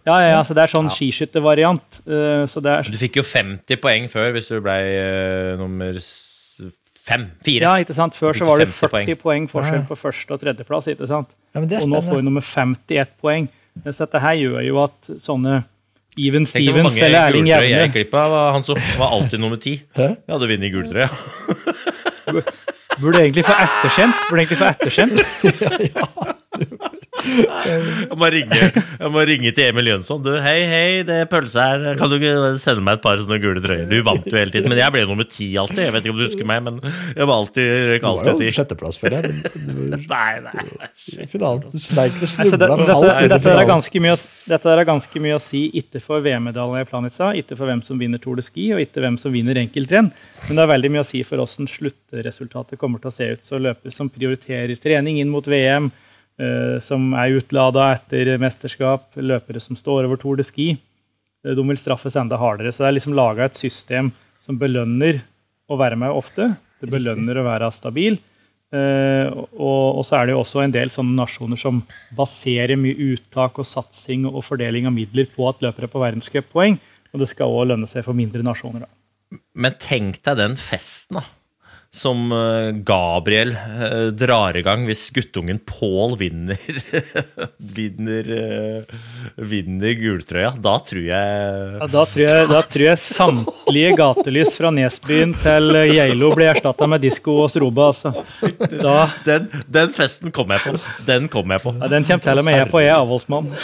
ja. 0.09 0.17
ja, 0.25 0.39
altså 0.41 0.57
det 0.57 0.65
er 0.65 0.73
sånn 0.73 0.91
skiskyttervariant. 0.97 2.01
eh, 2.09 2.47
Så 2.49 2.65
Du 2.89 2.99
fikk 3.05 3.21
jo 3.21 3.27
50 3.29 3.77
poeng 3.85 4.09
før 4.09 4.33
hvis 4.33 4.49
du 4.49 4.59
ble 4.65 4.79
uh, 4.97 5.57
nummer 5.61 6.01
s- 6.01 6.59
fem. 7.05 7.29
Fire. 7.45 7.63
Ja, 7.69 7.77
ikke 7.85 7.95
sant? 7.97 8.17
Før 8.17 8.33
så 8.37 8.45
var 8.49 8.59
det 8.65 8.69
40 8.73 9.15
poeng, 9.17 9.17
poeng. 9.23 9.47
forskjell 9.49 9.87
på 9.89 9.97
første- 9.97 10.33
og 10.35 10.41
tredjeplass. 10.43 10.89
ikke 10.93 11.07
sant? 11.09 11.31
Ja, 11.55 11.61
men 11.61 11.69
Og 11.73 11.89
nå 11.89 12.01
får 12.05 12.17
du 12.21 12.23
nummer 12.33 12.41
51 12.45 13.13
poeng. 13.23 13.49
Så 13.87 14.05
dette 14.07 14.21
her 14.25 14.35
gjør 14.41 14.65
jo 14.67 14.83
at 14.83 15.13
sånne 15.23 15.65
Even 16.19 16.47
Stevens 16.47 16.83
mange 16.83 17.05
eller 17.07 17.21
Erling 17.29 17.47
gultrøyer 17.47 17.83
jeg 17.85 17.93
klippet, 17.95 18.19
var, 18.35 18.53
han 18.57 18.67
så, 18.67 18.75
Hanso 18.75 18.99
var 18.99 19.15
alltid 19.15 19.39
nummer 19.39 19.61
ti. 19.63 19.77
Hæ? 19.97 20.03
Jeg 20.03 20.35
hadde 20.35 20.49
vunnet 20.51 20.71
ja. 21.07 21.09
burde 23.01 23.23
egentlig 23.23 23.45
få 23.47 23.55
etterkjent. 23.63 24.15
Burde 24.29 24.43
egentlig 24.43 24.59
få 24.59 24.73
etterkjent. 24.75 25.19
Jeg 27.19 28.17
må 28.19 28.29
ringe, 28.33 28.59
jeg 28.99 29.11
må 29.13 29.23
ringe 29.29 29.51
til 29.57 29.69
Emil 29.73 29.89
Jønsson. 29.91 30.21
Du, 30.25 30.31
hei, 30.43 30.59
hei, 30.71 31.03
det 31.09 31.17
er 31.25 31.29
pølse 31.31 31.63
her. 31.65 31.87
Kan 31.99 32.11
du 32.13 32.17
ikke 32.19 32.35
sende 32.63 32.85
meg 32.85 32.99
et 32.99 33.05
par 33.05 33.21
sånne 33.21 33.39
gule 33.43 33.63
trøyer? 33.65 33.87
Du 33.91 33.97
vant 34.07 34.27
jo 34.29 34.37
hele 34.39 34.53
tiden. 34.55 34.71
Men 34.73 34.81
jeg 34.81 34.95
ble 34.95 35.03
nummer 35.09 35.27
ti 35.29 35.49
alltid. 35.61 35.81
Jeg 35.89 35.95
vet 35.97 36.07
ikke 36.07 36.15
om 36.15 36.21
du 36.21 36.25
husker 36.27 36.49
meg, 36.49 36.63
men 36.69 36.79
jeg 36.85 37.29
var 37.29 37.35
alltid 37.35 37.71
røyk 37.93 38.07
Det 38.07 38.35
var 38.35 38.45
jo 38.47 38.55
sjetteplass 38.59 39.01
deg. 39.03 39.29
det 39.29 40.01
Nei, 40.09 40.33
nei. 40.47 41.27
Finalen. 41.33 41.65
Du 41.73 41.79
sneik 41.83 42.19
det 42.21 42.29
Altså, 42.29 42.59
det, 42.61 42.69
snubla 42.71 42.87
dette, 42.87 42.97
alt 43.19 43.33
dette, 43.35 43.55
er 43.59 43.69
ganske 43.73 44.03
mye, 44.05 44.15
å- 44.17 44.51
dette 44.55 44.73
er 44.75 44.85
ganske 44.89 45.23
mye 45.25 45.37
å 45.39 45.43
si 45.43 45.63
ikke 45.83 46.03
for 46.05 46.23
VM-medalje 46.25 46.85
i 46.85 46.89
Planica, 46.89 47.31
ikke 47.43 47.57
for 47.59 47.71
hvem 47.71 47.83
som 47.87 47.99
vinner 48.01 48.21
Tour 48.23 48.39
de 48.39 48.45
Ski, 48.47 48.69
og 48.77 48.83
ikke 48.85 49.03
hvem 49.05 49.19
som 49.21 49.35
vinner 49.35 49.59
enkeltrenn. 49.61 50.11
Men 50.49 50.59
det 50.61 50.65
er 50.65 50.71
veldig 50.75 50.93
mye 50.95 51.05
å 51.05 51.09
si 51.09 51.23
for 51.27 51.43
åssen 51.43 51.69
sluttresultatet 51.71 52.79
kommer 52.81 53.03
til 53.03 53.11
å 53.11 53.15
se 53.15 53.31
ut. 53.35 53.45
Så 53.47 53.61
løpere 53.63 53.93
som 53.95 54.11
prioriterer 54.13 54.79
trening 54.81 55.19
inn 55.23 55.33
mot 55.33 55.47
VM, 55.49 55.91
som 56.85 57.11
er 57.19 57.35
utlada 57.35 57.89
etter 57.97 58.37
mesterskap, 58.39 59.11
løpere 59.19 59.63
som 59.63 59.79
står 59.79 60.07
over 60.07 60.21
Tour 60.21 60.39
de 60.39 60.47
Ski, 60.47 60.69
eh, 61.45 61.55
de 61.55 61.65
vil 61.71 61.81
straffes 61.81 62.17
enda 62.17 62.39
hardere. 62.39 62.73
Så 62.73 62.85
det 62.85 62.91
er 62.91 62.99
liksom 62.99 63.17
laga 63.19 63.49
et 63.49 63.59
system 63.59 64.13
som 64.45 64.59
belønner 64.59 65.23
å 65.69 65.79
være 65.81 65.99
med 65.99 66.15
ofte. 66.15 66.53
Det 66.79 66.91
belønner 66.93 67.41
å 67.41 67.47
være 67.47 67.73
stabil. 67.75 68.19
Eh, 68.69 69.31
og 69.57 70.03
så 70.05 70.19
er 70.19 70.29
det 70.29 70.35
jo 70.35 70.43
også 70.43 70.61
en 70.61 70.75
del 70.75 70.93
sånne 70.93 71.17
nasjoner 71.17 71.59
som 71.61 71.81
baserer 72.17 72.77
mye 72.77 73.15
uttak 73.15 73.59
og 73.59 73.67
satsing 73.67 74.27
og 74.29 74.45
fordeling 74.45 74.87
av 74.87 74.93
midler 74.93 75.29
på 75.33 75.49
at 75.49 75.65
løpere 75.65 75.89
på 75.91 76.03
verdenscuppoeng. 76.03 76.79
Og 77.13 77.23
det 77.23 77.31
skal 77.31 77.53
òg 77.53 77.71
lønne 77.71 77.89
seg 77.89 78.05
for 78.05 78.17
mindre 78.17 78.45
nasjoner. 78.45 78.85
Da. 78.85 79.41
Men 79.59 79.77
tenk 79.81 80.21
deg 80.25 80.39
den 80.41 80.57
festen, 80.61 81.21
da. 81.21 81.25
Som 81.95 82.33
eh, 82.33 82.71
Gabriel 82.85 83.55
eh, 83.57 84.07
drar 84.13 84.57
i 84.57 84.63
gang 84.63 84.83
hvis 84.85 85.07
guttungen 85.17 85.57
Pål 85.65 86.19
vinner 86.21 86.59
Vinner 87.79 88.29
eh, 88.37 88.83
Vinner 89.41 89.95
gultrøya. 89.97 90.51
Da 90.61 90.75
tror 90.85 91.01
jeg 91.07 91.09
Ja, 91.81 91.89
da, 91.89 92.03
tror 92.05 92.25
jeg, 92.27 92.49
da 92.51 92.61
tror 92.69 92.85
jeg 92.91 93.01
samtlige 93.01 93.95
gatelys 93.97 94.53
fra 94.61 94.69
Nesbyen 94.77 95.33
til 95.41 95.73
Geilo 95.95 96.29
blir 96.37 96.51
erstatta 96.53 96.87
med 96.93 97.01
disko 97.07 97.39
og 97.47 97.49
strobe. 97.55 97.89
Altså. 97.89 98.13
Da, 98.69 99.09
den, 99.25 99.49
den 99.79 99.97
festen 99.97 100.35
kom 100.35 100.53
jeg 100.53 100.67
på. 100.67 100.77
Den 101.09 101.31
kom 101.33 101.57
jeg 101.57 101.65
på. 101.65 101.73
ja, 101.81 101.89
den 101.89 102.05
kommer 102.05 102.27
til 102.29 102.43
og 102.45 102.49
med 102.51 102.59
jeg 102.61 102.69
på. 102.75 102.85
Jeg 102.85 102.93
er 102.93 103.01
avholdsmann. 103.01 103.49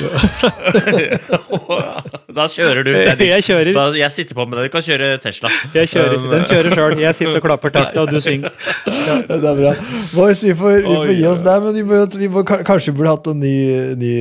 Da 2.34 2.48
kjører 2.50 2.82
du. 2.82 2.90
Det. 2.90 3.26
Jeg 3.28 3.44
kjører. 3.46 3.68
Da, 3.76 3.84
jeg 3.94 4.10
sitter 4.10 4.34
på 4.34 4.42
med 4.48 4.58
den. 4.58 4.66
Du 4.66 4.72
kan 4.74 4.82
kjøre 4.82 5.12
Tesla. 5.22 5.50
Jeg 5.76 5.86
kjører, 5.92 6.16
Den 6.32 6.46
kjører 6.50 6.74
sjøl. 6.74 6.94
Jeg 6.98 7.14
sitter 7.14 7.38
og 7.38 7.44
klapper 7.44 7.70
takta, 7.74 8.02
du 8.16 8.22
synger. 8.24 8.54
Det 9.28 9.36
er 9.38 9.58
bra. 9.58 9.72
Boys, 10.14 10.40
vi 10.44 10.54
får, 10.56 10.78
vi 10.84 10.94
får 10.94 11.10
Oi, 11.10 11.16
gi 11.18 11.26
oss 11.28 11.42
der, 11.44 11.60
men 11.64 11.76
vi 11.76 11.84
må, 11.88 12.00
vi 12.20 12.30
må, 12.32 12.44
kanskje 12.46 12.92
vi 12.92 12.96
burde 12.98 13.12
hatt 13.14 13.30
en 13.32 13.42
ny, 13.42 13.54
ny 14.00 14.14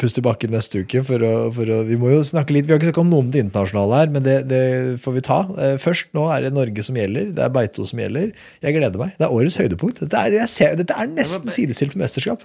pust 0.00 0.20
i 0.20 0.24
bakken 0.24 0.54
neste 0.54 0.84
uke. 0.84 1.02
For 1.08 1.24
å, 1.26 1.34
for 1.56 1.74
å, 1.74 1.82
vi 1.88 1.98
må 2.00 2.12
jo 2.12 2.22
snakke 2.26 2.56
litt, 2.56 2.68
vi 2.68 2.74
har 2.74 2.80
ikke 2.80 2.90
snakket 2.90 3.04
om 3.04 3.12
noe 3.12 3.26
om 3.26 3.30
det 3.34 3.42
internasjonale 3.46 4.00
her, 4.02 4.14
men 4.14 4.26
det, 4.26 4.38
det 4.50 4.62
får 5.04 5.18
vi 5.18 5.24
ta. 5.28 5.40
Eh, 5.58 5.76
Først 5.82 6.10
nå 6.16 6.26
er 6.34 6.46
det 6.46 6.54
Norge 6.56 6.84
som 6.86 6.98
gjelder. 6.98 7.30
Det 7.36 7.44
er 7.44 7.54
Beito 7.54 7.86
som 7.88 8.02
gjelder. 8.02 8.32
Jeg 8.64 8.76
gleder 8.76 9.00
meg. 9.00 9.14
Det 9.18 9.28
er 9.28 9.38
årets 9.40 9.58
høydepunkt. 9.60 10.02
Dette 10.04 10.24
er, 10.26 10.40
jeg 10.42 10.52
ser, 10.54 10.76
dette 10.78 10.96
er 10.96 11.10
nesten 11.12 11.52
sidestilt 11.52 11.96
med 11.96 12.06
mesterskap. 12.06 12.44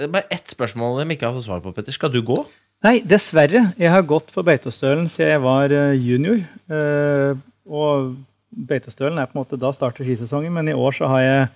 Bare 0.00 0.24
ett 0.32 0.48
spørsmål 0.48 1.02
de 1.02 1.16
ikke 1.16 1.28
har 1.28 1.34
fått 1.36 1.46
svar 1.46 1.64
på, 1.64 1.72
Petter. 1.76 1.94
Skal 1.94 2.12
du 2.12 2.22
gå? 2.24 2.38
Nei, 2.84 2.98
dessverre. 3.08 3.62
Jeg 3.80 3.90
har 3.92 4.04
gått 4.04 4.32
på 4.34 4.44
Beitostølen 4.44 5.08
siden 5.12 5.30
jeg 5.34 5.42
var 5.44 5.72
eh, 5.72 5.94
junior. 5.96 6.40
Eh, 6.68 7.36
og 7.64 8.14
Beitostølen 8.54 9.18
er 9.18 9.26
på 9.26 9.34
en 9.38 9.42
måte 9.44 9.58
Da 9.60 9.72
starter 9.74 10.06
skisesongen, 10.06 10.52
men 10.54 10.68
i 10.70 10.76
år 10.78 10.94
så 10.94 11.08
har 11.10 11.20
jeg 11.24 11.48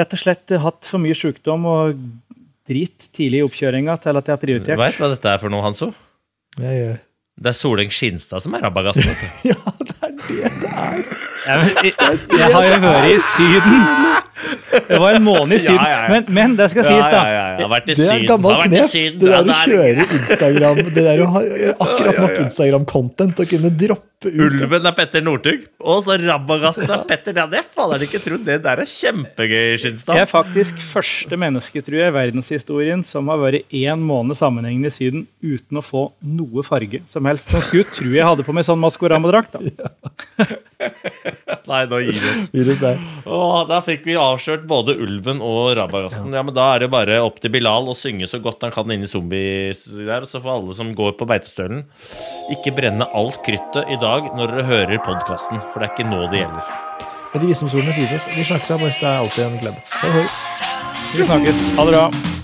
rett 0.00 0.14
og 0.16 0.18
slett 0.18 0.54
hatt 0.64 0.88
for 0.88 0.98
mye 1.02 1.14
sykdom 1.14 1.66
og 1.70 1.98
drit 2.66 3.08
tidlig 3.14 3.42
i 3.42 3.44
oppkjøringa 3.46 3.98
til 4.02 4.16
at 4.16 4.26
jeg 4.26 4.32
har 4.34 4.40
Du 4.40 4.46
prioritert. 4.46 4.78
veit 4.80 4.96
hva 4.98 5.10
dette 5.12 5.28
er 5.34 5.38
for 5.42 5.52
noe, 5.52 5.62
Hanso? 5.62 5.90
Jeg, 6.58 6.88
eh, 6.94 6.96
Det 7.36 7.50
er 7.52 7.58
Soleng 7.58 7.90
Skinstad 7.92 8.40
som 8.42 8.54
er 8.54 8.62
rabagassen. 8.64 9.04
vet 9.10 9.22
ja, 9.52 9.58
det. 9.84 9.93
Jeg, 11.44 11.92
jeg, 11.92 12.20
jeg 12.38 12.54
har 12.54 12.68
jo 12.70 12.78
vært 12.84 13.10
i 13.10 13.18
Syden. 13.20 13.82
Det 14.88 14.98
var 15.00 15.16
en 15.16 15.24
måned 15.24 15.56
i 15.56 15.60
Syden. 15.62 15.76
Ja, 15.76 15.90
ja, 15.90 16.00
ja. 16.04 16.08
Men, 16.12 16.24
men 16.36 16.56
det 16.58 16.70
skal 16.72 16.86
sies, 16.86 17.04
da. 17.12 17.20
Det 17.58 17.64
er 17.64 17.70
har 17.70 18.64
knep. 18.64 18.96
Det 19.20 19.28
der 19.28 19.52
å 19.52 19.60
kjøre 19.60 20.08
Instagram 20.18 20.82
Det 20.88 21.04
der 21.04 21.22
å 21.24 21.28
ha 21.36 21.44
akkurat 21.86 22.20
nok 22.24 22.42
Instagram-content 22.46 23.44
og 23.44 23.54
kunne 23.54 23.72
droppe 23.84 24.10
ut 24.24 24.40
Ulven 24.40 24.88
er 24.88 24.94
Petter 24.96 25.20
Northug, 25.24 25.66
og 25.84 25.98
så 26.06 26.16
rabagassen 26.20 26.88
er 26.88 27.02
Petter. 27.08 27.34
Det 27.36 27.42
hadde 27.44 27.98
jeg 27.98 28.08
ikke 28.08 28.22
trodd. 28.24 28.44
Det 28.46 28.56
der 28.64 28.80
er 28.80 28.88
kjempegøy, 28.88 29.76
Skinstad. 29.82 30.16
Jeg 30.16 30.24
er 30.24 30.30
faktisk 30.30 30.80
første 30.80 31.38
menneske 31.40 31.82
tror 31.84 32.00
jeg, 32.00 32.12
i 32.12 32.16
verdenshistorien 32.16 33.04
som 33.06 33.28
har 33.32 33.42
vært 33.42 33.74
én 33.74 34.00
måned 34.00 34.38
sammenhengende 34.38 34.88
i 34.88 34.94
Syden 34.94 35.26
uten 35.44 35.80
å 35.80 35.84
få 35.84 36.06
noe 36.24 36.64
farge 36.66 37.02
som 37.10 37.28
helst. 37.28 37.52
Som 37.52 37.64
skulle 37.66 37.88
tro 37.92 38.08
jeg 38.14 38.24
hadde 38.24 38.46
på 38.46 38.56
meg 38.56 38.64
sånn 38.66 38.80
Maskorama-drakt. 38.80 39.60
Nei, 41.70 41.80
nå 41.90 41.98
gir 42.04 42.16
vi 42.18 42.30
oss. 42.30 42.48
virus 42.54 42.80
der. 42.82 43.00
Åh, 43.26 43.60
da 43.70 43.78
fikk 43.84 44.04
vi 44.08 44.16
avslørt 44.20 44.66
både 44.68 44.96
ulven 45.00 45.40
og 45.44 45.72
rabagassen. 45.78 46.32
Ja, 46.34 46.42
men 46.44 46.54
Da 46.56 46.66
er 46.74 46.84
det 46.84 46.90
bare 46.92 47.20
opp 47.24 47.40
til 47.42 47.52
Bilal 47.54 47.88
å 47.90 47.96
synge 47.98 48.28
så 48.30 48.40
godt 48.44 48.62
han 48.66 48.74
kan 48.74 48.90
inn 48.94 49.06
i 49.06 49.10
zombies 49.10 49.86
der. 49.96 50.24
Og 50.26 50.30
så 50.30 50.42
får 50.44 50.54
alle 50.58 50.76
som 50.78 50.92
går 50.96 51.16
på 51.20 51.28
beitestølen, 51.30 51.84
ikke 52.54 52.74
brenne 52.76 53.08
alt 53.16 53.40
kruttet 53.46 53.90
i 53.92 53.98
dag 54.02 54.30
når 54.36 54.52
dere 54.54 54.68
hører 54.70 55.04
podkasten. 55.06 55.62
For 55.72 55.80
det 55.80 55.90
er 55.90 55.96
ikke 55.96 56.10
nå 56.12 56.22
det 56.32 56.44
gjelder. 56.44 56.72
Med 57.34 57.42
de 57.42 57.50
visdomsordene 57.50 57.96
sier 57.96 58.12
vi 58.12 58.20
oss. 58.20 58.28
Vi 58.30 58.46
snakkes, 58.46 58.76
boys. 58.78 59.00
Det 59.02 59.10
er 59.10 59.20
alltid 59.24 59.44
en 59.48 59.60
glede. 59.64 59.82
Hoi, 60.04 60.12
hoi. 60.20 60.26
Vi 61.16 61.26
snakkes. 61.26 61.68
Ha 61.78 61.88
det 61.90 61.96
bra. 61.98 62.43